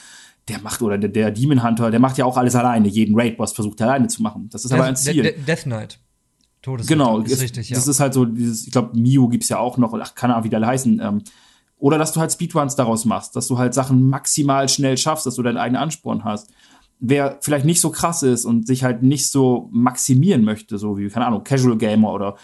der 0.49 0.61
macht, 0.61 0.83
oder 0.83 0.99
der, 0.99 1.11
der 1.11 1.33
Demon 1.33 1.65
Hunter, 1.65 1.91
der 1.91 1.99
macht 1.99 2.17
ja 2.17 2.25
auch 2.25 2.37
alles 2.37 2.55
alleine. 2.55 2.87
Jeden 2.87 3.19
Raid-Boss 3.19 3.53
versucht 3.53 3.81
er 3.81 3.89
alleine 3.89 4.07
zu 4.07 4.23
machen. 4.23 4.49
Das 4.51 4.65
ist 4.65 4.71
Death, 4.71 4.79
aber 4.79 4.89
ein 4.89 4.97
Ziel. 4.97 5.23
De 5.23 5.33
De 5.33 5.43
Death 5.43 5.63
Knight. 5.65 5.99
Todesritter. 6.63 6.95
Genau, 6.95 7.19
ist 7.19 7.33
es, 7.33 7.41
richtig, 7.41 7.71
ja. 7.71 7.75
Das 7.75 7.89
ist 7.89 7.99
halt 7.99 8.15
so, 8.15 8.25
dieses, 8.25 8.67
ich 8.67 8.73
glaube, 8.73 8.97
Mio 8.97 9.27
gibt's 9.29 9.49
ja 9.49 9.59
auch 9.59 9.79
noch, 9.79 9.95
ach, 9.95 10.15
kann 10.15 10.31
er 10.31 10.45
wieder 10.45 10.65
heißen. 10.65 11.01
Ähm, 11.01 11.23
oder 11.79 11.99
dass 11.99 12.13
du 12.13 12.21
halt 12.21 12.31
Speedruns 12.31 12.77
daraus 12.77 13.05
machst, 13.05 13.35
dass 13.35 13.49
du 13.49 13.59
halt 13.59 13.75
Sachen 13.75 14.09
maximal 14.09 14.69
schnell 14.69 14.97
schaffst, 14.97 15.27
dass 15.27 15.35
du 15.35 15.43
deinen 15.43 15.57
eigenen 15.57 15.83
Ansporn 15.83 16.23
hast 16.23 16.53
wer 17.05 17.39
vielleicht 17.41 17.67
nicht 17.67 17.81
so 17.81 17.91
krass 17.91 18.23
ist 18.23 18.45
und 18.45 18.67
sich 18.67 18.85
halt 18.85 19.03
nicht 19.03 19.29
so 19.29 19.69
maximieren 19.73 20.45
möchte, 20.45 20.79
so 20.79 20.97
wie, 20.97 21.09
keine 21.09 21.27
Ahnung, 21.27 21.43
Casual 21.43 21.77
Gamer 21.77 22.13
oder 22.13 22.37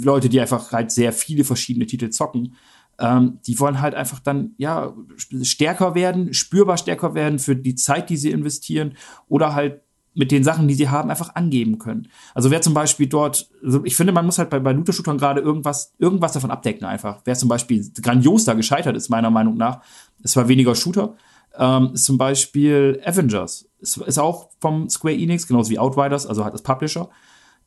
Leute, 0.00 0.28
die 0.28 0.40
einfach 0.40 0.72
halt 0.72 0.92
sehr 0.92 1.12
viele 1.12 1.42
verschiedene 1.42 1.86
Titel 1.86 2.10
zocken, 2.10 2.54
ähm, 3.00 3.40
die 3.46 3.58
wollen 3.58 3.80
halt 3.80 3.96
einfach 3.96 4.20
dann, 4.20 4.54
ja, 4.58 4.94
stärker 5.42 5.96
werden, 5.96 6.32
spürbar 6.32 6.78
stärker 6.78 7.14
werden 7.14 7.40
für 7.40 7.56
die 7.56 7.74
Zeit, 7.74 8.08
die 8.08 8.16
sie 8.16 8.30
investieren 8.30 8.94
oder 9.28 9.54
halt 9.54 9.82
mit 10.14 10.30
den 10.30 10.44
Sachen, 10.44 10.68
die 10.68 10.74
sie 10.74 10.88
haben, 10.88 11.10
einfach 11.10 11.34
angeben 11.34 11.78
können. 11.78 12.08
Also 12.32 12.50
wer 12.52 12.62
zum 12.62 12.74
Beispiel 12.74 13.08
dort, 13.08 13.50
also 13.62 13.84
ich 13.84 13.96
finde, 13.96 14.12
man 14.12 14.24
muss 14.24 14.38
halt 14.38 14.50
bei, 14.50 14.60
bei 14.60 14.72
Looter-Shootern 14.72 15.18
gerade 15.18 15.40
irgendwas, 15.40 15.94
irgendwas 15.98 16.32
davon 16.32 16.52
abdecken 16.52 16.86
einfach. 16.86 17.20
Wer 17.24 17.34
zum 17.34 17.48
Beispiel 17.48 17.84
grandios 18.00 18.44
da 18.44 18.54
gescheitert 18.54 18.96
ist, 18.96 19.10
meiner 19.10 19.30
Meinung 19.30 19.56
nach, 19.56 19.82
es 20.22 20.36
war 20.36 20.48
weniger 20.48 20.74
Shooter, 20.74 21.16
ähm, 21.58 21.90
ist 21.94 22.04
zum 22.04 22.18
Beispiel 22.18 23.00
Avengers. 23.04 23.68
Ist, 23.78 23.98
ist 23.98 24.18
auch 24.18 24.50
vom 24.60 24.88
Square 24.88 25.14
Enix, 25.14 25.46
genauso 25.46 25.70
wie 25.70 25.78
Outriders, 25.78 26.26
also 26.26 26.44
hat 26.44 26.54
das 26.54 26.62
Publisher. 26.62 27.08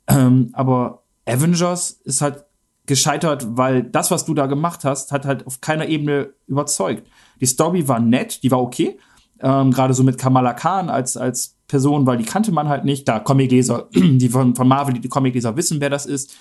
Ähm, 0.08 0.50
aber 0.54 1.04
Avengers 1.26 1.92
ist 2.04 2.22
halt 2.22 2.46
gescheitert, 2.86 3.46
weil 3.52 3.84
das, 3.84 4.10
was 4.10 4.26
du 4.26 4.34
da 4.34 4.48
gemacht 4.48 4.84
hast, 4.84 5.12
hat 5.12 5.26
halt 5.26 5.46
auf 5.46 5.62
keiner 5.62 5.88
Ebene 5.88 6.34
überzeugt. 6.48 7.08
Die 7.40 7.46
Story 7.46 7.88
war 7.88 8.00
nett, 8.00 8.42
die 8.42 8.52
war 8.52 8.62
okay. 8.62 9.00
Ähm, 9.42 9.72
Gerade 9.72 9.94
so 9.94 10.04
mit 10.04 10.18
Kamala 10.18 10.54
Khan 10.54 10.90
als, 10.90 11.16
als 11.16 11.56
Person, 11.68 12.08
weil 12.08 12.18
die 12.18 12.26
kannte 12.26 12.52
man 12.52 12.68
halt 12.68 12.84
nicht. 12.84 13.08
Da 13.08 13.20
Comicleser, 13.20 13.88
die 13.94 14.30
von, 14.30 14.56
von 14.56 14.68
Marvel, 14.68 14.96
die, 14.96 15.02
die 15.02 15.08
Comicleser 15.08 15.56
wissen, 15.56 15.80
wer 15.80 15.90
das 15.90 16.06
ist. 16.06 16.36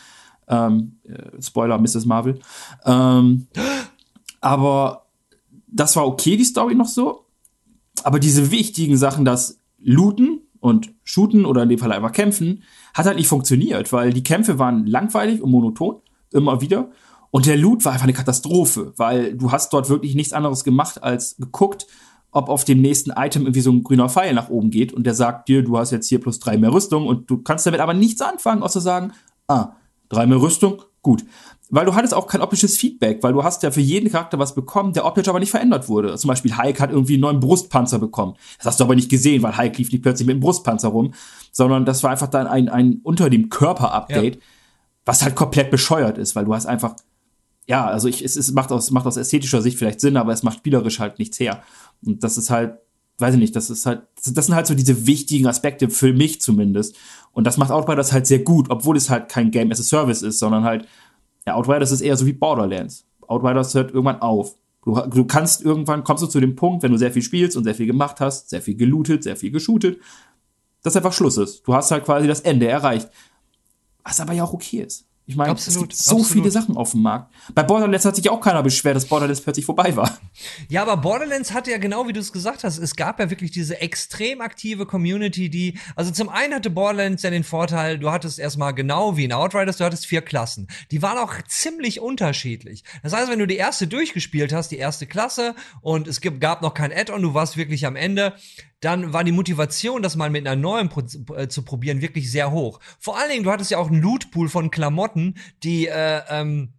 Ähm, 0.48 0.96
äh, 1.04 1.40
Spoiler, 1.40 1.78
Mrs. 1.78 2.06
Marvel. 2.06 2.40
Ähm, 2.86 3.46
aber 4.40 5.04
das 5.66 5.94
war 5.96 6.06
okay, 6.06 6.36
die 6.36 6.44
Story 6.44 6.74
noch 6.74 6.88
so. 6.88 7.26
Aber 8.04 8.18
diese 8.18 8.50
wichtigen 8.50 8.96
Sachen, 8.96 9.24
das 9.24 9.60
Looten 9.78 10.40
und 10.60 10.92
Shooten 11.04 11.44
oder 11.44 11.62
in 11.62 11.68
dem 11.68 11.78
Fall 11.78 11.92
einfach 11.92 12.12
kämpfen, 12.12 12.62
hat 12.94 13.06
halt 13.06 13.16
nicht 13.16 13.28
funktioniert, 13.28 13.92
weil 13.92 14.12
die 14.12 14.22
Kämpfe 14.22 14.58
waren 14.58 14.86
langweilig 14.86 15.42
und 15.42 15.50
monoton, 15.50 15.96
immer 16.32 16.60
wieder. 16.60 16.90
Und 17.30 17.46
der 17.46 17.56
Loot 17.56 17.84
war 17.84 17.92
einfach 17.92 18.04
eine 18.04 18.14
Katastrophe, 18.14 18.92
weil 18.96 19.36
du 19.36 19.52
hast 19.52 19.72
dort 19.72 19.88
wirklich 19.88 20.14
nichts 20.14 20.32
anderes 20.32 20.64
gemacht, 20.64 21.02
als 21.02 21.36
geguckt, 21.36 21.86
ob 22.30 22.48
auf 22.48 22.64
dem 22.64 22.80
nächsten 22.80 23.10
Item 23.10 23.42
irgendwie 23.42 23.60
so 23.60 23.72
ein 23.72 23.82
grüner 23.82 24.08
Pfeil 24.08 24.34
nach 24.34 24.48
oben 24.48 24.70
geht 24.70 24.92
und 24.92 25.04
der 25.04 25.14
sagt 25.14 25.48
dir, 25.48 25.62
du 25.62 25.78
hast 25.78 25.90
jetzt 25.90 26.08
hier 26.08 26.20
plus 26.20 26.38
drei 26.38 26.56
mehr 26.58 26.72
Rüstung 26.72 27.06
und 27.06 27.30
du 27.30 27.38
kannst 27.38 27.66
damit 27.66 27.80
aber 27.80 27.94
nichts 27.94 28.20
anfangen, 28.20 28.62
außer 28.62 28.80
sagen, 28.80 29.12
ah, 29.46 29.72
drei 30.08 30.26
mehr 30.26 30.40
Rüstung, 30.40 30.82
gut. 31.02 31.24
Weil 31.70 31.84
du 31.84 31.94
hattest 31.94 32.14
auch 32.14 32.26
kein 32.26 32.40
optisches 32.40 32.78
Feedback, 32.78 33.22
weil 33.22 33.34
du 33.34 33.44
hast 33.44 33.62
ja 33.62 33.70
für 33.70 33.82
jeden 33.82 34.10
Charakter 34.10 34.38
was 34.38 34.54
bekommen, 34.54 34.94
der 34.94 35.04
optisch 35.04 35.28
aber 35.28 35.38
nicht 35.38 35.50
verändert 35.50 35.88
wurde. 35.88 36.16
Zum 36.16 36.28
Beispiel 36.28 36.56
Hulk 36.56 36.80
hat 36.80 36.90
irgendwie 36.90 37.14
einen 37.14 37.22
neuen 37.22 37.40
Brustpanzer 37.40 37.98
bekommen. 37.98 38.36
Das 38.56 38.66
hast 38.66 38.80
du 38.80 38.84
aber 38.84 38.94
nicht 38.94 39.10
gesehen, 39.10 39.42
weil 39.42 39.56
Hulk 39.56 39.76
lief 39.76 39.92
nicht 39.92 40.02
plötzlich 40.02 40.26
mit 40.26 40.36
dem 40.36 40.40
Brustpanzer 40.40 40.88
rum, 40.88 41.12
sondern 41.52 41.84
das 41.84 42.02
war 42.02 42.10
einfach 42.10 42.28
dann 42.28 42.46
ein, 42.46 42.70
ein 42.70 43.00
unter 43.02 43.28
dem 43.28 43.50
Körper-Update, 43.50 44.36
ja. 44.36 44.40
was 45.04 45.22
halt 45.22 45.34
komplett 45.34 45.70
bescheuert 45.70 46.16
ist, 46.16 46.34
weil 46.34 46.46
du 46.46 46.54
hast 46.54 46.66
einfach 46.66 46.94
ja, 47.68 47.86
also 47.86 48.08
ich, 48.08 48.24
es, 48.24 48.36
es 48.36 48.50
macht, 48.52 48.72
aus, 48.72 48.90
macht 48.90 49.06
aus 49.06 49.18
ästhetischer 49.18 49.60
Sicht 49.60 49.76
vielleicht 49.76 50.00
Sinn, 50.00 50.16
aber 50.16 50.32
es 50.32 50.42
macht 50.42 50.58
spielerisch 50.58 51.00
halt 51.00 51.18
nichts 51.18 51.38
her. 51.38 51.62
Und 52.02 52.24
das 52.24 52.38
ist 52.38 52.48
halt, 52.48 52.78
weiß 53.18 53.34
ich 53.34 53.40
nicht, 53.40 53.54
das 53.54 53.68
ist 53.68 53.84
halt, 53.84 54.02
das 54.24 54.46
sind 54.46 54.54
halt 54.54 54.66
so 54.66 54.74
diese 54.74 55.06
wichtigen 55.06 55.46
Aspekte 55.46 55.90
für 55.90 56.14
mich 56.14 56.40
zumindest. 56.40 56.96
Und 57.32 57.46
das 57.46 57.58
macht 57.58 57.70
Outriders 57.70 58.12
halt 58.12 58.26
sehr 58.26 58.38
gut, 58.38 58.70
obwohl 58.70 58.96
es 58.96 59.10
halt 59.10 59.28
kein 59.28 59.50
Game 59.50 59.70
as 59.70 59.80
a 59.80 59.82
Service 59.82 60.22
ist, 60.22 60.38
sondern 60.38 60.64
halt, 60.64 60.88
ja, 61.48 61.54
Outriders 61.54 61.92
ist 61.92 62.02
eher 62.02 62.16
so 62.16 62.26
wie 62.26 62.34
Borderlands. 62.34 63.06
Outriders 63.26 63.74
hört 63.74 63.90
irgendwann 63.90 64.20
auf. 64.20 64.54
Du, 64.84 64.94
du 64.94 65.24
kannst 65.24 65.62
irgendwann, 65.62 66.04
kommst 66.04 66.22
du 66.22 66.26
zu 66.26 66.40
dem 66.40 66.56
Punkt, 66.56 66.82
wenn 66.82 66.92
du 66.92 66.98
sehr 66.98 67.10
viel 67.10 67.22
spielst 67.22 67.56
und 67.56 67.64
sehr 67.64 67.74
viel 67.74 67.86
gemacht 67.86 68.20
hast, 68.20 68.50
sehr 68.50 68.60
viel 68.60 68.76
gelootet, 68.76 69.24
sehr 69.24 69.36
viel 69.36 69.50
geshootet, 69.50 69.98
dass 70.82 70.94
einfach 70.94 71.12
Schluss 71.12 71.38
ist. 71.38 71.66
Du 71.66 71.74
hast 71.74 71.90
halt 71.90 72.04
quasi 72.04 72.26
das 72.26 72.40
Ende 72.40 72.68
erreicht. 72.68 73.08
Was 74.04 74.20
aber 74.20 74.34
ja 74.34 74.44
auch 74.44 74.52
okay 74.52 74.80
ist. 74.80 75.07
Ich 75.28 75.36
meine, 75.36 75.52
es 75.52 75.78
gibt 75.78 75.92
so 75.92 76.16
absolut. 76.16 76.26
viele 76.26 76.50
Sachen 76.50 76.74
auf 76.78 76.92
dem 76.92 77.02
Markt. 77.02 77.30
Bei 77.54 77.62
Borderlands 77.62 78.06
hat 78.06 78.16
sich 78.16 78.24
ja 78.24 78.32
auch 78.32 78.40
keiner 78.40 78.62
beschwert, 78.62 78.96
dass 78.96 79.04
Borderlands 79.04 79.42
plötzlich 79.42 79.66
vorbei 79.66 79.94
war. 79.94 80.18
Ja, 80.68 80.82
aber 80.82 80.96
Borderlands 80.98 81.52
hatte 81.52 81.70
ja 81.70 81.78
genau 81.78 82.06
wie 82.06 82.12
du 82.12 82.20
es 82.20 82.32
gesagt 82.32 82.62
hast, 82.62 82.78
es 82.78 82.94
gab 82.94 83.18
ja 83.18 83.28
wirklich 83.28 83.50
diese 83.50 83.80
extrem 83.80 84.40
aktive 84.40 84.86
Community, 84.86 85.50
die, 85.50 85.78
also 85.96 86.12
zum 86.12 86.28
einen 86.28 86.54
hatte 86.54 86.70
Borderlands 86.70 87.22
ja 87.22 87.30
den 87.30 87.42
Vorteil, 87.42 87.98
du 87.98 88.10
hattest 88.10 88.38
erstmal 88.38 88.72
genau 88.72 89.16
wie 89.16 89.24
in 89.24 89.32
Outriders, 89.32 89.78
du 89.78 89.84
hattest 89.84 90.06
vier 90.06 90.22
Klassen. 90.22 90.68
Die 90.90 91.02
waren 91.02 91.18
auch 91.18 91.34
ziemlich 91.48 92.00
unterschiedlich. 92.00 92.84
Das 93.02 93.12
heißt, 93.12 93.30
wenn 93.30 93.38
du 93.38 93.46
die 93.46 93.56
erste 93.56 93.86
durchgespielt 93.86 94.52
hast, 94.52 94.70
die 94.70 94.78
erste 94.78 95.06
Klasse, 95.06 95.54
und 95.80 96.06
es 96.06 96.20
gab 96.20 96.62
noch 96.62 96.74
kein 96.74 96.92
Add-on, 96.92 97.22
du 97.22 97.34
warst 97.34 97.56
wirklich 97.56 97.84
am 97.84 97.96
Ende, 97.96 98.34
dann 98.80 99.12
war 99.12 99.24
die 99.24 99.32
Motivation, 99.32 100.02
das 100.02 100.16
mal 100.16 100.30
mit 100.30 100.46
einer 100.46 100.60
neuen 100.60 100.88
Pro 100.88 101.02
äh, 101.34 101.48
zu 101.48 101.62
probieren, 101.62 102.00
wirklich 102.00 102.30
sehr 102.30 102.50
hoch. 102.50 102.80
Vor 102.98 103.18
allen 103.18 103.30
Dingen, 103.30 103.44
du 103.44 103.50
hattest 103.50 103.70
ja 103.70 103.78
auch 103.78 103.90
einen 103.90 104.00
Lootpool 104.00 104.48
von 104.48 104.70
Klamotten, 104.70 105.34
die, 105.62 105.88
äh, 105.88 106.20
ähm, 106.30 106.74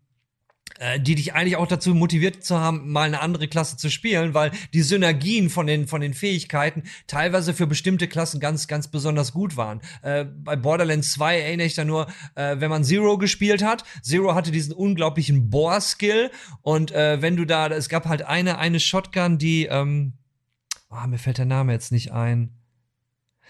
äh, 0.79 0.97
die 0.99 1.15
dich 1.15 1.33
eigentlich 1.33 1.57
auch 1.57 1.67
dazu 1.67 1.93
motiviert 1.93 2.41
zu 2.43 2.57
haben, 2.57 2.89
mal 2.89 3.03
eine 3.03 3.19
andere 3.19 3.49
Klasse 3.49 3.75
zu 3.75 3.89
spielen, 3.89 4.33
weil 4.33 4.51
die 4.73 4.81
Synergien 4.81 5.49
von 5.49 5.67
den, 5.67 5.87
von 5.87 5.99
den 5.99 6.13
Fähigkeiten 6.13 6.83
teilweise 7.05 7.53
für 7.53 7.67
bestimmte 7.67 8.07
Klassen 8.07 8.39
ganz, 8.39 8.67
ganz 8.67 8.87
besonders 8.87 9.33
gut 9.33 9.57
waren. 9.57 9.81
Äh, 10.01 10.23
bei 10.23 10.55
Borderlands 10.55 11.11
2 11.11 11.41
erinnere 11.41 11.67
ich 11.67 11.75
da 11.75 11.83
nur, 11.83 12.07
äh, 12.35 12.55
wenn 12.59 12.69
man 12.69 12.85
Zero 12.85 13.17
gespielt 13.17 13.61
hat. 13.61 13.83
Zero 14.01 14.35
hatte 14.35 14.51
diesen 14.51 14.71
unglaublichen 14.71 15.49
Bohr-Skill 15.49 16.31
und 16.61 16.91
äh, 16.91 17.21
wenn 17.21 17.35
du 17.35 17.43
da, 17.43 17.67
es 17.67 17.89
gab 17.89 18.05
halt 18.05 18.21
eine, 18.21 18.57
eine 18.57 18.79
Shotgun, 18.79 19.37
die, 19.37 19.65
ähm, 19.65 20.13
Ah, 20.89 21.07
mir 21.07 21.19
fällt 21.19 21.37
der 21.37 21.45
Name 21.45 21.71
jetzt 21.71 21.91
nicht 21.91 22.11
ein. 22.11 22.55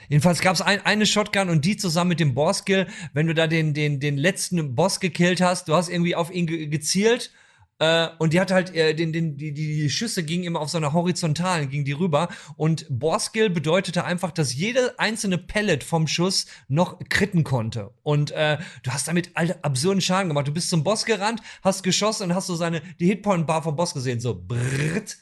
Jedenfalls 0.08 0.42
gab 0.42 0.54
es 0.54 0.62
ein, 0.62 0.86
eine 0.86 1.06
Shotgun 1.06 1.50
und 1.50 1.66
die 1.66 1.78
zusammen 1.78 2.10
mit 2.10 2.20
dem 2.20 2.34
Boss-Kill, 2.34 2.88
wenn 3.14 3.28
du 3.28 3.34
da 3.34 3.48
den, 3.48 3.74
den, 3.74 4.00
den 4.00 4.18
letzten 4.18 4.76
Boss 4.76 5.00
gekillt 5.00 5.42
hast, 5.42 5.68
du 5.68 5.76
hast 5.76 5.90
irgendwie 5.90 6.16
auf 6.16 6.32
ihn 6.32 6.48
ge 6.48 6.68
gezielt 6.68 7.32
äh, 7.80 8.10
und 8.18 8.34
die 8.34 8.40
hat 8.40 8.52
halt, 8.52 8.76
äh, 8.76 8.94
den, 8.94 9.14
den, 9.14 9.38
die, 9.38 9.54
die 9.54 9.90
Schüsse 9.90 10.24
gingen 10.24 10.44
immer 10.44 10.60
auf 10.60 10.70
so 10.70 10.78
einer 10.78 10.94
horizontalen, 10.94 11.70
ging 11.70 11.86
die 11.86 11.94
rüber. 11.94 12.28
Und 12.58 12.86
Boss-Kill 12.90 13.50
bedeutete 13.50 14.04
einfach, 14.04 14.32
dass 14.32 14.54
jede 14.54 15.00
einzelne 15.00 15.38
Pellet 15.38 15.84
vom 15.84 16.08
Schuss 16.08 16.46
noch 16.68 17.00
kritten 17.10 17.44
konnte. 17.46 17.92
Und 18.04 18.32
äh, 18.32 18.58
du 18.84 18.92
hast 18.92 19.08
damit 19.08 19.32
alte, 19.36 19.64
absurden 19.64 20.02
Schaden 20.02 20.28
gemacht. 20.28 20.48
Du 20.48 20.54
bist 20.54 20.70
zum 20.70 20.84
Boss 20.84 21.06
gerannt, 21.06 21.42
hast 21.64 21.84
geschossen 21.84 22.24
und 22.24 22.36
hast 22.36 22.48
so 22.48 22.56
seine, 22.56 22.82
die 23.00 23.08
Hitpoint-Bar 23.08 23.64
vom 23.64 23.78
Boss 23.78 23.94
gesehen, 23.94 24.20
so 24.20 24.36
brrrt 24.36 25.18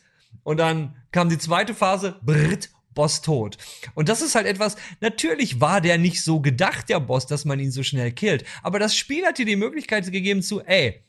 und 0.48 0.56
dann 0.56 0.96
kam 1.12 1.28
die 1.28 1.38
zweite 1.38 1.74
Phase, 1.74 2.22
brrrt, 2.22 2.70
Boss 2.94 3.22
tot. 3.22 3.58
Und 3.96 4.08
das 4.08 4.22
ist 4.22 4.34
halt 4.34 4.48
etwas, 4.48 4.78
natürlich 5.02 5.60
war 5.60 5.82
der 5.82 5.98
nicht 5.98 6.24
so 6.24 6.40
gedacht, 6.40 6.88
der 6.88 7.02
Boss, 7.02 7.28
dass 7.28 7.44
man 7.44 7.60
ihn 7.60 7.70
so 7.70 7.84
schnell 7.84 8.14
killt. 8.14 8.46
Aber 8.64 8.80
das 8.80 8.96
Spiel 8.96 9.26
hat 9.26 9.40
dir 9.40 9.46
die 9.46 9.58
Möglichkeit 9.58 10.10
gegeben 10.10 10.42
zu, 10.42 10.62
ey, 10.62 11.04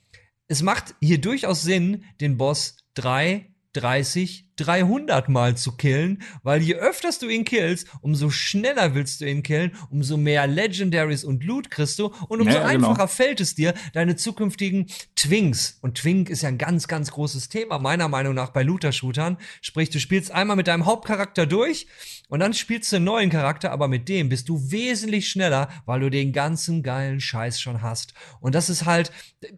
es 0.48 0.62
macht 0.62 0.96
hier 1.00 1.20
durchaus 1.20 1.62
Sinn, 1.62 2.02
den 2.20 2.36
Boss 2.36 2.78
drei, 2.94 3.54
30, 3.80 4.48
300 4.56 5.28
Mal 5.28 5.56
zu 5.56 5.76
killen, 5.76 6.22
weil 6.42 6.62
je 6.62 6.74
öfters 6.74 7.18
du 7.18 7.28
ihn 7.28 7.44
killst, 7.44 7.86
umso 8.00 8.30
schneller 8.30 8.94
willst 8.94 9.20
du 9.20 9.26
ihn 9.26 9.42
killen, 9.42 9.72
umso 9.90 10.16
mehr 10.16 10.46
Legendaries 10.46 11.24
und 11.24 11.44
Loot 11.44 11.70
kriegst 11.70 11.98
du 11.98 12.06
und 12.28 12.40
umso 12.40 12.56
ja, 12.56 12.70
genau. 12.70 12.90
einfacher 12.90 13.08
fällt 13.08 13.40
es 13.40 13.54
dir, 13.54 13.74
deine 13.92 14.16
zukünftigen 14.16 14.86
Twinks, 15.16 15.78
und 15.80 15.98
Twink 15.98 16.28
ist 16.28 16.42
ja 16.42 16.48
ein 16.48 16.58
ganz, 16.58 16.88
ganz 16.88 17.12
großes 17.12 17.48
Thema, 17.48 17.78
meiner 17.78 18.08
Meinung 18.08 18.34
nach 18.34 18.50
bei 18.50 18.62
Looter-Shootern, 18.62 19.38
sprich, 19.60 19.90
du 19.90 20.00
spielst 20.00 20.32
einmal 20.32 20.56
mit 20.56 20.66
deinem 20.66 20.86
Hauptcharakter 20.86 21.46
durch 21.46 21.86
und 22.28 22.40
dann 22.40 22.52
spielst 22.52 22.92
du 22.92 22.96
einen 22.96 23.04
neuen 23.04 23.30
Charakter, 23.30 23.70
aber 23.70 23.88
mit 23.88 24.08
dem 24.08 24.28
bist 24.28 24.48
du 24.48 24.70
wesentlich 24.70 25.28
schneller, 25.28 25.68
weil 25.86 26.00
du 26.00 26.10
den 26.10 26.32
ganzen 26.32 26.82
geilen 26.82 27.20
Scheiß 27.20 27.60
schon 27.60 27.80
hast. 27.82 28.12
Und 28.40 28.54
das 28.54 28.68
ist 28.68 28.84
halt, 28.84 29.12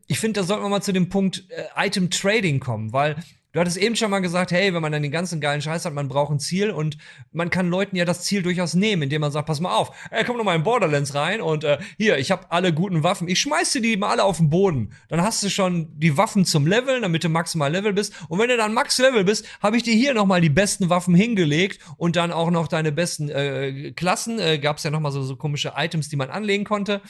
ich 0.07 0.21
finde, 0.21 0.41
da 0.41 0.47
sollten 0.47 0.65
wir 0.65 0.69
mal 0.69 0.83
zu 0.83 0.93
dem 0.93 1.09
Punkt 1.09 1.45
äh, 1.49 1.65
Item 1.77 2.11
Trading 2.11 2.61
kommen, 2.61 2.93
weil 2.93 3.17
Du 3.53 3.61
hattest 3.61 3.77
eben 3.77 3.97
schon 3.97 4.11
mal 4.11 4.21
gesagt, 4.21 4.53
hey, 4.53 4.73
wenn 4.75 4.83
man 4.83 4.93
dann 4.93 5.03
den 5.03 5.11
ganzen 5.11 5.41
geilen 5.41 5.63
Scheiß 5.63 5.85
hat, 5.85 5.93
man 5.93 6.09
braucht 6.09 6.31
ein 6.31 6.39
Ziel 6.39 6.71
und 6.71 6.99
man 7.33 7.51
kann 7.51 7.69
Leuten 7.69 7.97
ja 7.97 8.05
das 8.05 8.23
Ziel 8.23 8.43
durchaus 8.43 8.75
nehmen, 8.75 9.03
indem 9.03 9.21
man 9.23 9.33
sagt, 9.33 9.47
pass 9.47 9.61
mal 9.61 9.75
auf, 9.75 9.91
ey, 10.11 10.25
komm 10.25 10.39
doch 10.39 10.45
mal 10.45 10.57
in 10.57 10.63
Borderlands 10.63 11.15
rein 11.15 11.41
und 11.41 11.65
äh, 11.65 11.79
hier, 11.97 12.19
ich 12.19 12.31
habe 12.31 12.51
alle 12.51 12.73
guten 12.73 13.03
Waffen, 13.03 13.29
ich 13.29 13.41
schmeiß 13.41 13.73
dir 13.73 13.83
die 13.83 13.97
mal 13.97 14.11
alle 14.11 14.25
auf 14.25 14.37
den 14.37 14.51
Boden. 14.51 14.93
Dann 15.09 15.23
hast 15.23 15.43
du 15.43 15.51
schon 15.51 15.89
die 15.99 16.17
Waffen 16.17 16.45
zum 16.45 16.67
Leveln, 16.67 17.03
damit 17.03 17.25
du 17.25 17.29
maximal 17.29 17.73
Level 17.73 17.93
bist. 17.93 18.15
Und 18.29 18.39
wenn 18.39 18.49
du 18.49 18.57
dann 18.57 18.75
Max 18.75 18.99
Level 18.99 19.25
bist, 19.25 19.47
habe 19.61 19.77
ich 19.77 19.83
dir 19.83 19.95
hier 19.95 20.15
nochmal 20.15 20.41
die 20.41 20.51
besten 20.51 20.91
Waffen 20.91 21.15
hingelegt 21.15 21.81
und 21.97 22.17
dann 22.17 22.33
auch 22.33 22.51
noch 22.51 22.69
deine 22.69 22.93
besten 22.93 23.29
äh, 23.29 23.93
Klassen, 23.93 24.39
äh, 24.39 24.59
gab 24.59 24.77
es 24.79 24.85
ja 24.85 24.91
nochmal 24.91 25.13
so, 25.13 25.23
so 25.23 25.37
komische 25.37 25.73
Items, 25.77 26.09
die 26.09 26.17
man 26.17 26.31
anlegen 26.31 26.65
konnte, 26.65 27.01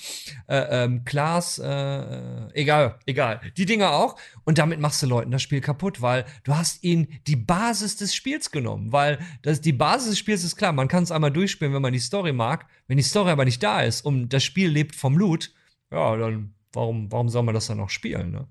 äh, 0.48 0.84
ähm, 0.84 1.04
Class, 1.04 1.58
äh, 1.58 1.70
äh, 1.70 2.48
egal, 2.54 2.98
egal, 3.06 3.40
die 3.56 3.66
Dinger 3.66 3.92
auch. 3.92 4.16
Und 4.44 4.58
damit 4.58 4.80
machst 4.80 5.02
du 5.02 5.06
Leuten 5.06 5.30
das 5.30 5.42
Spiel 5.42 5.60
kaputt, 5.60 6.02
weil 6.02 6.24
du 6.44 6.54
hast 6.54 6.82
ihnen 6.84 7.08
die 7.26 7.36
Basis 7.36 7.96
des 7.96 8.14
Spiels 8.14 8.50
genommen, 8.50 8.92
weil 8.92 9.18
das, 9.42 9.60
die 9.60 9.72
Basis 9.72 10.10
des 10.10 10.18
Spiels 10.18 10.44
ist 10.44 10.56
klar, 10.56 10.72
man 10.72 10.88
kann 10.88 11.02
es 11.02 11.12
einmal 11.12 11.30
durchspielen, 11.30 11.74
wenn 11.74 11.82
man 11.82 11.92
die 11.92 11.98
Story 11.98 12.32
mag. 12.32 12.66
Wenn 12.86 12.96
die 12.96 13.02
Story 13.02 13.30
aber 13.30 13.44
nicht 13.44 13.62
da 13.62 13.82
ist 13.82 14.04
und 14.04 14.30
das 14.30 14.42
Spiel 14.44 14.68
lebt 14.68 14.96
vom 14.96 15.16
Loot, 15.16 15.52
ja, 15.90 16.16
dann 16.16 16.54
warum, 16.72 17.10
warum 17.10 17.28
soll 17.28 17.42
man 17.42 17.54
das 17.54 17.66
dann 17.66 17.78
noch 17.78 17.90
spielen, 17.90 18.30
ne? 18.30 18.46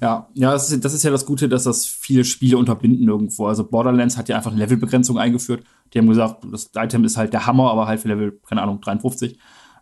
Ja, 0.00 0.28
ja, 0.34 0.52
das 0.52 0.70
ist, 0.70 0.84
das 0.84 0.94
ist 0.94 1.02
ja 1.02 1.10
das 1.10 1.26
Gute, 1.26 1.48
dass 1.48 1.64
das 1.64 1.86
viele 1.86 2.24
Spiele 2.24 2.56
unterbinden 2.56 3.08
irgendwo. 3.08 3.46
Also 3.46 3.68
Borderlands 3.68 4.16
hat 4.16 4.28
ja 4.28 4.36
einfach 4.36 4.52
eine 4.52 4.60
Levelbegrenzung 4.60 5.18
eingeführt. 5.18 5.64
Die 5.92 5.98
haben 5.98 6.06
gesagt, 6.06 6.44
das 6.52 6.70
Item 6.76 7.04
ist 7.04 7.16
halt 7.16 7.32
der 7.32 7.46
Hammer, 7.46 7.70
aber 7.70 7.88
halt 7.88 8.00
für 8.00 8.08
Level, 8.08 8.38
keine 8.46 8.62
Ahnung, 8.62 8.80
53. 8.80 9.38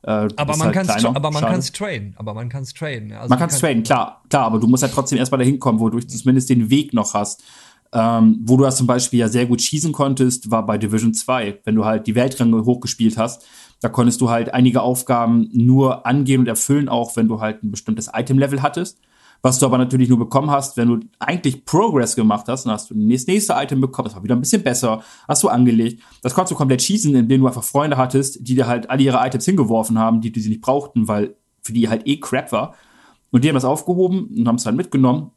Äh, 0.06 0.28
aber, 0.36 0.56
man 0.56 0.72
halt 0.72 1.04
aber 1.04 1.30
man 1.32 1.42
kann 1.42 1.58
es 1.58 1.72
traden. 1.72 2.14
Aber 2.16 2.32
man 2.32 2.48
kann 2.48 2.62
es 2.62 2.72
traden. 2.72 3.12
Also 3.12 3.28
man 3.28 3.38
kann 3.40 3.50
es 3.50 3.58
traden, 3.58 3.82
klar, 3.82 4.22
klar, 4.30 4.44
aber 4.46 4.60
du 4.60 4.68
musst 4.68 4.84
halt 4.84 4.92
trotzdem 4.92 5.18
erstmal 5.18 5.38
dahin 5.38 5.58
kommen, 5.58 5.80
wo 5.80 5.88
du 5.88 5.98
zumindest 5.98 6.48
den 6.48 6.70
Weg 6.70 6.94
noch 6.94 7.14
hast. 7.14 7.42
Ähm, 7.92 8.40
wo 8.44 8.56
du 8.56 8.64
das 8.64 8.76
zum 8.76 8.86
Beispiel 8.86 9.18
ja 9.20 9.28
sehr 9.28 9.46
gut 9.46 9.62
schießen 9.62 9.92
konntest, 9.92 10.50
war 10.50 10.64
bei 10.64 10.78
Division 10.78 11.12
2. 11.12 11.60
Wenn 11.64 11.74
du 11.74 11.84
halt 11.84 12.06
die 12.06 12.14
Weltränge 12.14 12.64
hochgespielt 12.64 13.16
hast, 13.18 13.44
da 13.80 13.88
konntest 13.88 14.20
du 14.20 14.30
halt 14.30 14.54
einige 14.54 14.82
Aufgaben 14.82 15.48
nur 15.52 16.06
angehen 16.06 16.40
und 16.40 16.46
erfüllen, 16.46 16.88
auch 16.88 17.16
wenn 17.16 17.26
du 17.26 17.40
halt 17.40 17.64
ein 17.64 17.72
bestimmtes 17.72 18.08
Item-Level 18.12 18.62
hattest 18.62 18.98
was 19.42 19.58
du 19.58 19.66
aber 19.66 19.78
natürlich 19.78 20.08
nur 20.08 20.18
bekommen 20.18 20.50
hast, 20.50 20.76
wenn 20.76 20.88
du 20.88 21.00
eigentlich 21.18 21.64
Progress 21.64 22.16
gemacht 22.16 22.46
hast, 22.48 22.64
dann 22.64 22.72
hast 22.72 22.90
du 22.90 22.94
das 22.94 23.26
nächste 23.26 23.54
Item 23.54 23.80
bekommen, 23.80 24.06
das 24.06 24.16
war 24.16 24.24
wieder 24.24 24.34
ein 24.34 24.40
bisschen 24.40 24.62
besser, 24.62 25.02
hast 25.28 25.42
du 25.42 25.48
angelegt. 25.48 26.02
Das 26.22 26.34
konntest 26.34 26.52
du 26.52 26.56
komplett 26.56 26.82
schießen, 26.82 27.14
indem 27.14 27.42
du 27.42 27.46
einfach 27.46 27.64
Freunde 27.64 27.96
hattest, 27.96 28.46
die 28.46 28.54
dir 28.54 28.66
halt 28.66 28.90
alle 28.90 29.02
ihre 29.02 29.24
Items 29.24 29.44
hingeworfen 29.44 29.98
haben, 29.98 30.20
die, 30.20 30.32
die 30.32 30.40
sie 30.40 30.48
nicht 30.48 30.62
brauchten, 30.62 31.08
weil 31.08 31.36
für 31.62 31.72
die 31.72 31.88
halt 31.88 32.06
eh 32.06 32.18
Crap 32.18 32.52
war. 32.52 32.74
Und 33.30 33.44
die 33.44 33.48
haben 33.48 33.54
das 33.54 33.64
aufgehoben 33.64 34.30
und 34.36 34.48
haben 34.48 34.56
es 34.56 34.64
dann 34.64 34.76
mitgenommen. 34.76 35.32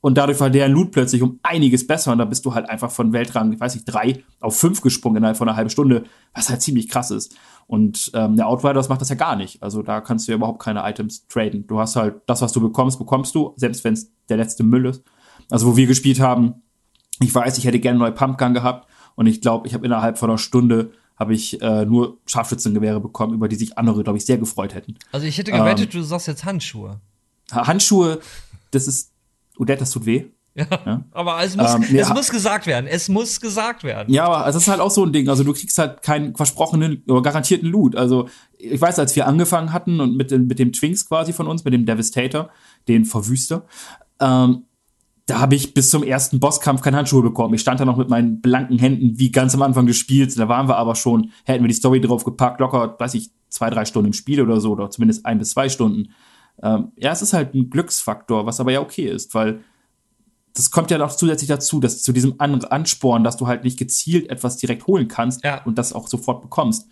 Und 0.00 0.18
dadurch 0.18 0.38
war 0.40 0.50
der 0.50 0.68
Loot 0.68 0.92
plötzlich 0.92 1.22
um 1.22 1.40
einiges 1.42 1.86
besser. 1.86 2.12
Und 2.12 2.18
da 2.18 2.24
bist 2.24 2.44
du 2.44 2.54
halt 2.54 2.70
einfach 2.70 2.90
von 2.90 3.12
Weltrang, 3.12 3.52
ich 3.52 3.60
weiß 3.60 3.74
nicht, 3.74 3.86
drei 3.86 4.22
auf 4.40 4.56
fünf 4.56 4.80
gesprungen 4.80 5.16
innerhalb 5.16 5.36
von 5.36 5.48
einer 5.48 5.56
halben 5.56 5.70
Stunde, 5.70 6.04
was 6.34 6.48
halt 6.48 6.62
ziemlich 6.62 6.88
krass 6.88 7.10
ist. 7.10 7.36
Und 7.66 8.12
ähm, 8.14 8.36
der 8.36 8.46
Outriders 8.46 8.88
macht 8.88 9.00
das 9.00 9.08
ja 9.08 9.16
gar 9.16 9.34
nicht. 9.34 9.62
Also 9.62 9.82
da 9.82 10.00
kannst 10.00 10.26
du 10.28 10.32
ja 10.32 10.36
überhaupt 10.36 10.62
keine 10.62 10.88
Items 10.88 11.26
traden. 11.26 11.66
Du 11.66 11.80
hast 11.80 11.96
halt 11.96 12.16
das, 12.26 12.40
was 12.40 12.52
du 12.52 12.60
bekommst, 12.60 12.98
bekommst 12.98 13.34
du, 13.34 13.54
selbst 13.56 13.82
wenn 13.82 13.94
es 13.94 14.12
der 14.28 14.36
letzte 14.36 14.62
Müll 14.62 14.86
ist. 14.86 15.02
Also 15.50 15.66
wo 15.66 15.76
wir 15.76 15.86
gespielt 15.86 16.20
haben, 16.20 16.62
ich 17.20 17.34
weiß, 17.34 17.58
ich 17.58 17.64
hätte 17.64 17.80
gerne 17.80 17.98
neue 17.98 18.12
Pumpgun 18.12 18.54
gehabt 18.54 18.88
und 19.16 19.26
ich 19.26 19.40
glaube, 19.40 19.66
ich 19.66 19.74
habe 19.74 19.84
innerhalb 19.84 20.18
von 20.18 20.30
einer 20.30 20.38
Stunde 20.38 20.92
habe 21.16 21.34
ich 21.34 21.60
äh, 21.62 21.86
nur 21.86 22.18
Scharfschützengewehre 22.26 23.00
bekommen, 23.00 23.34
über 23.34 23.48
die 23.48 23.56
sich 23.56 23.78
andere, 23.78 24.04
glaube 24.04 24.18
ich, 24.18 24.26
sehr 24.26 24.38
gefreut 24.38 24.74
hätten. 24.74 24.96
Also 25.12 25.26
ich 25.26 25.38
hätte 25.38 25.50
gewettet, 25.50 25.94
ähm, 25.94 26.00
du 26.00 26.06
sagst 26.06 26.26
jetzt 26.26 26.44
Handschuhe. 26.44 27.00
Handschuhe, 27.50 28.20
das 28.70 28.86
ist, 28.86 29.12
Odette, 29.58 29.80
das 29.80 29.90
tut 29.90 30.04
weh. 30.04 30.26
Ja, 30.56 30.66
ja. 30.86 31.04
aber 31.12 31.42
es, 31.42 31.54
muss, 31.54 31.74
ähm, 31.74 31.84
ja. 31.90 32.02
es 32.02 32.14
muss 32.14 32.30
gesagt 32.30 32.66
werden. 32.66 32.86
Es 32.86 33.10
muss 33.10 33.40
gesagt 33.40 33.84
werden. 33.84 34.12
Ja, 34.12 34.24
aber 34.24 34.48
es 34.48 34.56
ist 34.56 34.68
halt 34.68 34.80
auch 34.80 34.90
so 34.90 35.04
ein 35.04 35.12
Ding. 35.12 35.28
Also 35.28 35.44
du 35.44 35.52
kriegst 35.52 35.76
halt 35.76 36.02
keinen 36.02 36.34
versprochenen 36.34 37.02
oder 37.06 37.20
garantierten 37.20 37.68
Loot. 37.68 37.94
Also 37.94 38.28
ich 38.56 38.80
weiß, 38.80 38.98
als 38.98 39.14
wir 39.16 39.26
angefangen 39.26 39.74
hatten 39.74 40.00
und 40.00 40.16
mit, 40.16 40.30
mit 40.30 40.58
dem 40.58 40.72
Twinks 40.72 41.06
quasi 41.08 41.34
von 41.34 41.46
uns, 41.46 41.64
mit 41.64 41.74
dem 41.74 41.84
Devastator, 41.84 42.48
den 42.88 43.04
Verwüster, 43.04 43.66
ähm, 44.18 44.64
da 45.26 45.40
habe 45.40 45.56
ich 45.56 45.74
bis 45.74 45.90
zum 45.90 46.04
ersten 46.04 46.40
Bosskampf 46.40 46.80
keine 46.80 46.96
Handschuhe 46.96 47.22
bekommen. 47.22 47.52
Ich 47.52 47.60
stand 47.60 47.80
da 47.80 47.84
noch 47.84 47.96
mit 47.96 48.08
meinen 48.08 48.40
blanken 48.40 48.78
Händen 48.78 49.18
wie 49.18 49.32
ganz 49.32 49.54
am 49.54 49.62
Anfang 49.62 49.86
des 49.86 49.96
Spiels. 49.96 50.36
Da 50.36 50.48
waren 50.48 50.68
wir 50.68 50.76
aber 50.76 50.94
schon, 50.94 51.32
hätten 51.44 51.64
wir 51.64 51.68
die 51.68 51.74
Story 51.74 52.00
drauf 52.00 52.24
gepackt, 52.24 52.60
locker, 52.60 52.94
weiß 52.98 53.14
ich, 53.14 53.30
zwei, 53.48 53.68
drei 53.68 53.84
Stunden 53.84 54.08
im 54.08 54.12
Spiel 54.12 54.40
oder 54.40 54.60
so, 54.60 54.72
oder 54.72 54.88
zumindest 54.88 55.26
ein 55.26 55.38
bis 55.38 55.50
zwei 55.50 55.68
Stunden. 55.68 56.12
Ähm, 56.62 56.92
ja, 56.96 57.10
es 57.12 57.22
ist 57.22 57.32
halt 57.32 57.54
ein 57.54 57.68
Glücksfaktor, 57.68 58.46
was 58.46 58.60
aber 58.60 58.72
ja 58.72 58.80
okay 58.80 59.06
ist, 59.06 59.34
weil 59.34 59.60
das 60.56 60.70
kommt 60.70 60.90
ja 60.90 60.98
noch 60.98 61.14
zusätzlich 61.14 61.48
dazu, 61.48 61.80
dass 61.80 62.02
zu 62.02 62.12
diesem 62.12 62.34
An 62.38 62.64
Ansporn, 62.64 63.24
dass 63.24 63.36
du 63.36 63.46
halt 63.46 63.64
nicht 63.64 63.78
gezielt 63.78 64.30
etwas 64.30 64.56
direkt 64.56 64.86
holen 64.86 65.08
kannst 65.08 65.44
ja. 65.44 65.62
und 65.64 65.76
das 65.76 65.92
auch 65.92 66.08
sofort 66.08 66.42
bekommst. 66.42 66.88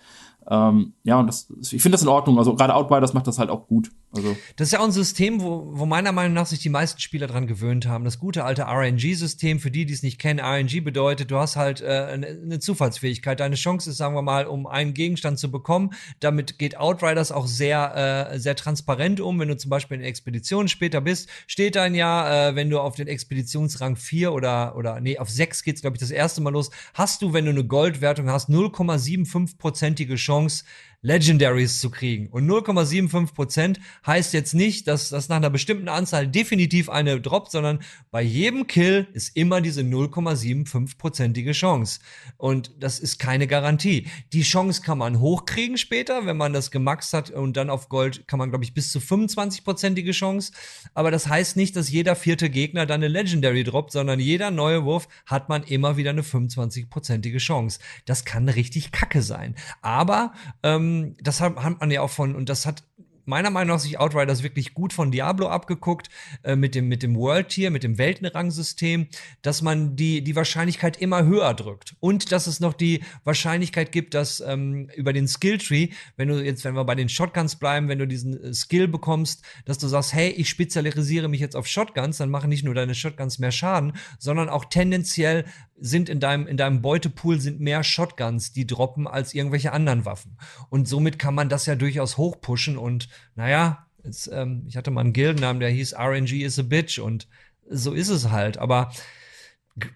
Ähm, 0.48 0.92
ja, 1.02 1.18
und 1.18 1.26
das, 1.26 1.48
ich 1.72 1.82
finde 1.82 1.96
das 1.96 2.02
in 2.02 2.08
Ordnung. 2.08 2.38
Also 2.38 2.54
gerade 2.54 2.74
Outriders 2.74 3.14
macht 3.14 3.26
das 3.26 3.38
halt 3.38 3.50
auch 3.50 3.66
gut. 3.66 3.90
Also. 4.14 4.36
Das 4.56 4.68
ist 4.68 4.72
ja 4.72 4.80
auch 4.80 4.84
ein 4.84 4.92
System, 4.92 5.40
wo, 5.40 5.70
wo 5.72 5.86
meiner 5.86 6.12
Meinung 6.12 6.34
nach 6.34 6.46
sich 6.46 6.60
die 6.60 6.68
meisten 6.68 7.00
Spieler 7.00 7.26
dran 7.26 7.46
gewöhnt 7.46 7.86
haben. 7.86 8.04
Das 8.04 8.18
gute 8.18 8.44
alte 8.44 8.62
RNG-System, 8.62 9.58
für 9.58 9.70
die, 9.70 9.86
die 9.86 9.94
es 9.94 10.02
nicht 10.02 10.18
kennen, 10.18 10.40
RNG 10.40 10.82
bedeutet, 10.84 11.30
du 11.30 11.38
hast 11.38 11.56
halt 11.56 11.80
äh, 11.80 11.86
eine, 11.86 12.26
eine 12.26 12.58
Zufallsfähigkeit. 12.60 13.40
Deine 13.40 13.56
Chance 13.56 13.90
ist, 13.90 13.96
sagen 13.96 14.14
wir 14.14 14.22
mal, 14.22 14.46
um 14.46 14.66
einen 14.66 14.94
Gegenstand 14.94 15.38
zu 15.38 15.50
bekommen. 15.50 15.94
Damit 16.20 16.58
geht 16.58 16.76
Outriders 16.76 17.32
auch 17.32 17.46
sehr, 17.46 18.30
äh, 18.32 18.38
sehr 18.38 18.56
transparent 18.56 19.20
um. 19.20 19.40
Wenn 19.40 19.48
du 19.48 19.56
zum 19.56 19.70
Beispiel 19.70 19.96
in 19.98 20.04
Expeditionen 20.04 20.68
später 20.68 21.00
bist, 21.00 21.28
steht 21.46 21.76
dann 21.76 21.94
ja, 21.94 22.50
äh, 22.50 22.54
wenn 22.54 22.70
du 22.70 22.80
auf 22.80 22.96
den 22.96 23.08
Expeditionsrang 23.08 23.96
4 23.96 24.32
oder, 24.32 24.76
oder 24.76 25.00
nee, 25.00 25.18
auf 25.18 25.30
6 25.30 25.62
geht's, 25.62 25.80
glaube 25.80 25.96
ich, 25.96 26.00
das 26.00 26.10
erste 26.10 26.40
Mal 26.40 26.50
los, 26.50 26.70
hast 26.92 27.22
du, 27.22 27.32
wenn 27.32 27.46
du 27.46 27.50
eine 27.50 27.64
Goldwertung 27.64 28.28
hast, 28.28 28.50
0,75-prozentige 28.50 30.16
Chance, 30.16 30.34
Chance, 30.34 30.64
Legendaries 31.02 31.80
zu 31.80 31.90
kriegen. 31.90 32.28
Und 32.28 32.46
0,75% 32.46 33.78
heißt 34.06 34.32
jetzt 34.34 34.54
nicht, 34.54 34.86
dass 34.88 35.08
das 35.08 35.28
nach 35.28 35.36
einer 35.36 35.50
bestimmten 35.50 35.88
Anzahl 35.88 36.26
definitiv 36.26 36.88
eine 36.88 37.20
droppt, 37.20 37.50
sondern 37.50 37.80
bei 38.10 38.22
jedem 38.22 38.66
Kill 38.66 39.06
ist 39.12 39.36
immer 39.36 39.60
diese 39.60 39.82
0,75%ige 39.82 41.52
Chance. 41.52 42.00
Und 42.36 42.72
das 42.78 42.98
ist 42.98 43.18
keine 43.18 43.46
Garantie. 43.46 44.08
Die 44.32 44.42
Chance 44.42 44.82
kann 44.82 44.98
man 44.98 45.20
hochkriegen 45.20 45.78
später, 45.78 46.26
wenn 46.26 46.36
man 46.36 46.52
das 46.52 46.70
gemaxt 46.70 47.12
hat 47.12 47.30
und 47.30 47.56
dann 47.56 47.70
auf 47.70 47.88
Gold 47.88 48.28
kann 48.28 48.38
man, 48.38 48.50
glaube 48.50 48.64
ich, 48.64 48.74
bis 48.74 48.90
zu 48.90 48.98
25%ige 48.98 50.12
Chance. 50.12 50.52
Aber 50.92 51.10
das 51.10 51.28
heißt 51.28 51.56
nicht, 51.56 51.76
dass 51.76 51.90
jeder 51.90 52.16
vierte 52.16 52.50
Gegner 52.50 52.86
dann 52.86 53.02
eine 53.02 53.08
Legendary 53.08 53.64
droppt, 53.64 53.92
sondern 53.92 54.20
jeder 54.20 54.50
neue 54.50 54.84
Wurf 54.84 55.08
hat 55.26 55.48
man 55.48 55.62
immer 55.62 55.96
wieder 55.96 56.10
eine 56.10 56.22
25%ige 56.22 57.38
Chance. 57.38 57.80
Das 58.04 58.24
kann 58.24 58.48
richtig 58.48 58.92
kacke 58.92 59.22
sein. 59.22 59.54
Aber 59.82 60.32
ähm, 60.62 61.16
das 61.20 61.40
hat, 61.40 61.56
hat 61.56 61.80
man 61.80 61.90
ja 61.90 62.02
auch 62.02 62.10
von, 62.10 62.34
und 62.34 62.48
das 62.48 62.66
hat 62.66 62.84
meiner 63.24 63.50
Meinung 63.50 63.76
nach 63.76 63.82
sich 63.82 63.98
Outriders 63.98 64.42
wirklich 64.42 64.74
gut 64.74 64.92
von 64.92 65.10
Diablo 65.10 65.48
abgeguckt, 65.48 66.08
äh, 66.42 66.56
mit 66.56 66.74
dem, 66.74 66.88
mit 66.88 67.02
dem 67.02 67.16
World 67.16 67.48
Tier, 67.48 67.70
mit 67.70 67.82
dem 67.82 67.98
Weltenrang-System, 67.98 69.08
dass 69.42 69.62
man 69.62 69.96
die, 69.96 70.22
die 70.22 70.36
Wahrscheinlichkeit 70.36 71.00
immer 71.00 71.24
höher 71.24 71.54
drückt. 71.54 71.96
Und 72.00 72.32
dass 72.32 72.46
es 72.46 72.60
noch 72.60 72.74
die 72.74 73.02
Wahrscheinlichkeit 73.24 73.92
gibt, 73.92 74.14
dass 74.14 74.40
ähm, 74.40 74.88
über 74.94 75.12
den 75.12 75.28
Skilltree, 75.28 75.88
wenn 76.16 76.28
du 76.28 76.44
jetzt, 76.44 76.64
wenn 76.64 76.74
wir 76.74 76.84
bei 76.84 76.94
den 76.94 77.08
Shotguns 77.08 77.56
bleiben, 77.56 77.88
wenn 77.88 77.98
du 77.98 78.06
diesen 78.06 78.42
äh, 78.42 78.54
Skill 78.54 78.88
bekommst, 78.88 79.42
dass 79.64 79.78
du 79.78 79.88
sagst, 79.88 80.12
hey, 80.12 80.30
ich 80.30 80.48
spezialisiere 80.48 81.28
mich 81.28 81.40
jetzt 81.40 81.56
auf 81.56 81.66
Shotguns, 81.66 82.18
dann 82.18 82.30
machen 82.30 82.50
nicht 82.50 82.64
nur 82.64 82.74
deine 82.74 82.94
Shotguns 82.94 83.38
mehr 83.38 83.52
Schaden, 83.52 83.94
sondern 84.18 84.48
auch 84.48 84.66
tendenziell 84.66 85.44
sind 85.76 86.08
in 86.08 86.20
deinem, 86.20 86.46
in 86.46 86.56
deinem 86.56 86.82
Beutepool 86.82 87.40
sind 87.40 87.60
mehr 87.60 87.82
Shotguns, 87.82 88.52
die 88.52 88.66
droppen, 88.66 89.06
als 89.06 89.34
irgendwelche 89.34 89.72
anderen 89.72 90.04
Waffen. 90.04 90.38
Und 90.70 90.88
somit 90.88 91.18
kann 91.18 91.34
man 91.34 91.48
das 91.48 91.66
ja 91.66 91.74
durchaus 91.74 92.16
hochpushen 92.16 92.78
und 92.78 93.08
naja, 93.34 93.86
jetzt, 94.04 94.30
ähm, 94.32 94.64
ich 94.66 94.76
hatte 94.76 94.90
mal 94.90 95.00
einen 95.00 95.12
Gildennamen, 95.12 95.60
der 95.60 95.70
hieß 95.70 95.94
RNG 95.94 96.42
is 96.42 96.58
a 96.58 96.62
bitch 96.62 96.98
und 96.98 97.28
so 97.68 97.92
ist 97.92 98.08
es 98.08 98.30
halt. 98.30 98.58
Aber 98.58 98.92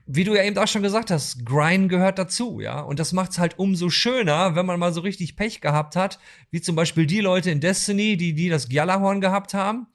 wie 0.06 0.24
du 0.24 0.34
ja 0.34 0.42
eben 0.42 0.58
auch 0.58 0.66
schon 0.66 0.82
gesagt 0.82 1.10
hast, 1.10 1.46
Grind 1.46 1.88
gehört 1.88 2.18
dazu, 2.18 2.60
ja. 2.60 2.80
Und 2.80 2.98
das 2.98 3.12
macht's 3.12 3.38
halt 3.38 3.58
umso 3.58 3.90
schöner, 3.90 4.56
wenn 4.56 4.66
man 4.66 4.80
mal 4.80 4.92
so 4.92 5.00
richtig 5.02 5.36
Pech 5.36 5.60
gehabt 5.60 5.94
hat, 5.94 6.18
wie 6.50 6.60
zum 6.60 6.74
Beispiel 6.74 7.06
die 7.06 7.20
Leute 7.20 7.50
in 7.50 7.60
Destiny, 7.60 8.16
die, 8.16 8.34
die 8.34 8.48
das 8.48 8.68
Gjallarhorn 8.68 9.20
gehabt 9.20 9.54
haben 9.54 9.86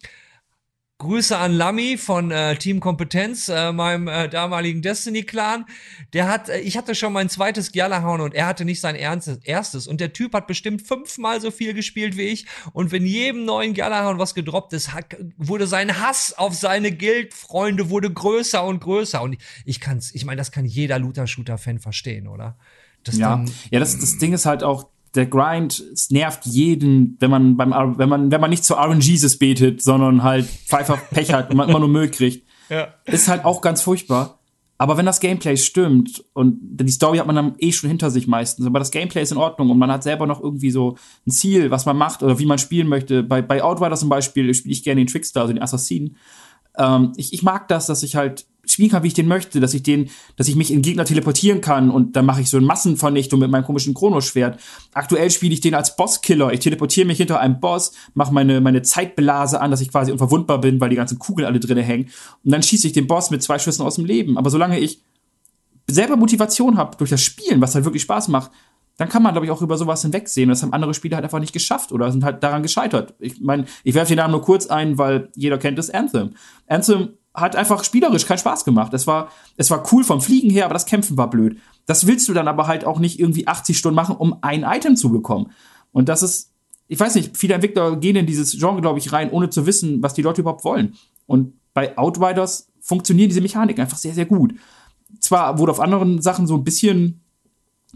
Grüße 1.04 1.38
an 1.38 1.54
Lamy 1.54 1.98
von 1.98 2.32
äh, 2.32 2.56
Team 2.56 2.80
Kompetenz, 2.80 3.50
äh, 3.50 3.74
meinem 3.74 4.08
äh, 4.08 4.30
damaligen 4.30 4.82
Destiny-Clan. 4.82 5.66
Der 6.14 6.30
hat, 6.30 6.48
äh, 6.48 6.60
ich 6.60 6.78
hatte 6.78 6.96
schon 6.96 7.12
mein 7.12 7.30
zweites 7.30 7.74
Gjallarhorn 7.74 8.22
und 8.22 8.34
er 8.34 8.48
hatte 8.48 8.64
nicht 8.64 8.80
sein 8.80 8.96
ernstes, 8.96 9.40
erstes. 9.44 9.86
Und 9.86 10.00
der 10.00 10.14
Typ 10.14 10.34
hat 10.34 10.48
bestimmt 10.48 10.82
fünfmal 10.82 11.42
so 11.42 11.52
viel 11.52 11.74
gespielt 11.74 12.16
wie 12.16 12.24
ich. 12.24 12.46
Und 12.72 12.92
wenn 12.92 13.06
jedem 13.06 13.44
neuen 13.44 13.74
Gjallarhorn 13.74 14.18
was 14.18 14.34
gedroppt 14.34 14.72
ist, 14.74 14.94
hat, 14.94 15.18
wurde 15.38 15.68
sein 15.68 16.00
Hass 16.00 16.34
auf 16.38 16.56
seine 16.56 16.92
Guild-Freunde 16.92 17.90
wurde 17.90 18.12
größer 18.12 18.64
und 18.64 18.80
größer. 18.80 19.22
Und 19.22 19.34
ich, 19.34 19.40
ich 19.66 19.80
kann's, 19.82 20.16
ich 20.16 20.24
meine, 20.24 20.38
das 20.38 20.52
kann 20.52 20.66
jeder 20.66 21.00
Looter-Shooter-Fan 21.00 21.80
verstehen, 21.80 22.28
oder? 22.28 22.58
Das 23.04 23.18
ja, 23.18 23.32
dann, 23.32 23.52
ja 23.70 23.80
das, 23.80 24.00
das 24.00 24.18
Ding 24.18 24.32
ist 24.32 24.46
halt 24.46 24.64
auch, 24.64 24.88
der 25.16 25.28
Grind, 25.28 25.84
es 25.94 26.10
nervt 26.10 26.46
jeden, 26.46 27.18
wenn 27.20 27.30
man 27.30 27.58
beim, 27.58 27.72
wenn 27.98 28.10
man, 28.10 28.32
wenn 28.32 28.42
man 28.42 28.50
nicht 28.50 28.64
zu 28.64 28.76
RNGs 28.76 29.38
betet, 29.38 29.82
sondern 29.82 30.24
halt 30.24 30.46
Pfeiffer 30.46 30.98
Pech 30.98 31.34
hat 31.34 31.52
und 31.52 31.58
man 31.58 31.70
immer 31.70 31.80
nur 31.80 31.90
Müll 31.90 32.10
kriegt. 32.10 32.48
Ja. 32.70 32.88
Ist 33.06 33.28
halt 33.28 33.44
auch 33.44 33.62
ganz 33.62 33.82
furchtbar. 33.82 34.40
Aber 34.78 34.98
wenn 34.98 35.06
das 35.06 35.20
Gameplay 35.20 35.58
stimmt 35.58 36.24
und 36.34 36.58
die 36.62 36.92
Story 36.92 37.18
hat 37.18 37.28
man 37.28 37.36
dann 37.36 37.56
eh 37.60 37.72
schon 37.72 37.90
hinter 37.90 38.10
sich 38.10 38.26
meistens, 38.26 38.66
aber 38.66 38.80
das 38.80 38.90
Gameplay 38.90 39.22
ist 39.22 39.32
in 39.32 39.38
Ordnung 39.38 39.70
und 39.70 39.78
man 39.78 39.92
hat 39.92 40.02
selber 40.02 40.26
noch 40.26 40.42
irgendwie 40.42 40.72
so 40.72 40.98
ein 41.28 41.32
Ziel, 41.32 41.72
was 41.72 41.86
man 41.86 41.98
macht 41.98 42.24
oder 42.24 42.40
wie 42.40 42.46
man 42.46 42.58
spielen 42.58 42.88
möchte. 42.88 43.22
Bei, 43.22 43.42
bei 43.42 43.62
Outriders 43.62 44.00
zum 44.00 44.10
Beispiel 44.10 44.54
spiele 44.54 44.72
ich 44.72 44.84
gerne 44.84 45.02
den 45.02 45.08
Trickster, 45.08 45.42
also 45.42 45.54
den 45.54 45.62
Assassinen. 45.62 46.16
Ähm, 46.78 47.12
ich, 47.18 47.34
ich 47.34 47.44
mag 47.44 47.68
das, 47.68 47.86
dass 47.86 48.02
ich 48.02 48.16
halt 48.16 48.46
spielen 48.66 48.90
kann, 48.90 49.04
wie 49.04 49.08
ich 49.08 49.14
den 49.14 49.28
möchte, 49.28 49.60
dass 49.60 49.74
ich 49.74 49.84
den, 49.84 50.10
dass 50.36 50.48
ich 50.48 50.56
mich 50.56 50.72
in 50.72 50.82
Gegner 50.82 51.06
teleportieren 51.06 51.62
kann 51.62 51.90
und 51.90 52.16
dann 52.16 52.26
mache 52.26 52.42
ich 52.42 52.50
so 52.50 52.58
eine 52.58 52.66
Massenvernichtung 52.66 53.40
mit 53.40 53.52
meinem 53.52 53.66
komischen 53.66 53.94
Chronoschwert. 53.94 54.60
Aktuell 54.94 55.30
spiele 55.32 55.54
ich 55.54 55.62
den 55.62 55.76
als 55.76 55.96
Bosskiller. 55.96 56.52
Ich 56.54 56.62
teleportiere 56.62 57.06
mich 57.06 57.18
hinter 57.18 57.40
einem 57.40 57.60
Boss, 57.60 57.92
mache 58.14 58.34
meine, 58.34 58.62
meine 58.62 58.82
Zeitblase 58.82 59.60
an, 59.60 59.72
dass 59.72 59.82
ich 59.82 59.92
quasi 59.92 60.12
unverwundbar 60.12 60.62
bin, 60.62 60.80
weil 60.80 60.90
die 60.90 60.96
ganzen 60.96 61.20
Kugeln 61.20 61.46
alle 61.46 61.60
drinne 61.60 61.82
hängen. 61.82 62.10
Und 62.44 62.52
dann 62.52 62.64
schieße 62.64 62.88
ich 62.88 62.94
den 62.94 63.08
Boss 63.08 63.32
mit 63.32 63.44
zwei 63.44 63.60
Schüssen 63.60 63.86
aus 63.86 63.96
dem 63.96 64.06
Leben. 64.06 64.38
Aber 64.38 64.50
solange 64.50 64.80
ich 64.80 65.02
selber 65.88 66.16
Motivation 66.16 66.78
habe 66.78 66.96
durch 66.98 67.10
das 67.10 67.22
Spielen, 67.22 67.60
was 67.60 67.76
halt 67.76 67.84
wirklich 67.84 68.04
Spaß 68.04 68.30
macht, 68.30 68.52
dann 68.98 69.10
kann 69.10 69.24
man, 69.24 69.34
glaube 69.34 69.46
ich, 69.46 69.52
auch 69.52 69.62
über 69.62 69.78
sowas 69.78 70.04
hinwegsehen. 70.04 70.50
Das 70.50 70.62
haben 70.62 70.72
andere 70.72 70.94
Spieler 70.94 71.18
halt 71.18 71.24
einfach 71.24 71.40
nicht 71.40 71.54
geschafft 71.54 71.92
oder 71.92 72.12
sind 72.12 72.24
halt 72.24 72.44
daran 72.44 72.62
gescheitert. 72.62 73.16
Ich 73.20 73.42
meine, 73.42 73.66
ich 73.84 73.96
werfe 73.96 74.10
den 74.10 74.18
Namen 74.18 74.32
nur 74.32 74.42
kurz 74.42 74.68
ein, 74.68 74.98
weil 74.98 75.30
jeder 75.36 75.58
kennt 75.58 75.78
das 75.80 75.90
Anthem. 75.90 76.36
Anthem 76.68 77.10
hat 77.34 77.56
einfach 77.56 77.84
spielerisch 77.84 78.26
keinen 78.26 78.38
Spaß 78.38 78.64
gemacht. 78.64 78.94
Es 78.94 79.08
war, 79.08 79.30
es 79.58 79.72
war 79.72 79.84
cool 79.92 80.04
vom 80.04 80.22
Fliegen 80.22 80.50
her, 80.50 80.66
aber 80.66 80.74
das 80.74 80.86
Kämpfen 80.86 81.18
war 81.18 81.30
blöd. 81.30 81.58
Das 81.86 82.06
willst 82.06 82.28
du 82.30 82.34
dann 82.34 82.48
aber 82.48 82.68
halt 82.68 82.86
auch 82.86 83.00
nicht 83.00 83.20
irgendwie 83.20 83.48
80 83.48 83.78
Stunden 83.78 83.96
machen, 83.96 84.16
um 84.16 84.38
ein 84.42 84.64
Item 84.64 84.96
zu 84.96 85.12
bekommen. 85.12 85.52
Und 85.92 86.10
das 86.10 86.22
ist, 86.22 86.52
ich 86.88 87.00
weiß 87.00 87.16
nicht, 87.16 87.36
viele 87.36 87.56
Entwickler 87.56 87.96
gehen 87.96 88.16
in 88.16 88.26
dieses 88.26 88.52
Genre, 88.58 88.82
glaube 88.82 89.00
ich, 89.00 89.12
rein, 89.12 89.32
ohne 89.32 89.50
zu 89.50 89.66
wissen, 89.66 90.04
was 90.04 90.14
die 90.14 90.22
Leute 90.22 90.42
überhaupt 90.42 90.64
wollen. 90.64 90.96
Und 91.26 91.54
bei 91.74 91.98
Outriders 91.98 92.68
funktionieren 92.82 93.30
diese 93.30 93.42
Mechaniken 93.42 93.82
einfach 93.82 93.98
sehr, 93.98 94.14
sehr 94.14 94.26
gut. 94.26 94.54
Zwar 95.20 95.58
wurde 95.58 95.72
auf 95.72 95.80
anderen 95.80 96.22
Sachen 96.22 96.46
so 96.46 96.56
ein 96.56 96.64
bisschen 96.64 97.22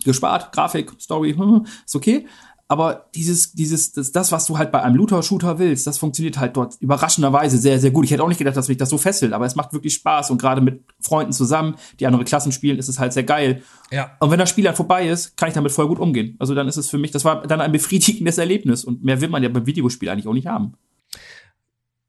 gespart, 0.04 0.52
Grafik, 0.52 0.92
Story, 1.00 1.36
ist 1.86 1.96
okay, 1.96 2.26
aber 2.70 3.10
dieses, 3.16 3.54
dieses, 3.54 3.94
das, 3.94 4.12
das, 4.12 4.32
was 4.32 4.46
du 4.46 4.58
halt 4.58 4.72
bei 4.72 4.82
einem 4.82 4.96
Looter-Shooter 4.96 5.58
willst, 5.58 5.88
das 5.88 5.98
funktioniert 5.98 6.38
halt 6.38 6.58
dort 6.58 6.76
überraschenderweise 6.82 7.58
sehr, 7.58 7.80
sehr 7.80 7.92
gut. 7.92 8.04
Ich 8.04 8.12
hätte 8.12 8.24
auch 8.24 8.28
nicht 8.28 8.40
gedacht, 8.40 8.58
dass 8.58 8.68
mich 8.68 8.78
das 8.78 8.90
so 8.90 8.98
fesselt, 8.98 9.32
aber 9.32 9.46
es 9.46 9.56
macht 9.56 9.72
wirklich 9.72 9.94
Spaß 9.94 10.32
und 10.32 10.42
gerade 10.42 10.60
mit 10.60 10.82
Freunden 11.00 11.32
zusammen, 11.32 11.76
die 12.00 12.08
andere 12.08 12.26
Klassen 12.26 12.52
spielen, 12.52 12.78
ist 12.78 12.90
es 12.90 13.00
halt 13.00 13.14
sehr 13.14 13.24
geil. 13.24 13.64
Ja. 13.90 14.18
Und 14.20 14.32
wenn 14.32 14.40
das 14.40 14.50
Spiel 14.50 14.66
dann 14.66 14.76
vorbei 14.76 15.08
ist, 15.08 15.38
kann 15.38 15.48
ich 15.48 15.56
damit 15.56 15.72
voll 15.72 15.88
gut 15.88 16.00
umgehen. 16.00 16.36
Also 16.40 16.56
dann 16.56 16.68
ist 16.68 16.76
es 16.76 16.90
für 16.90 16.98
mich, 16.98 17.12
das 17.12 17.24
war 17.24 17.48
dann 17.48 17.62
ein 17.62 17.72
befriedigendes 17.72 18.38
Erlebnis 18.38 18.84
und 18.84 19.02
mehr 19.02 19.22
will 19.22 19.30
man 19.30 19.44
ja 19.44 19.50
beim 19.50 19.66
Videospiel 19.66 20.10
eigentlich 20.10 20.28
auch 20.28 20.34
nicht 20.34 20.48
haben. 20.48 20.74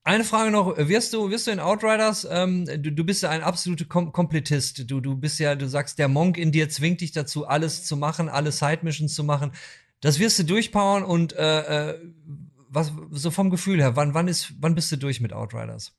Eine 0.03 0.25
Frage 0.25 0.51
noch, 0.51 0.77
wirst 0.77 1.13
du, 1.13 1.31
wirst 1.31 1.47
du 1.47 1.51
in 1.51 1.61
Outriders, 1.61 2.27
ähm, 2.31 2.65
du, 2.65 2.91
du 2.91 3.05
bist 3.05 3.23
ja 3.23 3.29
ein 3.29 3.43
absoluter 3.43 3.85
Kom 3.85 4.11
Komplettist. 4.11 4.91
Du, 4.91 5.01
du 5.01 5.15
bist 5.15 5.39
ja, 5.39 5.55
du 5.55 5.69
sagst, 5.69 5.99
der 5.99 6.09
Monk 6.09 6.39
in 6.39 6.51
dir 6.51 6.71
zwingt 6.71 7.03
dich 7.03 7.13
dazu, 7.13 7.47
alles 7.47 7.85
zu 7.85 7.97
machen, 7.97 8.31
alle 8.31 8.51
Side-Missions 8.51 9.15
zu 9.15 9.23
machen. 9.23 9.53
Das 10.01 10.19
wirst 10.19 10.39
du 10.39 10.45
durchpowern 10.45 11.03
und 11.03 11.33
äh, 11.35 11.91
äh, 11.91 11.99
was 12.69 12.93
so 13.11 13.31
vom 13.31 13.51
Gefühl 13.51 13.81
her, 13.81 13.97
wann, 13.97 14.15
wann 14.15 14.29
ist, 14.29 14.53
wann 14.61 14.75
bist 14.75 14.93
du 14.93 14.97
durch 14.97 15.21
mit 15.21 15.33
Outriders? 15.33 15.93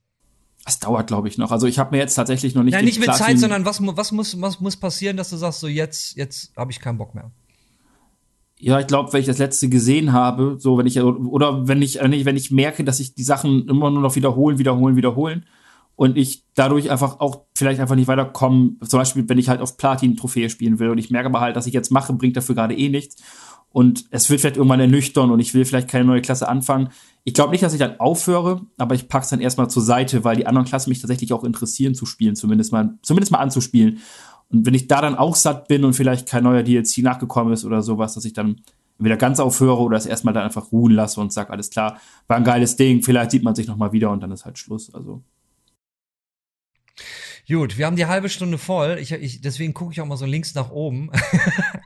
Das 0.66 0.80
dauert, 0.80 1.08
glaube 1.08 1.28
ich, 1.28 1.38
noch. 1.38 1.52
Also 1.52 1.68
ich 1.68 1.80
habe 1.80 1.92
mir 1.92 1.98
jetzt 1.98 2.16
tatsächlich 2.16 2.54
noch 2.54 2.64
nicht. 2.64 2.74
Nein, 2.74 2.86
nicht 2.86 3.00
mit 3.00 3.06
Platin 3.08 3.26
Zeit, 3.26 3.40
sondern 3.40 3.66
was, 3.66 3.82
was, 3.82 4.12
muss, 4.12 4.40
was 4.42 4.60
muss 4.60 4.78
passieren, 4.78 5.18
dass 5.18 5.30
du 5.30 5.38
sagst, 5.38 5.62
so 5.62 5.68
jetzt, 5.68 6.16
jetzt 6.16 6.56
habe 6.56 6.72
ich 6.72 6.80
keinen 6.80 6.98
Bock 6.98 7.16
mehr. 7.16 7.32
Ja, 8.60 8.80
ich 8.80 8.88
glaube, 8.88 9.14
wenn 9.14 9.22
ich 9.22 9.26
das 9.26 9.38
letzte 9.38 9.70
gesehen 9.70 10.12
habe, 10.12 10.58
so 10.60 10.78
wenn 10.78 10.86
ich 10.86 11.00
oder 11.02 11.68
wenn 11.70 11.82
ich 11.82 11.96
wenn 12.02 12.36
ich 12.36 12.52
merke, 12.52 12.84
dass 12.84 13.00
ich 13.00 13.16
die 13.16 13.24
Sachen 13.24 13.70
immer 13.70 13.90
nur 13.90 14.02
noch 14.02 14.16
wiederholen, 14.16 14.60
wiederholen, 14.60 14.98
wiederholen 14.98 15.46
und 15.96 16.18
ich 16.18 16.44
dadurch 16.56 16.92
einfach 16.92 17.22
auch 17.22 17.46
vielleicht 17.56 17.80
einfach 17.80 17.96
nicht 17.96 18.10
weiterkomme. 18.10 18.74
Zum 18.86 19.00
Beispiel, 19.00 19.30
wenn 19.30 19.38
ich 19.38 19.48
halt 19.48 19.62
auf 19.62 19.78
Platin-Trophäe 19.78 20.50
spielen 20.50 20.78
will 20.78 20.90
und 20.90 20.98
ich 20.98 21.10
merke 21.10 21.30
aber 21.30 21.40
halt, 21.40 21.56
dass 21.56 21.68
ich 21.68 21.74
jetzt 21.74 21.90
mache, 21.90 22.12
bringt 22.12 22.36
dafür 22.36 22.54
gerade 22.54 22.78
eh 22.78 22.90
nichts 22.90 23.24
und 23.72 24.06
es 24.12 24.30
wird 24.30 24.42
vielleicht 24.42 24.58
irgendwann 24.58 24.80
ernüchtern 24.80 25.32
und 25.32 25.40
ich 25.40 25.54
will 25.54 25.66
vielleicht 25.66 25.88
keine 25.88 26.06
neue 26.06 26.22
Klasse 26.22 26.48
anfangen. 26.48 26.90
Ich 27.24 27.34
glaube 27.34 27.52
nicht, 27.52 27.64
dass 27.64 27.74
ich 27.74 27.80
dann 27.80 28.00
aufhöre, 28.00 28.62
aber 28.78 28.96
ich 28.96 29.08
packe 29.08 29.24
es 29.24 29.30
dann 29.30 29.42
erstmal 29.42 29.70
zur 29.70 29.84
Seite, 29.84 30.24
weil 30.24 30.36
die 30.36 30.48
anderen 30.48 30.68
Klassen 30.68 30.90
mich 30.90 31.00
tatsächlich 31.00 31.34
auch 31.34 31.44
interessieren 31.44 31.94
zu 31.94 32.06
spielen, 32.06 32.36
zumindest 32.36 32.72
mal, 32.72 32.98
zumindest 33.04 33.32
mal 33.32 33.40
anzuspielen. 33.40 34.00
Und 34.50 34.66
wenn 34.66 34.74
ich 34.74 34.88
da 34.88 35.02
dann 35.02 35.16
auch 35.16 35.36
satt 35.36 35.68
bin 35.68 35.86
und 35.86 35.94
vielleicht 35.94 36.28
kein 36.28 36.44
neuer 36.44 36.64
DLC 36.64 37.00
nachgekommen 37.00 37.54
ist 37.54 37.66
oder 37.66 37.84
sowas, 37.84 38.16
dass 38.16 38.26
ich 38.26 38.34
dann 38.34 38.62
wieder 38.98 39.18
ganz 39.18 39.40
aufhöre 39.40 39.80
oder 39.82 39.98
es 39.98 40.06
erstmal 40.06 40.34
dann 40.34 40.44
einfach 40.44 40.72
ruhen 40.72 40.94
lasse 40.94 41.22
und 41.22 41.32
sage, 41.32 41.52
alles 41.52 41.70
klar, 41.70 42.00
war 42.28 42.38
ein 42.38 42.44
geiles 42.44 42.76
Ding, 42.76 43.02
vielleicht 43.04 43.32
sieht 43.32 43.44
man 43.44 43.56
sich 43.56 43.68
nochmal 43.68 43.92
wieder 43.92 44.12
und 44.12 44.22
dann 44.22 44.32
ist 44.32 44.46
halt 44.46 44.58
Schluss. 44.58 44.94
Also. 44.94 45.24
Gut, 47.48 47.78
wir 47.78 47.86
haben 47.86 47.96
die 47.96 48.06
halbe 48.06 48.30
Stunde 48.30 48.58
voll. 48.58 48.98
Ich, 49.00 49.12
ich, 49.12 49.42
deswegen 49.42 49.74
gucke 49.74 49.94
ich 49.94 50.02
auch 50.02 50.06
mal 50.06 50.18
so 50.18 50.26
links 50.26 50.54
nach 50.54 50.70
oben. 50.70 51.12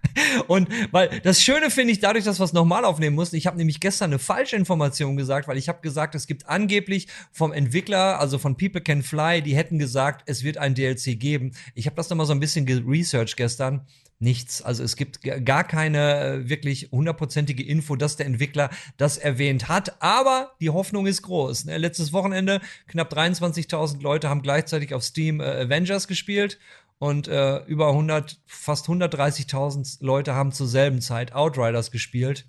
und 0.48 0.70
weil 0.92 1.22
das 1.22 1.42
Schöne 1.42 1.70
finde 1.70 1.94
ich 1.94 2.00
dadurch, 2.00 2.26
dass 2.26 2.40
wir 2.40 2.46
es 2.46 2.54
nochmal 2.54 2.86
aufnehmen 2.86 3.16
mussten. 3.16 3.36
Ich 3.36 3.48
habe 3.48 3.58
nämlich 3.58 3.80
gestern 3.80 4.12
eine 4.12 4.20
falsche 4.20 4.56
Information 4.56 5.18
gesagt, 5.18 5.48
weil 5.48 5.58
ich 5.58 5.70
habe 5.70 5.82
gesagt, 5.82 6.16
es 6.16 6.28
gibt 6.28 6.48
angeblich 6.48 7.08
vom 7.32 7.52
Entwickler, 7.52 8.20
also 8.20 8.38
von 8.38 8.58
People 8.58 8.82
Can 8.82 9.04
Fly, 9.04 9.42
die 9.42 9.56
hätten 9.56 9.80
gesagt, 9.80 10.24
es 10.28 10.44
wird 10.44 10.58
ein 10.58 10.76
DLC 10.76 11.20
geben. 11.20 11.52
Ich 11.76 11.86
habe 11.86 11.96
das 11.96 12.10
nochmal 12.10 12.26
so 12.26 12.34
ein 12.34 12.40
bisschen 12.40 12.66
geresearched 12.66 13.38
gestern 13.38 13.86
nichts. 14.24 14.62
Also 14.62 14.84
es 14.84 14.96
gibt 14.96 15.20
gar 15.46 15.64
keine 15.64 16.20
äh, 16.20 16.50
wirklich 16.50 16.90
hundertprozentige 16.92 17.64
Info, 17.64 17.96
dass 17.96 18.16
der 18.16 18.26
Entwickler 18.26 18.70
das 18.98 19.18
erwähnt 19.18 19.68
hat. 19.68 20.02
Aber 20.02 20.54
die 20.62 20.70
Hoffnung 20.70 21.06
ist 21.06 21.22
groß. 21.24 21.66
Ne? 21.66 21.78
Letztes 21.78 22.14
Wochenende 22.14 22.62
knapp 22.88 23.14
23.000 23.14 24.02
Leute 24.02 24.30
haben 24.30 24.42
gleichzeitig 24.42 24.94
auf 24.94 25.04
Steam 25.04 25.40
äh, 25.40 25.44
Avengers 25.44 26.08
gespielt 26.08 26.58
und 27.04 27.28
äh, 27.28 27.58
über 27.66 27.90
100, 27.90 28.40
fast 28.46 28.88
130.000 28.88 29.98
Leute 30.00 30.36
haben 30.36 30.54
zur 30.54 30.68
selben 30.68 31.02
Zeit 31.02 31.34
Outriders 31.36 31.92
gespielt. 31.92 32.48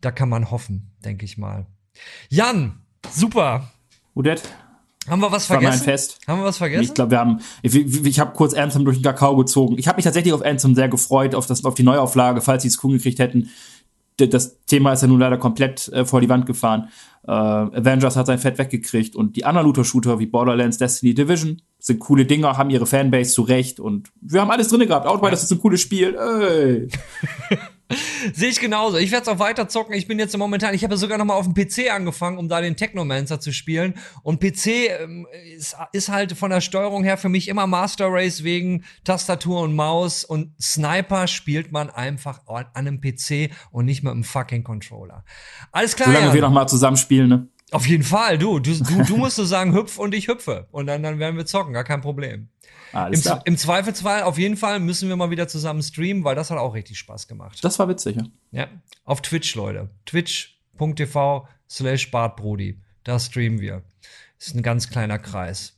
Da 0.00 0.10
kann 0.10 0.30
man 0.30 0.50
hoffen, 0.50 0.92
denke 1.04 1.26
ich 1.26 1.36
mal. 1.36 1.66
Jan, 2.30 2.80
super. 3.12 3.70
Odette, 4.14 4.48
haben 5.06 5.20
wir 5.20 5.30
was 5.30 5.44
vergessen? 5.44 5.70
War 5.70 5.76
mein 5.76 5.84
Fest. 5.84 6.18
Haben 6.26 6.40
wir 6.40 6.46
was 6.46 6.56
vergessen? 6.56 6.82
Ich 6.82 6.94
glaube, 6.94 7.10
wir 7.10 7.18
haben. 7.18 7.40
Ich, 7.60 7.74
ich 7.74 8.18
habe 8.18 8.32
kurz 8.32 8.54
Anthem 8.54 8.86
durch 8.86 8.96
den 8.96 9.02
Kakao 9.02 9.36
gezogen. 9.36 9.76
Ich 9.76 9.86
habe 9.86 9.96
mich 9.96 10.04
tatsächlich 10.04 10.32
auf 10.32 10.42
Anthem 10.42 10.74
sehr 10.74 10.88
gefreut, 10.88 11.34
auf, 11.34 11.44
das, 11.44 11.62
auf 11.66 11.74
die 11.74 11.82
Neuauflage, 11.82 12.40
falls 12.40 12.62
sie 12.62 12.68
es 12.68 12.82
cool 12.82 12.96
gekriegt 12.96 13.18
hätten. 13.18 13.50
Das 14.18 14.58
Thema 14.66 14.92
ist 14.92 15.02
ja 15.02 15.08
nun 15.08 15.20
leider 15.20 15.38
komplett 15.38 15.88
äh, 15.88 16.04
vor 16.04 16.20
die 16.20 16.28
Wand 16.28 16.46
gefahren. 16.46 16.88
Äh, 17.26 17.30
Avengers 17.30 18.16
hat 18.16 18.26
sein 18.26 18.38
Fett 18.38 18.58
weggekriegt 18.58 19.14
und 19.14 19.36
die 19.36 19.44
anderen 19.44 19.66
Looter-Shooter 19.66 20.18
wie 20.18 20.26
Borderlands, 20.26 20.78
Destiny, 20.78 21.14
Division 21.14 21.62
sind 21.78 22.00
coole 22.00 22.26
Dinger, 22.26 22.56
haben 22.56 22.70
ihre 22.70 22.86
Fanbase 22.86 23.32
zurecht 23.32 23.78
und 23.78 24.10
wir 24.20 24.40
haben 24.40 24.50
alles 24.50 24.68
drin 24.68 24.86
gehabt. 24.86 25.06
Outriders 25.06 25.42
ja. 25.42 25.44
ist 25.44 25.52
ein 25.52 25.60
cooles 25.60 25.80
Spiel. 25.80 26.16
Ey. 26.16 26.88
Sehe 28.34 28.50
ich 28.50 28.60
genauso. 28.60 28.98
Ich 28.98 29.10
werde 29.12 29.22
es 29.22 29.28
auch 29.28 29.38
weiter 29.38 29.68
zocken. 29.68 29.94
Ich 29.94 30.06
bin 30.06 30.18
jetzt 30.18 30.36
momentan, 30.36 30.74
ich 30.74 30.84
habe 30.84 30.96
sogar 30.96 31.16
noch 31.16 31.24
mal 31.24 31.34
auf 31.34 31.48
dem 31.50 31.54
PC 31.54 31.90
angefangen, 31.90 32.36
um 32.36 32.48
da 32.48 32.60
den 32.60 32.76
Technomancer 32.76 33.40
zu 33.40 33.52
spielen. 33.52 33.94
Und 34.22 34.40
PC 34.40 34.66
ähm, 35.00 35.26
ist, 35.56 35.76
ist, 35.92 36.08
halt 36.10 36.32
von 36.32 36.50
der 36.50 36.60
Steuerung 36.60 37.02
her 37.02 37.16
für 37.16 37.28
mich 37.28 37.48
immer 37.48 37.66
Master 37.66 38.08
Race 38.10 38.44
wegen 38.44 38.84
Tastatur 39.04 39.62
und 39.62 39.74
Maus. 39.74 40.24
Und 40.24 40.52
Sniper 40.60 41.26
spielt 41.26 41.72
man 41.72 41.88
einfach 41.88 42.40
an 42.46 42.66
einem 42.74 43.00
PC 43.00 43.50
und 43.70 43.86
nicht 43.86 44.02
mit 44.02 44.12
einem 44.12 44.24
fucking 44.24 44.64
Controller. 44.64 45.24
Alles 45.72 45.96
klar. 45.96 46.08
Solange 46.08 46.26
Jan. 46.26 46.34
wir 46.34 46.42
noch 46.42 46.52
mal 46.52 46.66
zusammenspielen, 46.66 47.28
ne? 47.28 47.48
Auf 47.70 47.86
jeden 47.86 48.04
Fall, 48.04 48.38
du. 48.38 48.58
Du, 48.60 48.72
du, 48.72 49.02
du 49.04 49.16
musst 49.18 49.36
so 49.36 49.44
sagen, 49.44 49.74
hüpf 49.74 49.98
und 49.98 50.14
ich 50.14 50.28
hüpfe. 50.28 50.68
Und 50.70 50.86
dann, 50.86 51.02
dann 51.02 51.18
werden 51.18 51.36
wir 51.36 51.46
zocken, 51.46 51.72
gar 51.72 51.84
kein 51.84 52.00
Problem. 52.00 52.48
Alles 52.92 53.20
Im, 53.20 53.22
klar. 53.22 53.42
Im 53.44 53.56
Zweifelsfall, 53.56 54.22
auf 54.22 54.38
jeden 54.38 54.56
Fall, 54.56 54.80
müssen 54.80 55.08
wir 55.08 55.16
mal 55.16 55.30
wieder 55.30 55.48
zusammen 55.48 55.82
streamen, 55.82 56.24
weil 56.24 56.34
das 56.34 56.50
hat 56.50 56.58
auch 56.58 56.74
richtig 56.74 56.98
Spaß 56.98 57.28
gemacht. 57.28 57.62
Das 57.62 57.78
war 57.78 57.88
witzig, 57.88 58.16
ja. 58.16 58.24
Ja, 58.50 58.68
auf 59.04 59.22
Twitch, 59.22 59.54
Leute. 59.54 59.90
Twitch.tv 60.06 61.46
slash 61.68 62.10
bartbrody. 62.10 62.80
Da 63.04 63.18
streamen 63.18 63.60
wir. 63.60 63.82
Ist 64.38 64.54
ein 64.54 64.62
ganz 64.62 64.88
kleiner 64.88 65.18
Kreis. 65.18 65.74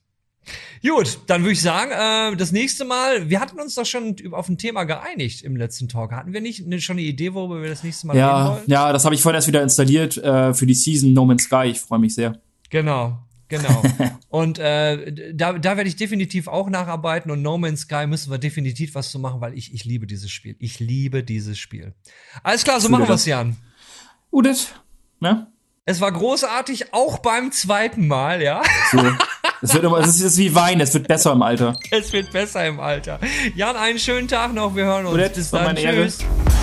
Gut, 0.82 1.20
dann 1.26 1.42
würde 1.42 1.52
ich 1.52 1.60
sagen, 1.60 1.90
äh, 1.92 2.36
das 2.36 2.52
nächste 2.52 2.84
Mal, 2.84 3.28
wir 3.28 3.40
hatten 3.40 3.60
uns 3.60 3.74
doch 3.74 3.84
schon 3.84 4.16
auf 4.32 4.48
ein 4.48 4.56
Thema 4.56 4.84
geeinigt 4.84 5.42
im 5.42 5.56
letzten 5.56 5.88
Talk. 5.88 6.12
Hatten 6.12 6.32
wir 6.32 6.40
nicht 6.40 6.66
ne, 6.66 6.80
schon 6.80 6.94
eine 6.96 7.06
Idee, 7.06 7.34
worüber 7.34 7.60
wir 7.62 7.68
das 7.68 7.84
nächste 7.84 8.06
Mal 8.06 8.16
ja, 8.16 8.36
reden 8.36 8.56
wollen? 8.56 8.64
Ja, 8.66 8.92
das 8.92 9.04
habe 9.04 9.14
ich 9.14 9.22
vorhin 9.22 9.36
erst 9.36 9.48
wieder 9.48 9.62
installiert 9.62 10.16
äh, 10.16 10.54
für 10.54 10.66
die 10.66 10.74
Season 10.74 11.12
No 11.12 11.24
Man's 11.24 11.44
Sky. 11.44 11.66
Ich 11.66 11.80
freue 11.80 11.98
mich 11.98 12.14
sehr. 12.14 12.40
Genau. 12.70 13.18
Genau. 13.50 13.82
und 14.28 14.58
äh, 14.58 15.34
da, 15.34 15.52
da 15.52 15.76
werde 15.76 15.88
ich 15.88 15.96
definitiv 15.96 16.48
auch 16.48 16.70
nacharbeiten 16.70 17.30
und 17.30 17.42
No 17.42 17.58
Man's 17.58 17.82
Sky 17.82 18.06
müssen 18.06 18.30
wir 18.30 18.38
definitiv 18.38 18.94
was 18.94 19.10
zu 19.10 19.18
machen, 19.18 19.42
weil 19.42 19.52
ich, 19.54 19.74
ich 19.74 19.84
liebe 19.84 20.06
dieses 20.06 20.30
Spiel. 20.30 20.56
Ich 20.58 20.80
liebe 20.80 21.22
dieses 21.22 21.58
Spiel. 21.58 21.92
Alles 22.42 22.64
klar, 22.64 22.80
so 22.80 22.88
machen 22.88 23.06
wir 23.06 23.14
es, 23.14 23.26
Jan. 23.26 23.56
Udit, 24.32 24.74
ne? 25.18 25.48
Es 25.84 26.00
war 26.00 26.12
großartig, 26.12 26.94
auch 26.94 27.18
beim 27.18 27.50
zweiten 27.50 28.06
Mal, 28.06 28.40
ja. 28.40 28.62
So. 28.92 28.98
Es 29.62 29.74
wird 29.74 29.84
immer, 29.84 29.98
es 29.98 30.20
ist 30.20 30.38
wie 30.38 30.54
Wein, 30.54 30.80
es 30.80 30.94
wird 30.94 31.08
besser 31.08 31.32
im 31.32 31.42
Alter. 31.42 31.76
Es 31.90 32.12
wird 32.12 32.30
besser 32.30 32.66
im 32.66 32.80
Alter. 32.80 33.18
Jan, 33.56 33.76
einen 33.76 33.98
schönen 33.98 34.28
Tag 34.28 34.54
noch, 34.54 34.74
wir 34.76 34.84
hören 34.84 35.06
uns. 35.06 35.14
Udit, 35.14 35.34
Bis 35.34 35.50
dann. 35.50 35.74
Tschüss. 35.76 36.20
Ehre. 36.20 36.59